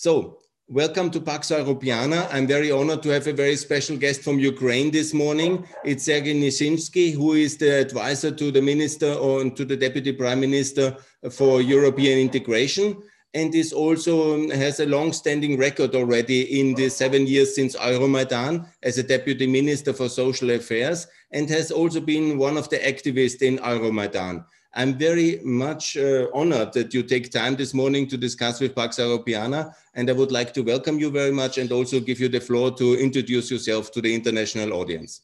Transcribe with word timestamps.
So, 0.00 0.38
welcome 0.68 1.10
to 1.10 1.20
Pax 1.20 1.48
Europiana. 1.50 2.32
I'm 2.32 2.46
very 2.46 2.70
honored 2.70 3.02
to 3.02 3.08
have 3.08 3.26
a 3.26 3.32
very 3.32 3.56
special 3.56 3.96
guest 3.96 4.22
from 4.22 4.38
Ukraine 4.38 4.92
this 4.92 5.12
morning. 5.12 5.66
It's 5.84 6.04
Sergei 6.04 6.34
Nishinsky, 6.34 7.12
who 7.12 7.32
is 7.32 7.56
the 7.56 7.80
advisor 7.80 8.30
to 8.30 8.52
the 8.52 8.62
minister 8.62 9.12
or 9.12 9.50
to 9.50 9.64
the 9.64 9.76
deputy 9.76 10.12
prime 10.12 10.38
minister 10.38 10.96
for 11.32 11.60
European 11.60 12.20
integration 12.20 12.96
and 13.34 13.52
is 13.56 13.72
also 13.72 14.34
um, 14.34 14.50
has 14.50 14.78
a 14.78 14.86
long-standing 14.86 15.58
record 15.58 15.96
already 15.96 16.60
in 16.60 16.76
the 16.76 16.88
seven 16.88 17.26
years 17.26 17.56
since 17.56 17.74
Euromaidan 17.74 18.68
as 18.84 18.98
a 18.98 19.02
deputy 19.02 19.48
minister 19.48 19.92
for 19.92 20.08
social 20.08 20.50
affairs 20.52 21.08
and 21.32 21.50
has 21.50 21.72
also 21.72 22.00
been 22.00 22.38
one 22.38 22.56
of 22.56 22.68
the 22.70 22.78
activists 22.78 23.42
in 23.42 23.58
Euromaidan. 23.58 24.44
I'm 24.78 24.94
very 24.94 25.40
much 25.42 25.96
uh, 25.96 26.28
honored 26.32 26.72
that 26.74 26.94
you 26.94 27.02
take 27.02 27.32
time 27.32 27.56
this 27.56 27.74
morning 27.74 28.06
to 28.10 28.16
discuss 28.16 28.60
with 28.60 28.76
Pax 28.76 28.98
Europiana, 28.98 29.74
and 29.94 30.08
I 30.08 30.12
would 30.12 30.30
like 30.30 30.54
to 30.54 30.62
welcome 30.62 31.00
you 31.00 31.10
very 31.10 31.32
much 31.32 31.58
and 31.58 31.72
also 31.72 31.98
give 31.98 32.20
you 32.20 32.28
the 32.28 32.40
floor 32.40 32.70
to 32.76 32.94
introduce 32.94 33.50
yourself 33.50 33.90
to 33.90 34.00
the 34.00 34.14
international 34.14 34.72
audience. 34.74 35.22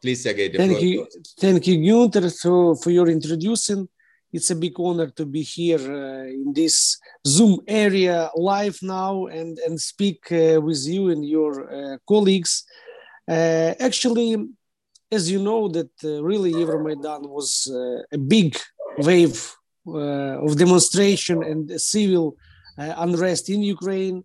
Please, 0.00 0.22
Sergei. 0.22 0.52
Thank 0.52 0.80
you, 0.82 1.04
thank 1.40 1.66
you, 1.66 1.84
Gunther, 1.84 2.30
for, 2.30 2.76
for 2.76 2.90
your 2.90 3.08
introducing. 3.08 3.88
It's 4.32 4.50
a 4.52 4.54
big 4.54 4.78
honor 4.78 5.08
to 5.16 5.26
be 5.26 5.42
here 5.42 5.80
uh, 5.80 6.26
in 6.28 6.52
this 6.54 6.96
Zoom 7.26 7.58
area 7.66 8.30
live 8.36 8.78
now 8.82 9.26
and, 9.26 9.58
and 9.66 9.80
speak 9.80 10.30
uh, 10.30 10.60
with 10.60 10.86
you 10.86 11.10
and 11.10 11.28
your 11.28 11.52
uh, 11.68 11.96
colleagues. 12.06 12.62
Uh, 13.28 13.74
actually, 13.80 14.36
as 15.10 15.30
you 15.30 15.40
know, 15.42 15.68
that 15.68 15.90
uh, 16.04 16.22
really 16.22 16.52
Euromaidan 16.52 17.28
was 17.28 17.68
uh, 17.72 18.02
a 18.12 18.18
big 18.18 18.56
wave 18.98 19.54
uh, 19.86 20.44
of 20.44 20.56
demonstration 20.56 21.42
and 21.42 21.80
civil 21.80 22.36
uh, 22.78 22.94
unrest 22.98 23.50
in 23.50 23.62
Ukraine. 23.62 24.22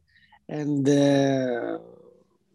And 0.48 0.88
uh, 0.88 1.80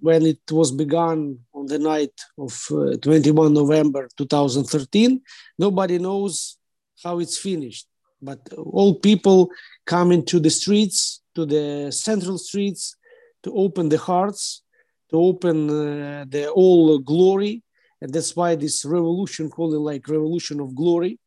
when 0.01 0.27
it 0.27 0.41
was 0.51 0.71
begun 0.71 1.41
on 1.52 1.66
the 1.66 1.79
night 1.79 2.15
of 2.38 2.52
uh, 2.71 2.96
21 2.99 3.52
November 3.52 4.09
2013, 4.16 5.21
nobody 5.59 5.99
knows 5.99 6.57
how 7.02 7.19
it's 7.19 7.38
finished. 7.38 7.87
But 8.23 8.41
all 8.57 8.95
people 8.95 9.51
come 9.87 10.13
into 10.13 10.38
the 10.38 10.51
streets, 10.51 11.23
to 11.35 11.47
the 11.47 11.91
central 11.91 12.38
streets, 12.38 12.97
to 13.43 13.52
open 13.54 13.88
the 13.88 13.99
hearts, 13.99 14.63
to 15.10 15.16
open 15.16 15.66
the 15.66 16.51
all 16.54 16.99
glory 16.99 17.63
and 18.01 18.12
that's 18.12 18.34
why 18.34 18.54
this 18.54 18.84
revolution 18.84 19.51
called 19.51 19.74
it 19.74 19.79
like 19.79 20.09
revolution 20.09 20.60
of 20.60 20.74
glory 20.74 21.18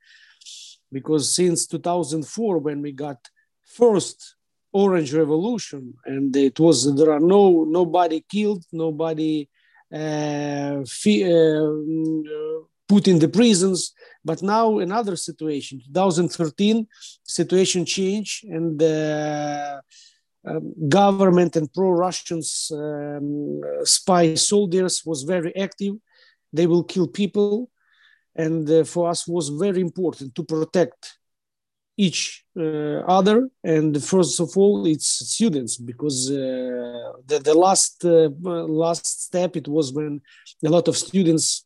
because 0.92 1.34
since 1.36 1.68
2004 1.68 2.58
when 2.60 2.82
we 2.82 2.92
got 2.92 3.18
first 3.66 4.36
orange 4.72 5.14
revolution 5.14 5.94
and 6.06 6.36
it 6.36 6.60
was 6.60 6.96
there 6.96 7.12
are 7.12 7.20
no 7.20 7.64
nobody 7.64 8.24
killed 8.30 8.64
nobody 8.72 9.48
uh, 9.94 10.82
uh, 10.82 11.64
put 12.88 13.08
in 13.08 13.20
the 13.20 13.30
prisons. 13.32 13.94
But 14.26 14.42
now 14.42 14.80
another 14.80 15.16
situation 15.16 15.82
2013 15.86 16.88
situation 17.24 17.86
changed 17.86 18.46
and 18.46 18.80
the 18.80 19.82
um, 20.46 20.74
government 20.90 21.56
and 21.56 21.72
pro-russians 21.72 22.72
um, 22.74 23.62
spy 23.84 24.36
soldiers 24.36 25.04
was 25.06 25.24
very 25.24 25.56
active 25.56 25.96
they 26.54 26.68
will 26.68 26.84
kill 26.84 27.08
people. 27.08 27.70
And 28.36 28.70
uh, 28.70 28.84
for 28.84 29.10
us 29.10 29.28
was 29.28 29.50
very 29.50 29.82
important 29.82 30.34
to 30.36 30.44
protect 30.44 31.18
each 31.98 32.44
uh, 32.58 33.00
other. 33.18 33.50
And 33.64 34.04
first 34.04 34.40
of 34.40 34.58
all 34.58 34.86
it's 34.86 35.08
students 35.36 35.78
because 35.78 36.32
uh, 36.32 37.14
the, 37.28 37.40
the 37.44 37.54
last 37.54 38.04
uh, 38.06 38.30
last 38.84 39.06
step 39.28 39.56
it 39.56 39.68
was 39.68 39.94
when 39.94 40.22
a 40.66 40.70
lot 40.70 40.88
of 40.88 40.98
students 40.98 41.66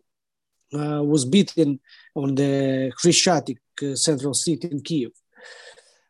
uh, 0.74 1.02
was 1.04 1.24
beaten 1.24 1.80
on 2.16 2.36
the 2.36 2.92
Khreshchatyk 3.00 3.60
uh, 3.84 3.96
central 3.96 4.34
city 4.34 4.68
in 4.68 4.82
Kiev 4.82 5.12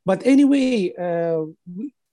but 0.04 0.26
anyway 0.26 0.92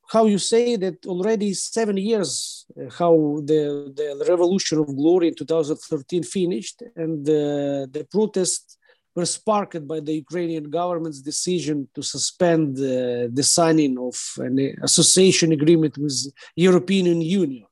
how 0.09 0.27
you 0.27 0.39
say 0.39 0.77
that 0.77 1.07
already 1.07 1.55
seven 1.55 1.97
years 1.97 2.67
uh, 2.79 2.91
how 2.99 3.41
the, 3.45 3.93
the 3.95 4.27
revolution 4.29 4.79
of 4.79 4.87
glory 4.97 5.29
in 5.29 5.35
2013 5.35 6.23
finished 6.23 6.83
and 6.97 7.25
the, 7.25 7.89
the 7.91 8.05
protests 8.05 8.77
were 9.15 9.27
sparked 9.27 9.87
by 9.87 10.01
the 10.01 10.15
Ukrainian 10.15 10.71
government's 10.71 11.21
decision 11.21 11.89
to 11.95 12.03
suspend 12.03 12.77
uh, 12.79 13.29
the 13.33 13.45
signing 13.45 13.97
of 13.99 14.17
an 14.39 14.77
association 14.83 15.53
agreement 15.53 15.97
with 15.97 16.33
European 16.57 17.21
Union. 17.21 17.67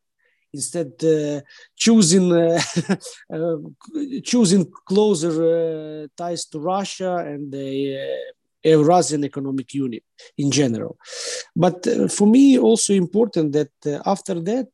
Instead, 0.55 0.93
uh, 1.03 1.41
choosing 1.75 2.31
uh, 2.31 2.61
uh 3.37 3.57
choosing 4.23 4.71
closer 4.91 5.35
uh, 5.43 6.07
ties 6.15 6.45
to 6.51 6.59
Russia 6.61 7.13
and 7.31 7.51
the 7.51 7.71
Eurasian 8.65 9.25
Economic 9.25 9.75
Unit 9.75 10.05
in 10.39 10.51
general. 10.51 10.97
But 11.55 11.87
uh, 11.87 12.09
for 12.09 12.27
me, 12.27 12.59
also 12.59 12.93
important 12.95 13.53
that 13.53 13.73
uh, 13.87 14.01
after 14.07 14.41
that, 14.41 14.69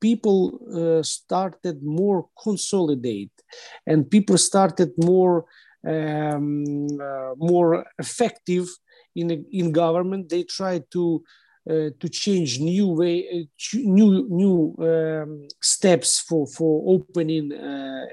people 0.00 0.60
uh, 0.74 1.02
started 1.02 1.82
more 1.82 2.26
consolidate, 2.42 3.32
and 3.86 4.10
people 4.10 4.36
started 4.38 4.92
more 4.98 5.44
um, 5.86 6.86
uh, 7.00 7.34
more 7.36 7.84
effective 7.98 8.66
in 9.14 9.46
in 9.52 9.72
government. 9.72 10.28
They 10.28 10.44
tried 10.44 10.84
to. 10.92 11.22
Uh, 11.66 11.88
to 11.98 12.10
change 12.10 12.60
new 12.60 12.88
way, 12.88 13.48
new 13.72 14.28
new 14.28 14.76
um, 14.80 15.48
steps 15.62 16.20
for 16.20 16.46
for 16.46 16.72
opening 16.94 17.50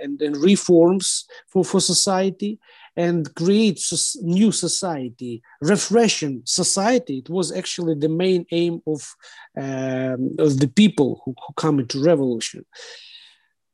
and, 0.03 0.21
and 0.21 0.37
reforms 0.37 1.25
for 1.51 1.65
for 1.65 1.81
society, 1.81 2.57
and 2.95 3.33
create 3.35 3.79
new 4.21 4.51
society, 4.51 5.41
refreshing 5.61 6.41
society. 6.45 7.19
It 7.19 7.29
was 7.29 7.51
actually 7.51 7.95
the 7.95 8.09
main 8.09 8.45
aim 8.51 8.81
of, 8.85 9.15
um, 9.57 10.35
of 10.37 10.59
the 10.59 10.71
people 10.75 11.21
who, 11.23 11.33
who 11.41 11.53
come 11.53 11.79
into 11.79 12.03
revolution. 12.03 12.65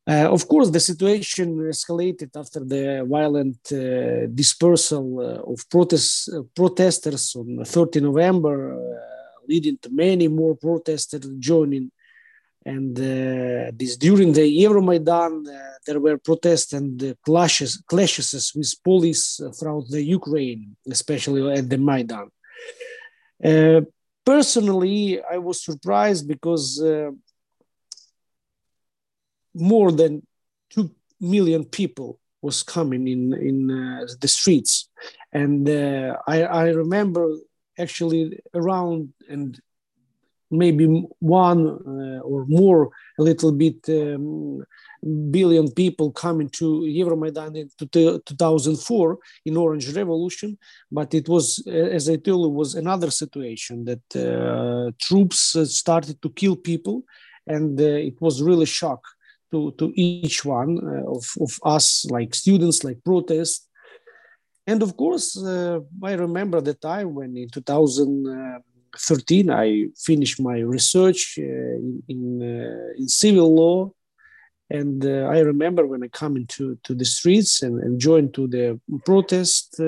Uh, 0.10 0.30
of 0.32 0.48
course, 0.48 0.70
the 0.70 0.80
situation 0.80 1.58
escalated 1.58 2.30
after 2.36 2.64
the 2.64 3.06
violent 3.10 3.60
uh, 3.74 4.28
dispersal 4.34 5.20
uh, 5.20 5.52
of 5.52 5.70
protest, 5.70 6.30
uh, 6.34 6.44
protesters 6.56 7.36
on 7.36 7.66
30 7.66 8.00
November, 8.00 8.74
uh, 8.74 9.48
leading 9.50 9.78
to 9.80 9.90
many 9.90 10.30
more 10.30 10.56
protesters 10.56 11.28
joining 11.40 11.92
and 12.68 13.00
uh, 13.00 13.72
this 13.80 13.96
during 13.96 14.34
the 14.34 14.48
Euromaidan, 14.64 15.48
uh, 15.48 15.52
there 15.86 16.02
were 16.02 16.18
protests 16.18 16.74
and 16.74 17.02
uh, 17.02 17.14
clashes, 17.26 17.82
clashes 17.88 18.52
with 18.54 18.74
police 18.84 19.40
throughout 19.58 19.88
the 19.90 20.04
Ukraine, 20.20 20.76
especially 20.96 21.42
at 21.60 21.70
the 21.70 21.78
Maidan. 21.78 22.28
Uh, 23.50 23.82
personally, 24.26 25.22
I 25.24 25.38
was 25.38 25.64
surprised 25.64 26.28
because 26.28 26.82
uh, 26.82 27.12
more 29.54 29.92
than 29.94 30.28
two 30.70 30.92
million 31.22 31.64
people 31.64 32.20
was 32.42 32.64
coming 32.64 33.08
in 33.08 33.24
in 33.50 33.58
uh, 33.72 34.06
the 34.24 34.32
streets, 34.38 34.74
and 35.32 35.62
I, 36.34 36.38
I 36.64 36.66
remember 36.84 37.26
actually 37.84 38.24
around 38.54 39.14
and 39.34 39.50
maybe 40.50 40.86
one 41.20 41.68
uh, 41.68 42.20
or 42.22 42.46
more, 42.48 42.90
a 43.20 43.24
little 43.24 43.52
bit 43.52 43.88
um, 43.90 44.64
billion 45.32 45.72
people 45.72 46.12
coming 46.12 46.50
to 46.50 46.82
Euromaidan 46.82 47.56
in 47.56 47.70
2004 48.26 49.18
in 49.46 49.58
Orange 49.58 49.96
Revolution, 49.96 50.58
but 50.92 51.14
it 51.14 51.28
was, 51.28 51.66
as 51.68 52.10
I 52.10 52.16
told 52.18 52.46
you, 52.46 52.50
was 52.50 52.76
another 52.76 53.12
situation 53.12 53.86
that 53.86 54.16
uh, 54.16 54.92
troops 55.00 55.56
started 55.66 56.22
to 56.22 56.30
kill 56.30 56.56
people, 56.56 57.04
and 57.46 57.80
uh, 57.80 57.84
it 57.84 58.20
was 58.22 58.42
really 58.42 58.66
shock 58.66 59.04
to, 59.52 59.72
to 59.78 59.94
each 59.96 60.44
one 60.44 60.80
uh, 60.84 61.10
of, 61.10 61.26
of 61.40 61.60
us, 61.64 62.06
like 62.10 62.36
students, 62.36 62.84
like 62.84 63.04
protests. 63.04 63.68
And 64.66 64.84
of 64.84 64.98
course, 64.98 65.38
uh, 65.38 65.80
I 66.04 66.14
remember 66.14 66.60
the 66.60 66.74
time 66.74 67.16
when 67.16 67.38
in 67.38 67.50
2000, 67.50 68.62
13, 69.00 69.50
I 69.50 69.88
finished 69.96 70.40
my 70.40 70.60
research 70.60 71.38
uh, 71.40 71.42
in 71.42 72.04
in, 72.08 72.42
uh, 72.42 72.94
in, 72.98 73.08
civil 73.08 73.54
law, 73.56 73.92
and 74.70 75.06
uh, 75.06 75.30
I 75.36 75.40
remember 75.40 75.86
when 75.86 76.04
I 76.04 76.08
come 76.08 76.36
into 76.38 76.78
to 76.84 76.94
the 76.94 77.06
streets 77.06 77.64
and, 77.64 77.82
and 77.84 78.00
joined 78.00 78.34
to 78.36 78.48
the 78.48 78.80
protest. 79.06 79.80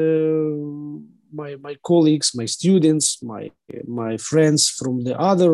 my 1.42 1.56
my 1.68 1.76
colleagues, 1.90 2.34
my 2.42 2.48
students, 2.48 3.22
my 3.22 3.52
my 4.04 4.18
friends 4.18 4.62
from 4.80 5.04
the 5.04 5.16
other 5.30 5.52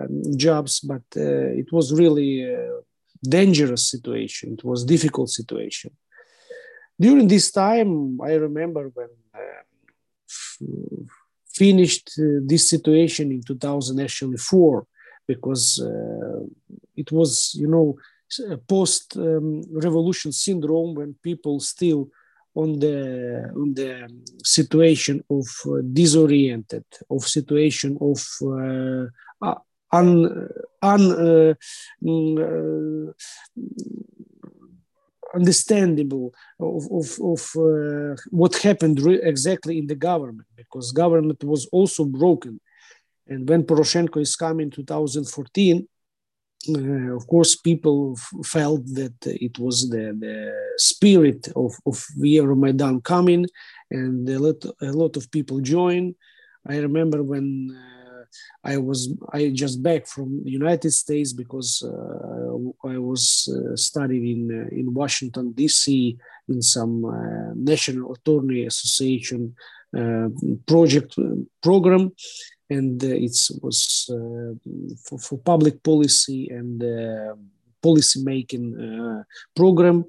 um, 0.00 0.14
jobs, 0.36 0.80
but 0.80 1.06
it 1.62 1.68
was 1.72 2.00
really 2.02 2.32
dangerous 3.22 3.90
situation. 3.90 4.46
It 4.58 4.64
was 4.64 4.84
difficult 4.84 5.30
situation. 5.30 5.90
During 6.98 7.26
this 7.28 7.50
time, 7.50 8.20
I 8.20 8.34
remember 8.34 8.90
when 8.94 9.08
uh, 9.34 9.62
finished 11.54 12.10
uh, 12.18 12.40
this 12.44 12.68
situation 12.68 13.30
in 13.30 13.42
2004 13.42 14.86
because 15.26 15.80
uh, 15.80 16.40
it 16.96 17.10
was 17.12 17.54
you 17.54 17.68
know 17.68 17.96
post 18.66 19.16
um, 19.16 19.62
revolution 19.72 20.32
syndrome 20.32 20.94
when 20.94 21.14
people 21.22 21.60
still 21.60 22.08
on 22.54 22.78
the 22.78 23.50
on 23.56 23.74
the 23.74 24.08
situation 24.44 25.22
of 25.30 25.46
uh, 25.66 25.80
disoriented 25.92 26.84
of 27.10 27.22
situation 27.22 27.96
of 28.00 28.20
uh, 28.42 29.54
un, 29.92 30.48
un 30.82 31.10
uh, 31.10 31.54
mm, 32.02 32.38
uh, 32.38 33.12
understandable 35.34 36.32
of, 36.58 36.82
of, 36.90 37.06
of 37.32 37.42
uh, 37.56 38.16
what 38.30 38.54
happened 38.56 38.98
exactly 39.22 39.78
in 39.78 39.86
the 39.86 39.94
government 39.94 40.48
because 40.56 40.92
government 40.92 41.42
was 41.44 41.66
also 41.66 42.04
broken 42.04 42.60
and 43.26 43.48
when 43.48 43.62
poroshenko 43.62 44.20
is 44.20 44.36
coming 44.36 44.66
in 44.66 44.70
2014 44.70 45.86
uh, 46.68 47.14
of 47.14 47.26
course, 47.26 47.56
people 47.56 48.14
f- 48.16 48.46
felt 48.46 48.86
that 48.94 49.14
it 49.26 49.58
was 49.58 49.88
the, 49.90 50.16
the 50.18 50.52
spirit 50.76 51.48
of, 51.54 51.74
of 51.86 52.04
Euromaidan 52.18 53.02
coming, 53.04 53.46
and 53.90 54.28
a 54.28 54.38
lot, 54.38 54.64
a 54.80 54.92
lot 54.92 55.16
of 55.16 55.30
people 55.30 55.60
joined. 55.60 56.14
I 56.66 56.78
remember 56.78 57.22
when 57.22 57.76
uh, 57.76 57.93
I 58.62 58.76
was 58.78 59.12
I 59.32 59.50
just 59.50 59.82
back 59.82 60.06
from 60.06 60.42
the 60.44 60.50
United 60.50 60.92
States 60.92 61.32
because 61.32 61.82
uh, 61.82 62.88
I 62.88 62.98
was 62.98 63.48
uh, 63.48 63.76
studying 63.76 64.26
in 64.34 64.42
uh, 64.50 64.80
in 64.80 64.94
Washington 64.94 65.52
D.C. 65.52 66.16
in 66.48 66.62
some 66.62 67.04
uh, 67.04 67.52
National 67.54 68.12
Attorney 68.14 68.66
Association 68.66 69.54
project 70.66 71.16
program, 71.62 72.12
and 72.70 73.02
uh, 73.02 73.08
it 73.08 73.36
was 73.62 74.10
uh, 74.10 74.54
for, 75.04 75.18
for, 75.18 75.38
public 75.38 75.82
policy 75.82 76.48
and 76.50 76.82
uh, 77.84 77.88
policy 77.88 78.22
making 78.22 79.24
program. 79.54 80.04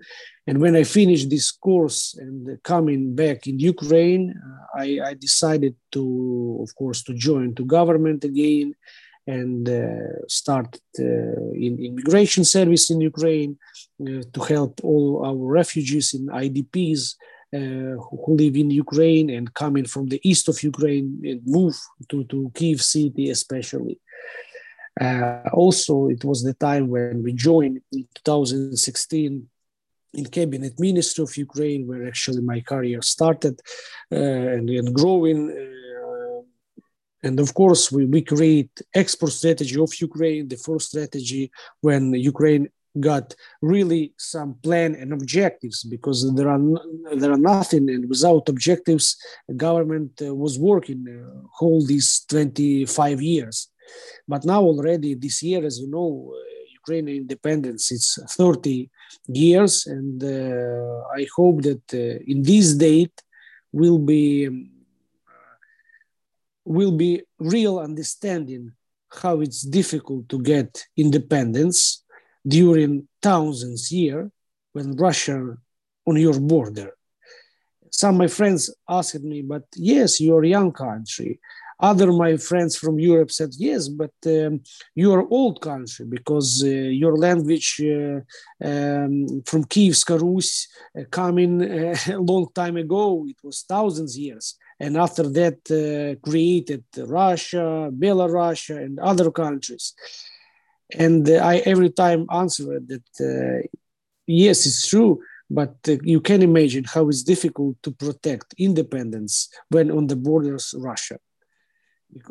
And 0.47 0.61
when 0.61 0.75
I 0.75 0.83
finished 0.83 1.29
this 1.29 1.51
course 1.51 2.15
and 2.19 2.61
coming 2.63 3.15
back 3.15 3.47
in 3.47 3.59
Ukraine, 3.59 4.33
I, 4.75 4.99
I, 5.09 5.13
decided 5.15 5.75
to, 5.93 6.59
of 6.61 6.75
course, 6.75 7.03
to 7.03 7.13
join 7.13 7.55
to 7.55 7.65
government 7.65 8.23
again 8.23 8.75
and 9.27 9.67
uh, 9.67 10.27
started 10.27 10.81
uh, 10.99 11.51
in 11.53 11.79
immigration 11.79 12.43
service 12.43 12.91
in 12.91 13.01
Ukraine 13.01 13.57
uh, 14.01 14.21
to 14.33 14.39
help 14.53 14.81
all 14.83 15.25
our 15.25 15.43
refugees 15.59 16.13
in 16.13 16.27
IDPs 16.27 17.15
uh, 17.55 17.95
who 18.05 18.35
live 18.35 18.55
in 18.55 18.69
Ukraine 18.69 19.29
and 19.29 19.53
coming 19.53 19.85
from 19.85 20.09
the 20.09 20.21
east 20.23 20.47
of 20.47 20.61
Ukraine 20.61 21.09
and 21.23 21.41
move 21.45 21.75
to, 22.09 22.23
to 22.25 22.51
Kiev 22.53 22.81
city 22.81 23.29
especially. 23.29 23.99
Uh, 24.99 25.41
also, 25.53 26.07
it 26.07 26.23
was 26.23 26.43
the 26.43 26.53
time 26.53 26.87
when 26.87 27.21
we 27.23 27.33
joined 27.33 27.81
in 27.91 28.07
2016 28.15 29.47
in 30.13 30.25
cabinet 30.27 30.79
ministry 30.79 31.23
of 31.23 31.35
Ukraine, 31.35 31.85
where 31.87 32.07
actually 32.07 32.41
my 32.41 32.61
career 32.61 33.01
started 33.01 33.59
uh, 34.11 34.15
and, 34.15 34.69
and 34.69 34.93
growing. 34.93 35.51
Uh, 35.51 36.41
and 37.23 37.39
of 37.39 37.53
course, 37.53 37.91
we, 37.91 38.05
we 38.05 38.21
create 38.21 38.71
export 38.93 39.33
strategy 39.33 39.79
of 39.79 39.93
Ukraine, 39.99 40.47
the 40.47 40.57
first 40.57 40.89
strategy 40.89 41.51
when 41.81 42.13
Ukraine 42.13 42.69
got 42.99 43.35
really 43.61 44.13
some 44.17 44.55
plan 44.63 44.95
and 44.95 45.11
objectives 45.11 45.83
because 45.83 46.33
there 46.35 46.49
are 46.49 46.61
there 47.15 47.31
are 47.31 47.37
nothing 47.37 47.89
and 47.89 48.07
without 48.07 48.47
objectives 48.47 49.17
government 49.57 50.13
was 50.21 50.57
working 50.57 51.05
uh, 51.07 51.47
whole 51.51 51.85
these 51.85 52.25
25 52.29 53.21
years 53.21 53.67
but 54.27 54.45
now 54.45 54.61
already 54.61 55.15
this 55.15 55.41
year 55.43 55.65
as 55.65 55.79
you 55.79 55.89
know 55.89 56.33
uh, 56.33 56.37
ukrainian 56.79 57.17
independence 57.23 57.91
it's 57.91 58.19
30 58.37 58.89
years 59.27 59.87
and 59.87 60.23
uh, 60.23 61.03
i 61.19 61.25
hope 61.35 61.61
that 61.61 61.85
uh, 61.93 62.31
in 62.31 62.43
this 62.43 62.73
date 62.75 63.21
will 63.71 63.99
be 63.99 64.47
um, 64.47 64.69
will 66.65 66.91
be 66.91 67.21
real 67.39 67.77
understanding 67.79 68.71
how 69.21 69.39
it's 69.39 69.61
difficult 69.61 70.27
to 70.29 70.41
get 70.41 70.83
independence 70.97 72.03
during 72.45 73.07
thousands 73.21 73.91
year 73.91 74.31
when 74.73 74.95
Russia 74.95 75.57
on 76.05 76.17
your 76.17 76.39
border. 76.39 76.91
Some 77.89 78.15
of 78.15 78.19
my 78.19 78.27
friends 78.27 78.73
asked 78.89 79.23
me, 79.23 79.41
but 79.41 79.63
yes, 79.75 80.19
you're 80.19 80.43
a 80.43 80.49
young 80.49 80.71
country. 80.71 81.39
Other 81.79 82.11
my 82.11 82.37
friends 82.37 82.77
from 82.77 82.99
Europe 82.99 83.31
said, 83.31 83.49
yes, 83.57 83.87
but 83.87 84.13
um, 84.25 84.61
you're 84.95 85.27
old 85.29 85.61
country 85.61 86.05
because 86.05 86.63
uh, 86.63 86.67
your 86.67 87.17
language 87.17 87.81
uh, 87.81 88.19
um, 88.63 89.43
from 89.45 89.65
Kievska 89.65 90.19
Rus 90.19 90.67
uh, 90.97 91.03
coming 91.11 91.61
uh, 91.61 91.95
a 92.13 92.17
long 92.17 92.47
time 92.53 92.77
ago, 92.77 93.25
it 93.27 93.37
was 93.43 93.65
thousands 93.67 94.17
years. 94.17 94.55
And 94.79 94.97
after 94.97 95.23
that 95.23 95.59
uh, 95.71 96.19
created 96.27 96.83
Russia, 96.97 97.89
Belarus, 97.91 98.75
and 98.75 98.99
other 98.99 99.31
countries 99.31 99.93
and 100.93 101.27
I 101.29 101.57
every 101.57 101.89
time 101.89 102.27
answer 102.31 102.79
that 102.79 103.09
uh, 103.19 103.67
yes, 104.27 104.65
it's 104.65 104.87
true, 104.87 105.21
but 105.49 105.75
uh, 105.87 105.97
you 106.03 106.21
can 106.21 106.41
imagine 106.41 106.83
how 106.83 107.09
it's 107.09 107.23
difficult 107.23 107.81
to 107.83 107.91
protect 107.91 108.53
independence 108.57 109.49
when 109.69 109.91
on 109.91 110.07
the 110.07 110.15
borders 110.15 110.73
Russia. 110.77 111.17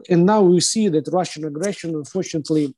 And 0.09 0.25
now 0.27 0.43
we 0.43 0.61
see 0.61 0.89
that 0.89 1.09
Russian 1.13 1.45
aggression, 1.45 1.95
unfortunately, 1.95 2.75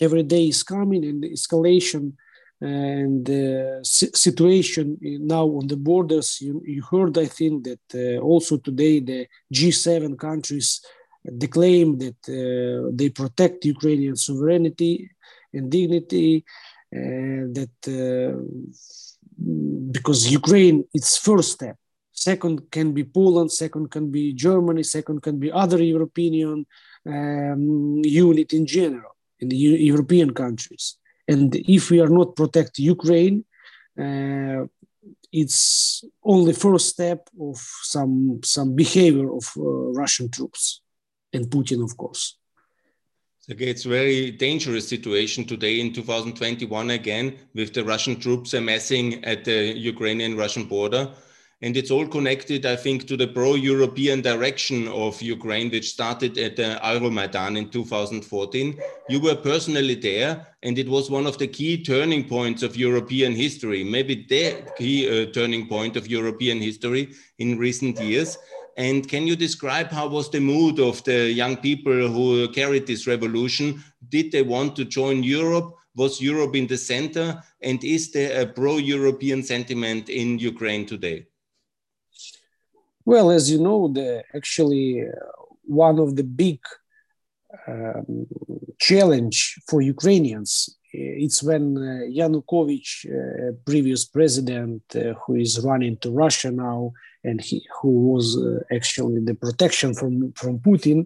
every 0.00 0.22
day 0.22 0.48
is 0.48 0.62
coming 0.62 1.04
and 1.04 1.22
the 1.22 1.30
escalation 1.30 2.12
and 2.60 3.24
the 3.24 3.78
uh, 3.78 3.82
situation 3.82 4.98
now 5.00 5.46
on 5.46 5.66
the 5.66 5.76
borders. 5.76 6.40
You, 6.40 6.62
you 6.66 6.82
heard, 6.82 7.16
I 7.16 7.26
think, 7.26 7.64
that 7.64 7.86
uh, 7.94 8.20
also 8.20 8.58
today 8.58 9.00
the 9.00 9.26
G7 9.52 10.18
countries 10.18 10.80
they 11.24 11.46
claim 11.46 11.98
that 11.98 12.20
uh, 12.28 12.90
they 12.94 13.10
protect 13.10 13.64
Ukrainian 13.64 14.16
sovereignty 14.16 15.10
and 15.52 15.70
dignity, 15.70 16.44
uh, 16.94 17.44
that 17.56 17.76
uh, 17.86 18.40
because 19.90 20.30
Ukraine, 20.30 20.84
its 20.94 21.16
first 21.16 21.52
step. 21.52 21.76
Second 22.20 22.70
can 22.70 22.92
be 22.92 23.04
Poland, 23.04 23.50
second 23.50 23.90
can 23.90 24.10
be 24.10 24.34
Germany, 24.34 24.82
second 24.82 25.22
can 25.22 25.38
be 25.38 25.50
other 25.50 25.82
European 25.82 26.66
um, 27.06 28.02
unit 28.04 28.52
in 28.52 28.66
general 28.66 29.16
in 29.38 29.48
the 29.48 29.56
European 29.56 30.34
countries. 30.34 30.98
And 31.26 31.56
if 31.56 31.90
we 31.90 31.98
are 31.98 32.10
not 32.10 32.36
protect 32.36 32.78
Ukraine, 32.78 33.46
uh, 33.98 34.66
it's 35.32 36.04
only 36.22 36.52
first 36.52 36.88
step 36.94 37.20
of 37.40 37.56
some 37.94 38.40
some 38.44 38.70
behavior 38.74 39.28
of 39.38 39.44
uh, 39.56 39.62
Russian 40.02 40.28
troops 40.36 40.82
and 41.32 41.46
Putin, 41.54 41.82
of 41.82 41.96
course. 41.96 42.36
Okay, 43.50 43.68
it's 43.72 43.86
a 43.86 43.94
very 44.00 44.30
dangerous 44.46 44.86
situation 44.86 45.46
today 45.46 45.80
in 45.80 45.94
2021 45.94 46.90
again, 46.90 47.26
with 47.54 47.72
the 47.72 47.82
Russian 47.82 48.20
troops 48.20 48.52
amassing 48.52 49.24
at 49.24 49.44
the 49.44 49.58
Ukrainian-Russian 49.92 50.64
border. 50.64 51.04
And 51.62 51.76
it's 51.76 51.90
all 51.90 52.06
connected, 52.06 52.64
I 52.64 52.74
think, 52.74 53.06
to 53.08 53.18
the 53.18 53.26
pro-European 53.26 54.22
direction 54.22 54.88
of 54.88 55.20
Ukraine, 55.20 55.70
which 55.70 55.90
started 55.90 56.38
at 56.38 56.56
the 56.56 56.80
Euromaidan 56.82 57.58
in 57.58 57.68
2014. 57.68 58.80
You 59.10 59.20
were 59.20 59.36
personally 59.36 59.94
there, 59.94 60.46
and 60.62 60.78
it 60.78 60.88
was 60.88 61.10
one 61.10 61.26
of 61.26 61.36
the 61.36 61.46
key 61.46 61.82
turning 61.84 62.26
points 62.26 62.62
of 62.62 62.78
European 62.78 63.34
history, 63.34 63.84
maybe 63.84 64.24
the 64.26 64.72
key 64.78 65.06
uh, 65.06 65.26
turning 65.32 65.68
point 65.68 65.96
of 65.96 66.08
European 66.08 66.62
history 66.62 67.10
in 67.38 67.58
recent 67.58 68.00
years. 68.00 68.38
And 68.78 69.06
can 69.06 69.26
you 69.26 69.36
describe 69.36 69.90
how 69.90 70.08
was 70.08 70.30
the 70.30 70.40
mood 70.40 70.80
of 70.80 71.04
the 71.04 71.30
young 71.30 71.58
people 71.58 72.08
who 72.08 72.48
carried 72.52 72.86
this 72.86 73.06
revolution? 73.06 73.84
Did 74.08 74.32
they 74.32 74.42
want 74.42 74.76
to 74.76 74.86
join 74.86 75.22
Europe? 75.22 75.74
Was 75.94 76.22
Europe 76.22 76.56
in 76.56 76.66
the 76.68 76.78
center? 76.78 77.42
And 77.60 77.84
is 77.84 78.12
there 78.12 78.40
a 78.40 78.46
pro-European 78.46 79.42
sentiment 79.42 80.08
in 80.08 80.38
Ukraine 80.38 80.86
today? 80.86 81.26
Well, 83.12 83.32
as 83.32 83.50
you 83.50 83.58
know, 83.58 83.88
the 83.88 84.22
actually 84.36 85.02
uh, 85.02 85.10
one 85.64 85.98
of 85.98 86.14
the 86.14 86.22
big 86.22 86.60
um, 87.66 88.28
challenge 88.78 89.36
for 89.68 89.80
Ukrainians 89.80 90.50
uh, 90.94 91.24
it's 91.24 91.42
when 91.42 91.64
uh, 91.76 92.06
Yanukovych, 92.18 92.90
uh, 93.06 93.52
previous 93.70 94.04
president, 94.04 94.82
uh, 94.94 95.14
who 95.20 95.34
is 95.34 95.52
running 95.68 95.96
to 96.02 96.12
Russia 96.24 96.52
now, 96.52 96.92
and 97.24 97.40
he, 97.40 97.56
who 97.78 97.92
was 98.12 98.26
uh, 98.36 98.60
actually 98.76 99.18
the 99.28 99.34
protection 99.34 99.92
from, 99.92 100.32
from 100.40 100.60
Putin, 100.60 100.98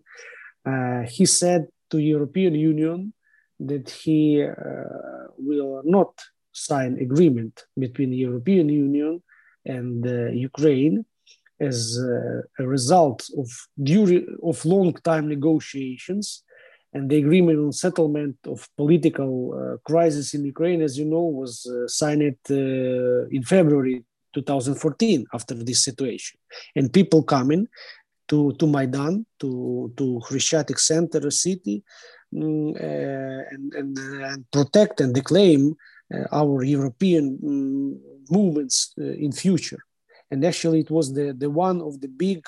uh, 0.67 1.03
he 1.09 1.25
said 1.25 1.69
to 1.91 1.97
European 1.99 2.55
Union 2.55 3.15
that 3.61 3.89
he 3.89 4.47
will 5.39 5.81
not 5.85 6.13
sign 6.53 6.99
agreement 6.99 7.65
between 7.79 8.13
European 8.13 8.69
Union 8.69 9.23
and 9.65 10.05
Ukraine 10.51 11.07
as 11.65 11.99
a 12.59 12.67
result 12.77 13.21
of 13.41 13.49
during 13.83 14.25
of 14.43 14.65
long 14.65 14.93
time 15.09 15.27
negotiations 15.29 16.45
and 16.95 17.11
the 17.11 17.17
agreement 17.17 17.59
on 17.59 17.73
settlement 17.73 18.37
of 18.47 18.69
political 18.77 19.33
uh, 19.53 19.77
crisis 19.85 20.33
in 20.33 20.45
Ukraine, 20.45 20.81
as 20.81 20.97
you 20.97 21.05
know, 21.05 21.25
was 21.43 21.67
uh, 21.67 21.89
signed 21.89 22.39
uh, 22.51 23.27
in 23.37 23.43
February 23.43 24.05
2014 24.33 25.27
after 25.35 25.55
this 25.55 25.85
situation. 25.85 26.39
And 26.77 26.93
people 26.93 27.25
coming 27.25 27.67
to, 28.29 28.53
to 28.53 28.67
Maidan, 28.67 29.27
to, 29.41 29.93
to 29.97 30.21
Khreshchatyk 30.25 30.79
Center 30.79 31.31
city, 31.33 31.83
um, 32.37 32.75
and, 32.77 33.75
and, 33.75 33.99
and, 33.99 34.51
protect 34.51 35.01
and 35.01 35.25
claim 35.25 35.75
our 36.33 36.63
European 36.63 37.39
um, 37.45 38.01
movements 38.31 38.93
in 38.97 39.33
future. 39.33 39.79
And 40.35 40.45
actually, 40.45 40.81
it 40.87 40.91
was 40.99 41.07
the, 41.19 41.27
the 41.43 41.51
one 41.69 41.79
of 41.89 41.93
the 42.03 42.09
big 42.27 42.41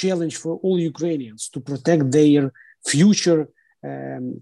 challenge 0.00 0.36
for 0.42 0.52
all 0.64 0.78
Ukrainians 0.94 1.42
to 1.52 1.58
protect 1.70 2.04
their 2.18 2.44
future, 2.92 3.42
um, 3.88 4.40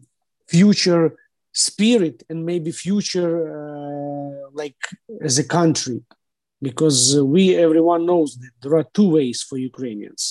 future 0.57 1.05
spirit 1.53 2.17
and 2.29 2.39
maybe 2.51 2.71
future 2.71 3.35
uh, 3.59 4.51
like 4.53 4.81
as 5.29 5.39
a 5.39 5.47
country. 5.59 6.01
Because 6.61 7.01
we 7.35 7.43
everyone 7.67 8.03
knows 8.11 8.31
that 8.41 8.51
there 8.63 8.77
are 8.79 8.87
two 8.97 9.09
ways 9.17 9.39
for 9.49 9.57
ukrainians 9.73 10.23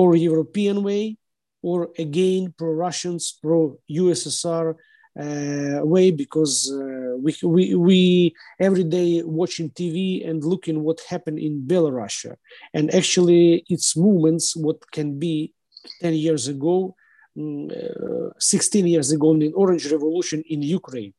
or 0.00 0.08
european 0.30 0.82
way 0.82 1.16
or 1.62 1.78
again 2.06 2.42
pro-russians 2.58 3.24
pro-ussr 3.42 4.66
uh, 4.70 4.78
way 5.16 6.10
because 6.10 6.72
uh, 6.72 7.16
we, 7.18 7.34
we, 7.42 7.74
we 7.74 8.34
every 8.58 8.84
day 8.84 9.22
watching 9.22 9.70
TV 9.70 10.28
and 10.28 10.44
looking 10.44 10.82
what 10.82 11.00
happened 11.08 11.38
in 11.38 11.62
Belarus. 11.66 12.34
And 12.72 12.94
actually, 12.94 13.64
its 13.68 13.96
movements, 13.96 14.56
what 14.56 14.90
can 14.90 15.18
be 15.18 15.52
10 16.00 16.14
years 16.14 16.48
ago, 16.48 16.94
mm, 17.36 17.70
uh, 17.70 18.30
16 18.38 18.86
years 18.86 19.12
ago 19.12 19.32
in 19.32 19.40
the 19.40 19.52
Orange 19.52 19.90
Revolution 19.90 20.42
in 20.48 20.62
Ukraine. 20.62 21.14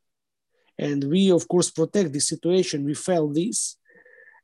And 0.78 1.04
we, 1.04 1.32
of 1.32 1.48
course, 1.48 1.70
protect 1.70 2.14
the 2.14 2.20
situation. 2.20 2.86
We 2.86 2.96
felt 2.96 3.36
this. 3.36 3.78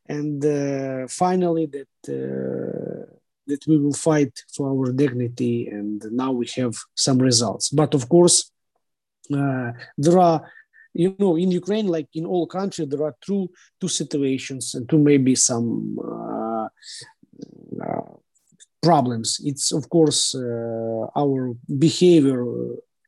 And 0.08 0.44
uh, 0.46 1.08
finally, 1.08 1.68
that 1.68 1.88
uh, 2.08 3.16
that 3.50 3.66
we 3.68 3.78
will 3.78 3.94
fight 3.94 4.44
for 4.56 4.70
our 4.70 4.92
dignity, 4.92 5.68
and 5.68 6.04
now 6.12 6.32
we 6.32 6.48
have 6.56 6.76
some 6.96 7.18
results. 7.18 7.70
But 7.70 7.94
of 7.94 8.08
course, 8.08 8.38
uh, 8.42 8.59
there 9.30 10.20
are 10.20 10.42
you 10.94 11.16
know 11.20 11.36
in 11.36 11.52
ukraine 11.52 11.88
like 11.88 12.10
in 12.14 12.26
all 12.26 12.48
countries 12.48 12.90
there 12.90 13.04
are 13.04 13.16
two 13.22 13.50
two 13.80 13.88
situations 13.88 14.74
and 14.76 14.90
two 14.90 14.98
maybe 14.98 15.36
some 15.36 15.98
uh, 16.04 16.68
uh, 17.86 18.02
problems. 18.82 19.40
It's 19.44 19.72
of 19.72 19.90
course 19.90 20.36
uh, 20.36 21.08
our 21.16 21.54
behavior 21.78 22.44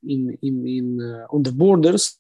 in 0.03 0.37
in 0.41 0.67
in 0.67 0.87
uh, 1.01 1.35
on 1.35 1.43
the 1.43 1.51
borders 1.51 2.19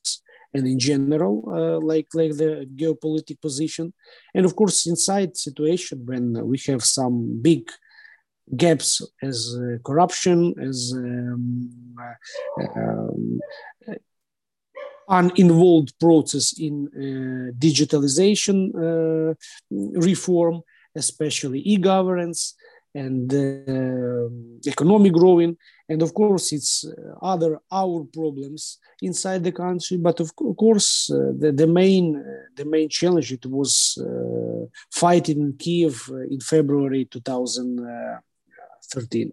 and 0.53 0.67
in 0.67 0.79
general 0.79 1.43
uh, 1.47 1.79
like 1.79 2.07
like 2.13 2.35
the 2.37 2.67
geopolitical 2.75 3.41
position. 3.41 3.93
And 4.33 4.45
of 4.45 4.55
course 4.55 4.85
inside 4.85 5.37
situation 5.37 6.05
when 6.05 6.45
we 6.45 6.57
have 6.67 6.83
some 6.83 7.41
big 7.41 7.69
gaps 8.55 9.01
as 9.21 9.55
uh, 9.57 9.77
corruption, 9.83 10.53
as 10.61 10.93
um, 10.95 11.69
uh, 11.99 12.79
um, 12.79 13.39
uninvolved 15.09 15.93
process 15.99 16.53
in 16.57 16.87
uh, 16.87 17.51
digitalization 17.57 18.71
uh, 18.75 19.33
reform, 19.69 20.61
especially 20.95 21.59
e-governance 21.59 22.55
and 22.93 23.31
economic 24.67 25.13
growing. 25.13 25.57
And 25.87 26.01
of 26.01 26.13
course, 26.13 26.51
it's 26.51 26.85
other 27.21 27.59
our 27.71 28.03
problems 28.13 28.79
inside 29.01 29.43
the 29.45 29.51
country. 29.53 29.95
But 29.95 30.19
of 30.19 30.35
course, 30.35 31.07
the, 31.07 31.53
the 31.55 31.67
main 31.67 32.21
the 32.55 32.65
main 32.65 32.89
challenge 32.89 33.31
it 33.31 33.45
was 33.45 33.97
fighting 34.91 35.39
in 35.39 35.53
Kiev 35.53 36.09
in 36.29 36.41
February 36.41 37.05
2000. 37.05 38.21
13. 38.93 39.31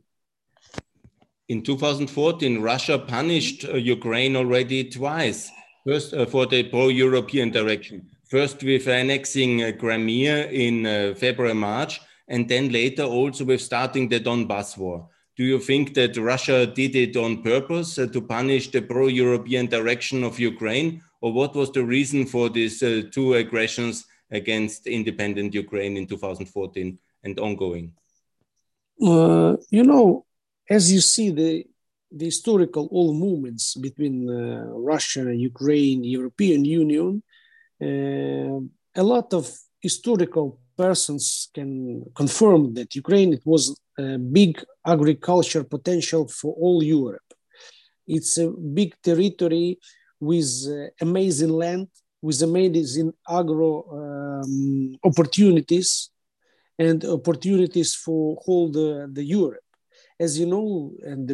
In 1.48 1.62
2014, 1.62 2.60
Russia 2.60 2.98
punished 2.98 3.64
uh, 3.64 3.76
Ukraine 3.76 4.36
already 4.36 4.84
twice. 4.84 5.50
First, 5.86 6.12
uh, 6.12 6.26
for 6.26 6.44
the 6.46 6.64
pro 6.64 6.88
European 6.88 7.50
direction. 7.50 8.10
First, 8.28 8.62
with 8.62 8.86
annexing 8.86 9.62
uh, 9.62 9.72
Crimea 9.72 10.48
in 10.48 10.84
uh, 10.84 11.14
February, 11.16 11.54
March, 11.54 12.00
and 12.28 12.46
then 12.46 12.70
later 12.70 13.04
also 13.04 13.44
with 13.46 13.62
starting 13.62 14.08
the 14.08 14.20
Donbass 14.20 14.76
war. 14.76 15.08
Do 15.38 15.44
you 15.44 15.58
think 15.58 15.94
that 15.94 16.16
Russia 16.16 16.66
did 16.66 16.94
it 16.94 17.16
on 17.16 17.42
purpose 17.42 17.98
uh, 17.98 18.06
to 18.08 18.20
punish 18.20 18.70
the 18.70 18.82
pro 18.82 19.06
European 19.06 19.66
direction 19.66 20.24
of 20.24 20.38
Ukraine? 20.38 21.00
Or 21.22 21.32
what 21.32 21.54
was 21.54 21.72
the 21.72 21.84
reason 21.84 22.26
for 22.26 22.50
these 22.50 22.82
uh, 22.82 23.02
two 23.10 23.34
aggressions 23.34 24.04
against 24.30 24.86
independent 24.86 25.54
Ukraine 25.54 25.96
in 25.96 26.06
2014 26.06 26.98
and 27.24 27.38
ongoing? 27.38 27.92
Uh, 29.00 29.56
you 29.70 29.84
know, 29.84 30.24
as 30.68 30.92
you 30.92 31.00
see 31.00 31.30
the 31.30 31.64
the 32.10 32.24
historical 32.24 32.88
all 32.90 33.12
movements 33.12 33.74
between 33.74 34.28
uh, 34.30 34.64
Russia, 34.70 35.20
and 35.20 35.40
Ukraine, 35.40 36.02
European 36.04 36.64
Union, 36.64 37.22
uh, 37.82 38.58
a 38.96 39.02
lot 39.02 39.34
of 39.34 39.46
historical 39.80 40.58
persons 40.76 41.50
can 41.54 42.04
confirm 42.14 42.74
that 42.74 42.94
Ukraine 42.94 43.34
it 43.34 43.42
was 43.44 43.78
a 43.98 44.16
big 44.16 44.64
agriculture 44.86 45.64
potential 45.64 46.26
for 46.28 46.54
all 46.54 46.82
Europe. 46.82 47.28
It's 48.06 48.38
a 48.38 48.48
big 48.48 48.94
territory 49.02 49.78
with 50.18 50.50
uh, 50.66 50.88
amazing 51.00 51.50
land, 51.50 51.88
with 52.22 52.42
amazing 52.42 53.12
agro 53.28 53.72
um, 53.98 54.96
opportunities, 55.04 56.10
and 56.78 57.04
opportunities 57.04 57.94
for 57.94 58.36
whole 58.44 58.70
the, 58.70 59.08
the 59.12 59.24
Europe. 59.24 59.64
As 60.20 60.38
you 60.38 60.46
know, 60.46 60.92
and 61.04 61.30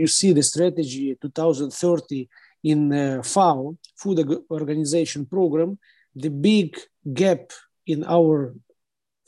you 0.00 0.06
see 0.06 0.32
the 0.32 0.42
strategy 0.42 1.16
2030 1.20 2.28
in 2.64 2.92
uh, 2.92 3.22
FAO, 3.22 3.76
Food 3.96 4.44
Organization 4.50 5.26
Program, 5.26 5.78
the 6.14 6.30
big 6.30 6.76
gap 7.12 7.52
in 7.86 8.04
our 8.04 8.54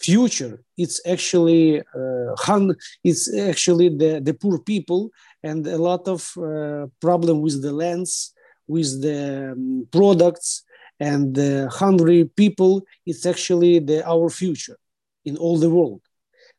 future 0.01 0.63
it's 0.79 1.01
actually 1.07 1.81
uh, 1.81 2.73
it's 3.05 3.33
actually 3.35 3.89
the, 3.91 4.21
the 4.23 4.35
poor 4.35 4.59
people 4.59 5.11
and 5.43 5.67
a 5.67 5.77
lot 5.77 6.09
of 6.09 6.33
uh, 6.39 6.87
problem 7.01 7.41
with 7.43 7.63
the 7.63 7.73
lands 7.73 8.33
with 8.67 9.03
the 9.03 9.53
um, 9.53 9.87
products 9.93 10.65
and 10.99 11.35
the 11.35 11.69
hungry 11.71 12.25
people 12.25 12.83
it's 13.05 13.27
actually 13.27 13.79
the 13.79 14.07
our 14.09 14.31
future 14.31 14.79
in 15.25 15.37
all 15.37 15.59
the 15.59 15.71
world. 15.71 16.03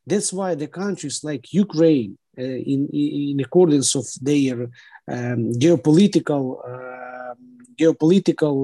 That's 0.06 0.32
why 0.32 0.54
the 0.54 0.68
countries 0.68 1.22
like 1.22 1.52
Ukraine, 1.52 2.18
uh, 2.38 2.42
in, 2.42 2.88
in 2.92 3.40
accordance 3.40 3.94
of 3.94 4.06
their 4.20 4.62
um, 5.08 5.52
geopolitical 5.62 6.44
uh, 6.70 7.34
geopolitical 7.80 8.56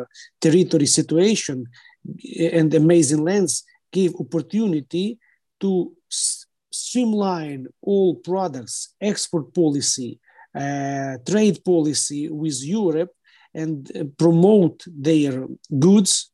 uh, 0.00 0.04
territory 0.40 0.86
situation 0.86 1.66
and 2.56 2.72
amazing 2.74 3.22
lands, 3.24 3.64
gave 3.92 4.14
opportunity 4.18 5.18
to 5.60 5.92
streamline 6.70 7.66
all 7.80 8.16
products, 8.16 8.94
export 9.00 9.54
policy, 9.54 10.18
uh, 10.54 11.16
trade 11.28 11.64
policy 11.64 12.28
with 12.28 12.58
Europe, 12.64 13.12
and 13.54 13.90
uh, 13.94 14.04
promote 14.18 14.84
their 14.86 15.46
goods 15.78 16.30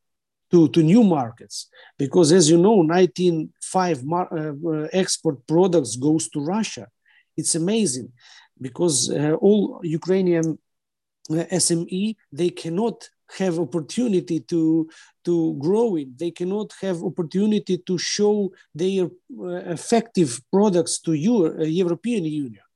to, 0.52 0.68
to 0.68 0.82
new 0.82 1.02
markets. 1.02 1.68
Because 1.98 2.30
as 2.30 2.48
you 2.48 2.58
know 2.58 2.76
195 2.76 4.04
mar- 4.04 4.32
uh, 4.32 4.52
uh, 4.68 4.88
export 4.92 5.46
products 5.46 5.96
goes 5.96 6.28
to 6.28 6.40
russia. 6.40 6.86
It's 7.36 7.54
amazing 7.54 8.12
because 8.60 9.10
uh, 9.10 9.32
all 9.40 9.80
ukrainian 9.82 10.58
uh, 11.30 11.46
sme 11.58 12.16
they 12.30 12.50
cannot 12.50 13.08
have 13.38 13.58
opportunity 13.58 14.40
to 14.40 14.88
to 15.24 15.54
grow 15.58 15.96
it. 15.96 16.18
They 16.18 16.30
cannot 16.30 16.72
have 16.82 17.02
opportunity 17.02 17.78
to 17.78 17.96
show 17.96 18.52
their 18.74 19.04
uh, 19.04 19.72
effective 19.76 20.40
products 20.52 21.00
to 21.04 21.14
Euro- 21.14 21.56
uh, 21.62 21.64
european 21.64 22.24
union 22.24 22.66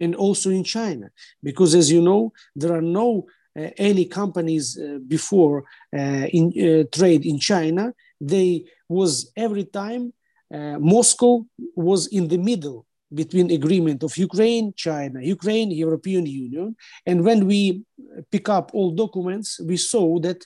and 0.00 0.14
also 0.14 0.48
in 0.50 0.64
china. 0.64 1.10
Because 1.42 1.74
as 1.74 1.90
you 1.90 2.00
know 2.00 2.32
there 2.54 2.72
are 2.72 2.86
no 3.02 3.26
any 3.76 4.04
companies 4.04 4.78
uh, 4.78 4.98
before 5.06 5.64
uh, 5.96 6.26
in 6.32 6.86
trade 6.92 7.24
in 7.26 7.38
China, 7.38 7.92
they 8.20 8.64
was 8.88 9.32
every 9.36 9.64
time 9.64 10.12
Moscow 10.94 11.44
was 11.74 12.06
in 12.06 12.28
the 12.28 12.38
middle 12.38 12.86
between 13.12 13.50
agreement 13.50 14.02
of 14.02 14.16
Ukraine, 14.16 14.72
China, 14.76 15.20
Ukraine, 15.22 15.70
European 15.70 16.26
Union. 16.26 16.76
And 17.04 17.24
when 17.24 17.46
we 17.46 17.82
pick 18.30 18.48
up 18.48 18.70
all 18.74 18.90
documents, 18.90 19.60
we 19.60 19.76
saw 19.76 20.18
that 20.20 20.44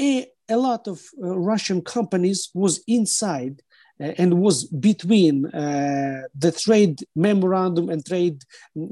a, 0.00 0.26
a 0.48 0.56
lot 0.56 0.86
of 0.88 1.00
uh, 1.22 1.36
Russian 1.38 1.82
companies 1.82 2.50
was 2.54 2.82
inside 2.86 3.60
uh, 3.60 3.67
and 4.00 4.40
was 4.40 4.64
between 4.64 5.46
uh, 5.46 6.22
the 6.34 6.52
trade 6.52 7.00
memorandum 7.16 7.88
and 7.88 8.04
trade 8.04 8.42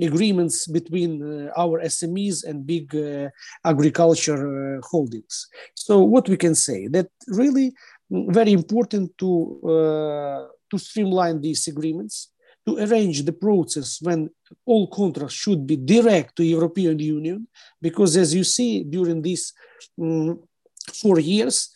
agreements 0.03 0.67
between 0.67 1.23
uh, 1.23 1.51
our 1.57 1.81
SMEs 1.83 2.45
and 2.45 2.67
big 2.67 2.95
uh, 2.95 3.29
agriculture 3.65 4.79
uh, 4.79 4.81
holdings. 4.91 5.47
So 5.75 6.03
what 6.03 6.29
we 6.29 6.37
can 6.37 6.55
say 6.55 6.89
that 6.89 7.09
really 7.29 7.73
very 8.11 8.53
important 8.53 9.17
to 9.19 10.49
to 10.71 10.79
streamline 10.79 11.41
these 11.41 11.69
agreements 11.69 12.33
to 12.67 12.79
arrange 12.79 13.23
the 13.23 13.33
process 13.33 14.01
when 14.03 14.29
all 14.65 14.89
contracts 14.89 15.35
should 15.35 15.67
be 15.67 15.77
direct 15.77 16.35
to 16.37 16.45
European 16.45 16.99
Union, 16.99 17.47
because 17.81 18.17
as 18.17 18.35
you 18.35 18.43
see 18.43 18.83
during 18.83 19.23
these 19.23 19.53
um, 20.01 20.41
four 20.93 21.21
years, 21.21 21.71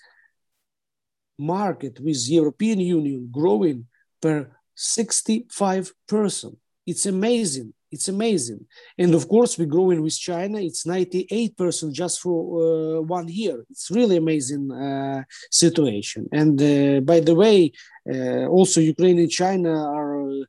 market 1.40 1.98
with 2.00 2.28
European 2.28 2.80
Union 2.80 3.28
growing 3.32 3.86
per 4.20 4.50
65%. 4.76 6.56
It's 6.86 7.06
amazing. 7.06 7.72
It's 7.92 8.06
amazing. 8.06 8.66
And 8.96 9.14
of 9.14 9.26
course, 9.28 9.58
we're 9.58 9.66
growing 9.66 10.00
with 10.00 10.16
China. 10.16 10.60
It's 10.60 10.84
98% 10.84 11.92
just 11.92 12.20
for 12.20 12.38
uh, 12.38 13.00
one 13.02 13.26
year. 13.28 13.64
It's 13.68 13.90
really 13.90 14.16
amazing 14.16 14.70
uh, 14.70 15.24
situation. 15.50 16.28
And 16.30 16.60
uh, 16.62 17.00
by 17.00 17.18
the 17.18 17.34
way, 17.34 17.72
uh, 18.08 18.46
also 18.46 18.80
Ukraine 18.80 19.18
and 19.18 19.30
China 19.30 19.70
are 19.70 20.30
uh, 20.30 20.44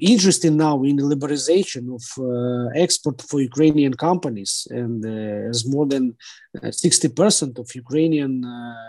interested 0.00 0.52
now 0.52 0.82
in 0.82 0.96
the 0.96 1.04
liberalization 1.04 1.84
of 1.94 2.04
uh, 2.18 2.70
export 2.74 3.22
for 3.22 3.40
Ukrainian 3.40 3.94
companies. 3.94 4.66
And 4.70 5.04
as 5.50 5.66
more 5.66 5.86
than 5.86 6.16
60% 6.56 7.58
of 7.58 7.74
Ukrainian 7.74 8.34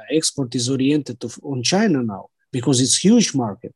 export 0.09 0.53
is 0.55 0.69
oriented 0.69 1.23
on 1.43 1.61
China 1.63 2.01
now 2.03 2.29
because 2.51 2.81
it's 2.81 2.97
huge 2.97 3.35
market 3.35 3.73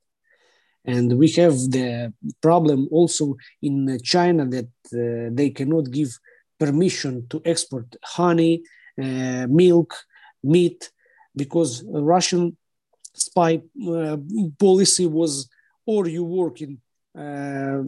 and 0.86 1.18
we 1.18 1.30
have 1.32 1.54
the 1.54 2.14
problem 2.42 2.88
also 2.92 3.36
in 3.62 3.98
China 4.04 4.46
that 4.46 4.70
uh, 4.94 5.30
they 5.34 5.50
cannot 5.50 5.92
give 5.92 6.10
permission 6.60 7.28
to 7.30 7.42
export 7.46 7.96
honey, 8.04 8.64
uh, 9.02 9.46
milk, 9.48 9.96
meat, 10.44 10.92
because 11.36 11.84
Russian 11.88 12.58
spy 13.14 13.62
uh, 13.88 14.18
policy 14.60 15.06
was 15.06 15.50
or 15.86 16.08
you 16.08 16.24
work 16.24 16.62
in 16.62 16.80
uh, 17.18 17.80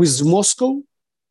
with 0.00 0.24
Moscow 0.24 0.82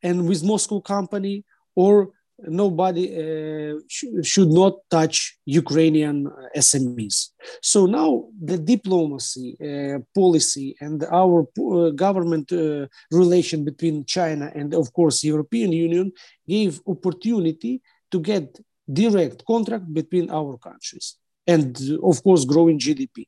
and 0.04 0.28
with 0.28 0.44
Moscow 0.44 0.80
company 0.80 1.44
or 1.76 2.10
nobody 2.48 3.06
uh, 3.24 3.80
sh 3.88 4.06
should 4.24 4.52
not 4.62 4.74
touch 4.90 5.38
Ukrainian 5.46 6.18
SMEs. 6.56 7.18
So 7.62 7.86
now 7.86 8.10
the 8.50 8.58
diplomacy 8.58 9.50
uh, 9.60 10.00
policy 10.14 10.76
and 10.80 11.04
our 11.22 11.40
uh, 11.44 11.90
government 12.06 12.52
uh, 12.52 12.88
relation 13.12 13.64
between 13.64 14.06
China 14.06 14.52
and 14.56 14.74
of 14.74 14.92
course 14.94 15.24
European 15.24 15.72
Union 15.72 16.12
gave 16.48 16.82
opportunity 16.88 17.82
to 18.12 18.20
get 18.20 18.60
direct 18.92 19.46
contract 19.46 19.92
between 19.94 20.30
our 20.32 20.58
countries 20.58 21.18
and 21.46 21.78
of 22.04 22.24
course 22.24 22.44
growing 22.46 22.80
GDP. 22.80 23.28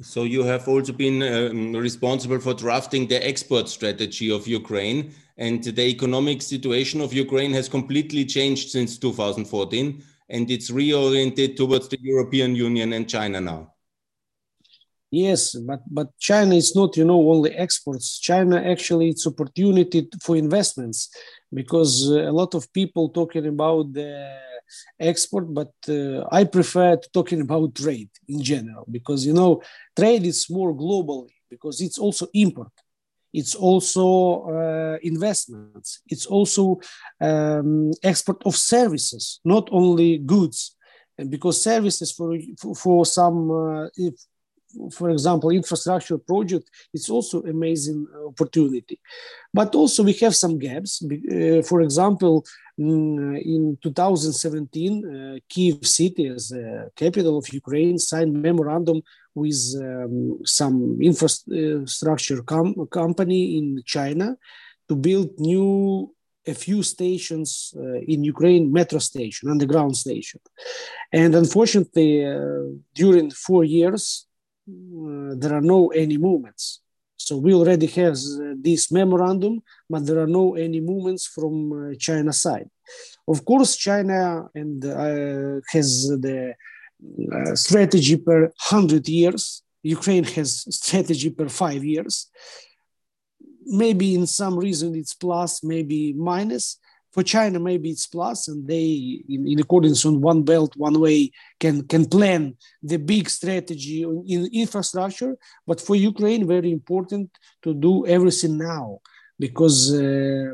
So 0.00 0.22
you 0.22 0.44
have 0.44 0.68
also 0.68 0.92
been 0.92 1.22
um, 1.22 1.72
responsible 1.72 2.38
for 2.38 2.54
drafting 2.54 3.08
the 3.08 3.26
export 3.26 3.68
strategy 3.68 4.30
of 4.30 4.46
Ukraine 4.46 5.12
and 5.38 5.62
the 5.62 5.86
economic 5.86 6.42
situation 6.42 7.00
of 7.00 7.12
Ukraine 7.12 7.52
has 7.52 7.68
completely 7.68 8.24
changed 8.24 8.70
since 8.70 8.98
2014 8.98 10.02
and 10.28 10.50
it's 10.50 10.70
reoriented 10.70 11.56
towards 11.56 11.88
the 11.88 11.98
European 12.02 12.54
Union 12.54 12.92
and 12.92 13.08
China 13.08 13.40
now. 13.40 13.72
Yes, 15.10 15.54
but 15.54 15.80
but 15.90 16.08
China 16.18 16.54
is 16.54 16.76
not, 16.76 16.96
you 16.98 17.04
know, 17.04 17.30
only 17.30 17.52
exports. 17.52 18.18
China 18.18 18.56
actually 18.60 19.08
it's 19.08 19.26
opportunity 19.26 20.06
for 20.20 20.36
investments 20.36 21.08
because 21.52 22.06
a 22.10 22.30
lot 22.30 22.54
of 22.54 22.70
people 22.74 23.08
talking 23.08 23.46
about 23.46 23.94
the 23.94 24.36
export, 25.00 25.46
but 25.54 25.72
uh, 25.88 26.24
I 26.30 26.44
prefer 26.44 26.98
talking 27.14 27.40
about 27.40 27.74
trade 27.74 28.10
in 28.28 28.42
general 28.42 28.84
because 28.90 29.24
you 29.24 29.32
know 29.32 29.62
trade 29.96 30.26
is 30.26 30.50
more 30.50 30.74
globally 30.74 31.32
because 31.48 31.80
it's 31.80 31.98
also 31.98 32.26
import, 32.34 32.72
it's 33.32 33.54
also 33.54 34.42
uh, 34.48 34.98
investments, 35.02 36.02
it's 36.08 36.26
also 36.26 36.80
um, 37.20 37.92
export 38.02 38.42
of 38.46 38.56
services, 38.56 39.40
not 39.44 39.68
only 39.70 40.18
goods, 40.18 40.76
and 41.18 41.30
because 41.30 41.62
services 41.62 42.12
for 42.12 42.38
for, 42.58 42.74
for 42.74 43.06
some 43.06 43.50
uh, 43.50 43.88
if, 43.96 44.14
for 44.92 45.10
example, 45.10 45.50
infrastructure 45.50 46.18
project, 46.18 46.70
it's 46.92 47.10
also 47.10 47.42
amazing 47.42 48.06
opportunity. 48.26 49.00
But 49.52 49.74
also 49.74 50.02
we 50.02 50.12
have 50.14 50.36
some 50.36 50.58
gaps. 50.58 51.02
Uh, 51.02 51.62
for 51.62 51.80
example, 51.80 52.44
mm, 52.78 53.42
in 53.42 53.78
2017, 53.82 55.04
uh, 55.04 55.38
Kiev 55.48 55.86
city 55.86 56.28
as 56.28 56.52
capital 56.96 57.38
of 57.38 57.52
Ukraine 57.52 57.98
signed 57.98 58.32
memorandum 58.32 59.02
with 59.34 59.60
um, 59.80 60.38
some 60.44 60.98
infrastructure 61.00 62.42
com 62.42 62.86
company 62.90 63.58
in 63.58 63.82
China 63.84 64.36
to 64.88 64.96
build 64.96 65.38
new 65.38 66.14
a 66.48 66.54
few 66.54 66.82
stations 66.82 67.74
uh, 67.76 68.00
in 68.12 68.24
Ukraine, 68.24 68.72
metro 68.72 68.98
station, 68.98 69.50
underground 69.50 69.96
station. 69.96 70.40
And 71.12 71.34
unfortunately, 71.34 72.24
uh, 72.24 72.64
during 72.94 73.30
four 73.30 73.64
years, 73.64 74.26
uh, 74.68 75.34
there 75.40 75.54
are 75.58 75.66
no 75.74 75.88
any 75.88 76.16
movements. 76.16 76.80
So 77.28 77.36
we 77.36 77.52
already 77.52 77.88
have 78.00 78.14
uh, 78.14 78.54
this 78.68 78.82
memorandum, 78.90 79.54
but 79.92 80.06
there 80.06 80.18
are 80.24 80.32
no 80.40 80.54
any 80.66 80.80
movements 80.80 81.24
from 81.26 81.54
uh, 81.72 81.94
China 82.06 82.32
side. 82.32 82.70
Of 83.32 83.44
course, 83.44 83.76
China 83.76 84.48
and 84.54 84.82
has 85.74 85.88
the 86.26 86.54
strategy 87.66 88.16
per 88.16 88.40
hundred 88.70 89.04
years. 89.20 89.62
Ukraine 89.98 90.24
has 90.36 90.50
strategy 90.82 91.30
per 91.38 91.48
five 91.62 91.82
years. 91.94 92.14
Maybe 93.82 94.08
in 94.18 94.26
some 94.40 94.56
reason 94.66 94.88
it's 95.00 95.14
plus, 95.24 95.50
maybe 95.62 96.00
minus, 96.32 96.66
for 97.12 97.22
China, 97.22 97.58
maybe 97.58 97.90
it's 97.90 98.06
plus, 98.06 98.48
and 98.48 98.66
they, 98.66 99.22
in, 99.28 99.46
in 99.48 99.58
accordance 99.60 100.04
on 100.04 100.20
one 100.20 100.42
belt, 100.42 100.76
one 100.76 101.00
way, 101.00 101.30
can 101.58 101.86
can 101.86 102.04
plan 102.06 102.54
the 102.82 102.98
big 102.98 103.30
strategy 103.30 104.02
in 104.02 104.48
infrastructure. 104.52 105.36
But 105.66 105.80
for 105.80 105.96
Ukraine, 105.96 106.46
very 106.46 106.70
important 106.70 107.30
to 107.62 107.72
do 107.72 108.06
everything 108.06 108.58
now 108.58 109.00
because 109.38 109.92
uh, 109.94 110.52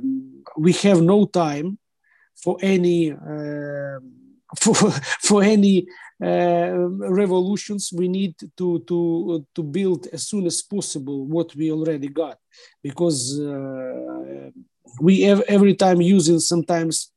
we 0.56 0.72
have 0.84 1.00
no 1.02 1.26
time 1.26 1.78
for 2.36 2.56
any 2.62 3.12
uh, 3.12 3.98
for, 4.60 4.74
for 5.28 5.42
any 5.42 5.86
uh, 6.22 6.70
revolutions. 7.22 7.90
We 7.92 8.06
need 8.08 8.36
to 8.58 8.78
to 8.88 9.46
to 9.54 9.62
build 9.62 10.06
as 10.12 10.28
soon 10.28 10.46
as 10.46 10.62
possible 10.62 11.26
what 11.26 11.54
we 11.56 11.72
already 11.72 12.08
got 12.08 12.38
because 12.80 13.40
uh, 13.40 14.50
we 15.00 15.22
have 15.22 15.40
every 15.48 15.74
time 15.74 16.00
using 16.00 16.38
sometimes 16.38 17.10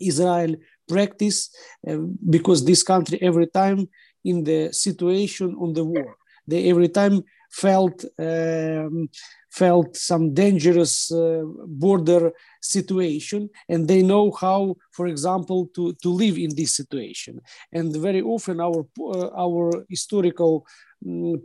Israel 0.00 0.54
practice 0.88 1.50
uh, 1.88 1.98
because 2.30 2.64
this 2.64 2.82
country 2.82 3.18
every 3.20 3.46
time 3.46 3.88
in 4.24 4.44
the 4.44 4.72
situation 4.72 5.54
on 5.60 5.72
the 5.72 5.84
war. 5.84 6.16
They 6.46 6.70
every 6.70 6.88
time 6.88 7.24
felt 7.50 8.04
um, 8.18 9.08
felt 9.50 9.96
some 9.96 10.34
dangerous 10.34 11.10
uh, 11.10 11.42
border 11.66 12.32
situation 12.60 13.48
and 13.68 13.88
they 13.88 14.02
know 14.02 14.30
how 14.30 14.76
for 14.92 15.06
example 15.06 15.68
to, 15.74 15.94
to 16.02 16.08
live 16.10 16.36
in 16.38 16.54
this 16.54 16.74
situation. 16.76 17.40
And 17.72 17.94
very 17.96 18.22
often 18.22 18.60
our 18.60 18.86
uh, 19.00 19.30
our 19.44 19.84
historical 19.88 20.66
um, 21.06 21.42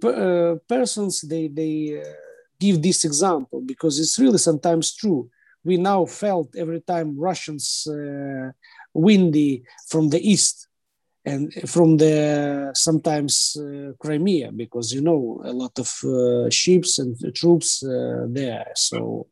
persons 0.68 1.22
they 1.22 1.48
they 1.48 2.02
uh, 2.02 2.06
give 2.60 2.82
this 2.82 3.04
example 3.06 3.62
because 3.66 4.00
it's 4.00 4.18
really 4.20 4.38
sometimes 4.38 4.94
true 4.96 5.30
we 5.64 5.78
now 5.78 6.06
felt 6.06 6.56
every 6.56 6.82
time 6.82 7.18
Russians 7.18 7.88
uh, 7.88 8.52
windy 8.94 9.64
from 9.88 10.10
the 10.10 10.20
east 10.20 10.68
and 11.26 11.54
from 11.70 11.98
the 11.98 12.72
sometimes 12.76 13.58
uh, 13.58 13.94
Crimea 14.00 14.52
because 14.52 14.92
you 14.92 15.02
know 15.02 15.42
a 15.46 15.54
lot 15.54 15.78
of 15.80 15.90
uh, 16.04 16.50
ships 16.50 17.00
and 17.00 17.18
troops 17.36 17.84
uh, 17.84 18.26
there. 18.30 18.72
So. 18.76 19.28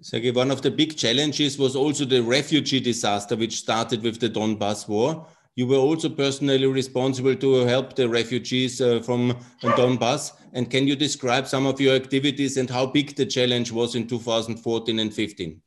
Sergey, 0.00 0.32
one 0.32 0.50
of 0.50 0.62
the 0.62 0.70
big 0.70 0.96
challenges 0.96 1.56
was 1.56 1.76
also 1.76 2.04
the 2.04 2.20
refugee 2.20 2.80
disaster, 2.80 3.36
which 3.36 3.58
started 3.58 4.02
with 4.02 4.18
the 4.18 4.28
Donbass 4.28 4.88
war. 4.88 5.28
You 5.54 5.66
were 5.66 5.76
also 5.76 6.08
personally 6.08 6.66
responsible 6.66 7.36
to 7.36 7.54
help 7.66 7.94
the 7.94 8.08
refugees 8.08 8.80
uh, 8.80 9.00
from 9.02 9.36
Donbass. 9.62 10.32
And 10.54 10.70
can 10.70 10.86
you 10.86 10.96
describe 10.96 11.46
some 11.46 11.66
of 11.66 11.80
your 11.80 11.94
activities 11.94 12.56
and 12.56 12.70
how 12.70 12.86
big 12.86 13.16
the 13.16 13.26
challenge 13.26 13.70
was 13.70 13.94
in 13.94 14.06
2014 14.06 14.98
and 14.98 15.12
15? 15.12 15.60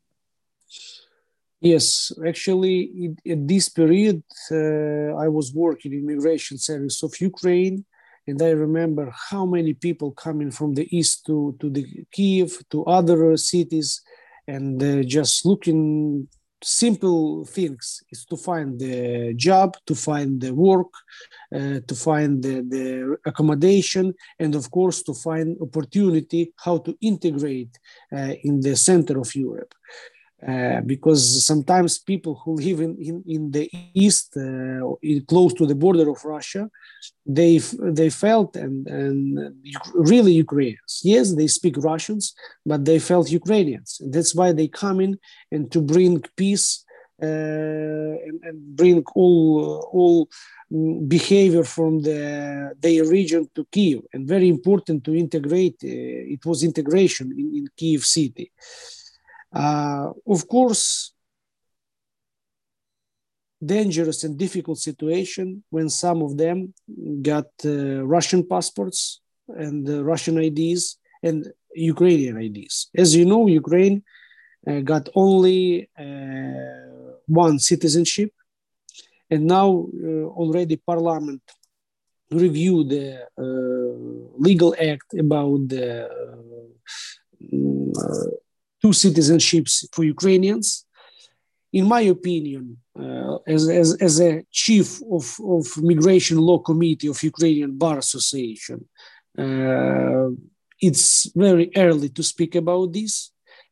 Yes, 1.62 2.12
actually, 2.26 3.16
at 3.28 3.48
this 3.48 3.70
period, 3.70 4.24
uh, 4.52 5.16
I 5.18 5.28
was 5.28 5.54
working 5.54 5.94
in 5.94 6.00
immigration 6.00 6.58
service 6.58 7.02
of 7.02 7.20
Ukraine, 7.20 7.86
and 8.28 8.42
I 8.42 8.50
remember 8.50 9.12
how 9.30 9.46
many 9.46 9.74
people 9.74 10.12
coming 10.12 10.52
from 10.52 10.74
the 10.74 10.88
east 10.96 11.26
to 11.28 11.56
to 11.60 11.70
the 11.70 11.86
Kiev 12.12 12.50
to 12.72 12.84
other 12.86 13.38
cities, 13.38 14.02
and 14.48 14.82
uh, 14.84 15.04
just 15.04 15.46
looking 15.46 16.28
simple 16.64 17.46
things 17.46 18.04
is 18.12 18.26
to 18.26 18.38
find 18.38 18.80
the 18.80 19.34
job, 19.36 19.78
to 19.86 19.96
find 19.96 20.42
the 20.42 20.54
work, 20.54 20.92
uh, 21.54 21.80
to 21.88 21.96
find 21.96 22.44
the, 22.44 22.62
the, 22.62 23.18
accommodation, 23.26 24.14
and 24.40 24.56
of 24.56 24.70
course 24.72 25.04
to 25.04 25.14
find 25.14 25.58
opportunity 25.62 26.54
how 26.58 26.78
to 26.78 26.98
integrate 27.02 27.78
uh, 28.16 28.34
in 28.44 28.62
the 28.62 28.76
center 28.76 29.20
of 29.20 29.34
Europe. 29.36 29.74
Uh, 30.46 30.82
because 30.82 31.46
sometimes 31.46 31.98
people 31.98 32.36
who 32.44 32.56
live 32.56 32.82
in, 32.82 32.96
in, 32.98 33.24
in 33.26 33.52
the 33.52 33.70
east, 33.94 34.36
uh, 34.36 34.94
in, 35.02 35.24
close 35.28 35.54
to 35.54 35.66
the 35.66 35.74
border 35.74 36.10
of 36.10 36.24
Russia, 36.26 36.70
they 37.26 37.58
they 37.82 38.10
felt 38.10 38.56
and, 38.58 38.86
and 38.88 39.56
really 39.94 40.34
Ukrainians. 40.34 41.02
Yes, 41.04 41.34
they 41.34 41.48
speak 41.48 41.78
Russians, 41.78 42.36
but 42.66 42.84
they 42.84 43.00
felt 43.00 43.32
Ukrainians. 43.32 43.98
And 44.02 44.14
that's 44.14 44.36
why 44.36 44.52
they 44.52 44.68
come 44.68 45.00
in 45.00 45.18
and 45.52 45.72
to 45.72 45.82
bring 45.82 46.22
peace 46.36 46.84
uh, 47.24 47.26
and, 48.28 48.38
and, 48.44 48.76
bring 48.76 49.04
all 49.16 49.88
all 49.94 50.30
behavior 51.08 51.64
from 51.64 52.02
the 52.02 52.74
their 52.82 53.06
region 53.06 53.50
to 53.56 53.66
Kiev. 53.72 54.02
And 54.14 54.28
very 54.28 54.50
important 54.50 55.06
to 55.06 55.16
integrate. 55.16 55.78
Uh, 55.82 56.36
it 56.36 56.46
was 56.46 56.62
integration 56.62 57.32
in, 57.32 57.48
in 57.56 57.68
Kiev 57.78 58.04
city. 58.04 58.52
Uh, 59.56 60.12
of 60.28 60.48
course, 60.48 61.14
dangerous 63.66 64.24
and 64.26 64.38
difficult 64.38 64.78
situation 64.78 65.64
when 65.70 65.90
some 65.90 66.22
of 66.22 66.38
them 66.38 66.74
got 67.22 67.48
uh, 67.64 68.06
Russian 68.06 68.46
passports 68.46 69.22
and 69.48 69.88
uh, 69.90 70.04
Russian 70.04 70.38
IDs 70.38 70.98
and 71.24 71.48
Ukrainian 71.74 72.38
IDs. 72.42 72.90
As 72.96 73.16
you 73.16 73.26
know, 73.26 73.48
Ukraine 73.48 74.04
uh, 74.68 74.82
got 74.82 75.08
only 75.16 75.90
uh, 75.98 77.16
one 77.28 77.60
citizenship, 77.60 78.32
and 79.30 79.46
now 79.46 79.88
uh, 80.04 80.26
already 80.42 80.76
Parliament 80.76 81.42
reviewed 82.32 82.90
the 82.90 83.28
legal 84.38 84.76
act 84.80 85.14
about 85.14 85.70
the 85.70 86.10
two 88.86 88.94
citizenships 89.06 89.74
for 89.94 90.04
Ukrainians. 90.04 90.68
In 91.80 91.86
my 91.96 92.02
opinion, 92.18 92.64
uh, 93.04 93.38
as, 93.56 93.64
as, 93.82 93.90
as 94.08 94.16
a 94.22 94.44
chief 94.52 94.88
of, 95.18 95.26
of 95.56 95.66
Migration 95.92 96.38
Law 96.38 96.60
Committee 96.70 97.10
of 97.14 97.22
Ukrainian 97.34 97.72
Bar 97.82 97.98
Association, 98.06 98.78
uh, 99.44 100.30
it's 100.88 101.08
very 101.46 101.68
early 101.86 102.10
to 102.18 102.24
speak 102.34 102.54
about 102.64 102.94
this, 102.94 103.14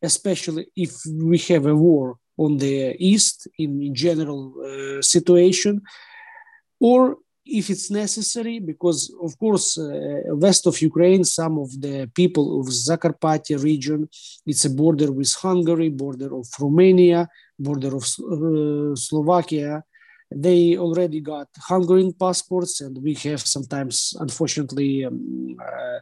especially 0.02 0.65
if 0.86 0.91
we 1.32 1.38
have 1.52 1.65
a 1.67 1.76
war 1.88 2.17
on 2.45 2.58
the 2.58 2.95
east 3.12 3.47
in, 3.63 3.71
in 3.88 3.93
general 4.08 4.41
uh, 4.58 5.02
situation, 5.15 5.73
or 6.80 6.99
if 7.45 7.69
it's 7.69 7.91
necessary, 7.91 8.60
because 8.60 9.13
of 9.21 9.38
course, 9.38 9.77
uh, 9.77 10.21
west 10.36 10.65
of 10.67 10.82
Ukraine, 10.82 11.23
some 11.23 11.58
of 11.58 11.69
the 11.82 12.10
people 12.15 12.60
of 12.60 12.67
Zakarpattia 12.67 13.62
region, 13.62 14.08
it's 14.45 14.65
a 14.65 14.69
border 14.69 15.12
with 15.12 15.34
Hungary, 15.34 15.89
border 15.89 16.36
of 16.36 16.47
Romania, 16.60 17.27
border 17.60 17.95
of 17.95 18.03
uh, 18.03 18.95
Slovakia. 18.95 19.84
They 20.32 20.77
already 20.77 21.19
got 21.19 21.47
Hungarian 21.67 22.13
passports, 22.13 22.82
and 22.82 22.97
we 23.03 23.13
have 23.15 23.41
sometimes, 23.41 24.15
unfortunately, 24.19 25.06
um, 25.06 25.56
uh, 25.62 25.99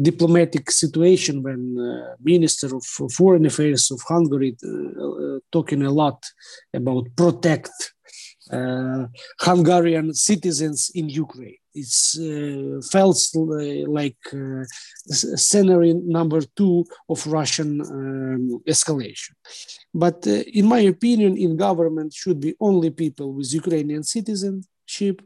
diplomatic 0.00 0.70
situation 0.70 1.42
when 1.42 1.76
uh, 1.78 2.14
Minister 2.22 2.76
of 2.76 2.84
Foreign 2.84 3.46
Affairs 3.46 3.90
of 3.90 4.00
Hungary 4.06 4.56
uh, 4.62 4.68
uh, 4.68 5.38
talking 5.50 5.82
a 5.82 5.90
lot 5.90 6.24
about 6.74 7.08
protect 7.16 7.70
uh, 7.80 7.97
Hungarian 9.40 10.14
citizens 10.14 10.90
in 10.94 11.08
Ukraine. 11.08 11.58
It's 11.80 12.18
uh, 12.18 12.80
felt 12.90 13.18
like 13.86 14.18
uh, 14.32 14.64
scenario 15.50 15.94
number 16.18 16.40
two 16.58 16.84
of 17.08 17.26
Russian 17.26 17.80
um, 17.80 18.62
escalation. 18.66 19.34
But 19.94 20.26
uh, 20.26 20.42
in 20.60 20.66
my 20.66 20.80
opinion, 20.94 21.36
in 21.36 21.56
government 21.56 22.12
should 22.12 22.40
be 22.40 22.54
only 22.68 22.90
people 22.90 23.28
with 23.34 23.52
Ukrainian 23.52 24.02
citizenship. 24.02 25.16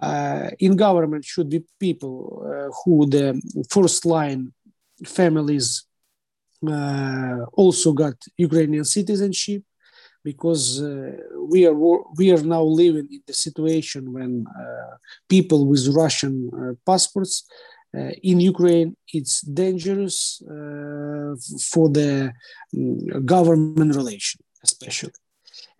Uh, 0.00 0.50
in 0.60 0.76
government 0.76 1.24
should 1.24 1.48
be 1.48 1.60
people 1.80 2.14
uh, 2.46 2.70
who 2.78 2.94
the 3.16 3.26
first 3.74 4.06
line 4.06 4.52
families 5.04 5.68
also 7.62 7.92
got 7.92 8.16
Ukrainian 8.36 8.84
citizenship 8.84 9.62
because 10.30 10.64
uh, 10.82 11.12
we 11.52 11.60
are 11.68 11.78
we 12.20 12.26
are 12.34 12.44
now 12.56 12.64
living 12.82 13.08
in 13.16 13.22
the 13.28 13.36
situation 13.46 14.02
when 14.16 14.32
uh, 14.62 14.94
people 15.34 15.60
with 15.70 15.84
Russian 16.02 16.34
uh, 16.50 16.74
passports 16.88 17.34
uh, 17.96 18.12
in 18.30 18.36
Ukraine 18.52 18.90
it's 19.18 19.36
dangerous 19.64 20.16
uh, 20.54 21.32
for 21.72 21.86
the 21.98 22.10
um, 22.76 23.26
government 23.34 23.90
relation, 24.00 24.38
especially. 24.68 25.18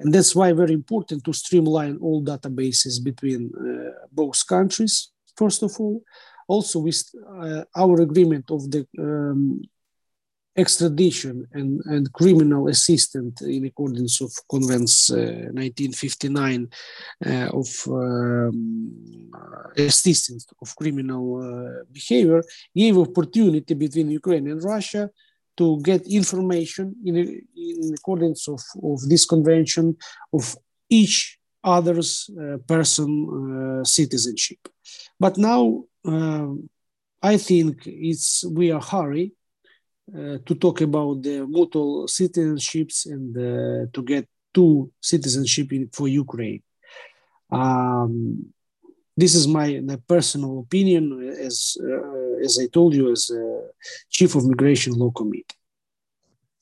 And 0.00 0.08
that's 0.14 0.32
why 0.38 0.48
very 0.62 0.74
important 0.82 1.20
to 1.24 1.40
streamline 1.42 1.96
all 2.04 2.18
databases 2.32 2.94
between 3.10 3.42
uh, 3.50 3.58
both 4.20 4.38
countries. 4.56 4.94
First 5.40 5.60
of 5.66 5.72
all, 5.80 5.96
also 6.54 6.76
with 6.88 7.00
our 7.82 7.96
agreement 8.08 8.46
of 8.56 8.60
the 8.72 8.82
um, 9.06 9.60
extradition 10.58 11.46
and, 11.52 11.80
and 11.86 12.12
criminal 12.12 12.68
assistance 12.68 13.40
in 13.42 13.64
accordance 13.66 14.20
of 14.20 14.32
Convents 14.50 15.10
uh, 15.10 15.16
1959 15.54 16.68
uh, 17.24 17.30
of 17.60 17.68
um, 17.86 19.30
assistance 19.76 20.46
of 20.60 20.74
criminal 20.74 21.24
uh, 21.38 21.84
behavior 21.92 22.42
gave 22.74 22.98
opportunity 22.98 23.74
between 23.74 24.10
Ukraine 24.10 24.48
and 24.48 24.62
Russia 24.62 25.08
to 25.56 25.80
get 25.82 26.06
information 26.06 26.94
in, 27.04 27.16
in 27.56 27.94
accordance 27.94 28.48
of, 28.48 28.60
of 28.82 29.00
this 29.08 29.24
convention 29.24 29.96
of 30.32 30.56
each 30.90 31.38
other's 31.62 32.30
uh, 32.30 32.56
person 32.66 33.10
uh, 33.28 33.84
citizenship. 33.84 34.58
But 35.20 35.36
now 35.38 35.84
um, 36.04 36.68
I 37.22 37.36
think 37.36 37.86
it's 37.86 38.44
we 38.44 38.70
are 38.70 38.80
hurry 38.80 39.32
to 40.12 40.54
talk 40.54 40.80
about 40.80 41.22
the 41.22 41.46
mutual 41.46 42.06
citizenships 42.06 43.06
and 43.06 43.36
uh, 43.36 43.90
to 43.92 44.02
get 44.02 44.26
two 44.54 44.90
citizenship 45.00 45.72
in, 45.72 45.88
for 45.92 46.08
Ukraine. 46.08 46.62
Um, 47.50 48.52
this 49.16 49.34
is 49.34 49.46
my, 49.48 49.80
my, 49.80 49.96
personal 49.96 50.60
opinion, 50.60 51.34
as 51.40 51.76
uh, 51.82 52.44
as 52.44 52.58
I 52.58 52.66
told 52.66 52.94
you, 52.94 53.10
as 53.10 53.30
chief 54.10 54.34
of 54.34 54.46
migration 54.46 54.92
law 54.94 55.10
committee. 55.10 55.56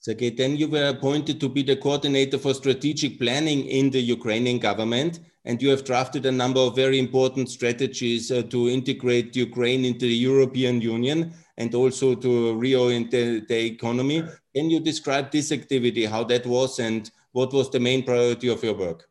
Okay, 0.09 0.31
then 0.31 0.57
you 0.57 0.69
were 0.69 0.89
appointed 0.89 1.41
to 1.41 1.49
be 1.49 1.65
the 1.65 1.77
coordinator 1.77 2.39
for 2.39 2.55
strategic 2.55 3.19
planning 3.19 3.67
in 3.67 3.91
the 3.91 4.01
Ukrainian 4.01 4.59
government, 4.59 5.19
and 5.45 5.61
you 5.61 5.69
have 5.71 5.85
drafted 5.85 6.25
a 6.27 6.33
number 6.33 6.61
of 6.61 6.77
very 6.77 6.99
important 7.01 7.51
strategies 7.51 8.31
uh, 8.31 8.43
to 8.43 8.69
integrate 8.69 9.35
Ukraine 9.35 9.85
into 9.85 10.07
the 10.07 10.21
European 10.31 10.81
Union 10.81 11.35
and 11.57 11.75
also 11.75 12.15
to 12.15 12.55
reorient 12.55 13.11
the, 13.11 13.41
the 13.49 13.59
economy. 13.67 14.23
Can 14.55 14.71
you 14.71 14.81
describe 14.81 15.31
this 15.31 15.53
activity, 15.53 16.05
how 16.05 16.25
that 16.25 16.47
was, 16.47 16.79
and 16.79 17.11
what 17.33 17.53
was 17.53 17.71
the 17.71 17.81
main 17.81 18.03
priority 18.05 18.49
of 18.49 18.63
your 18.63 18.75
work? 18.75 19.09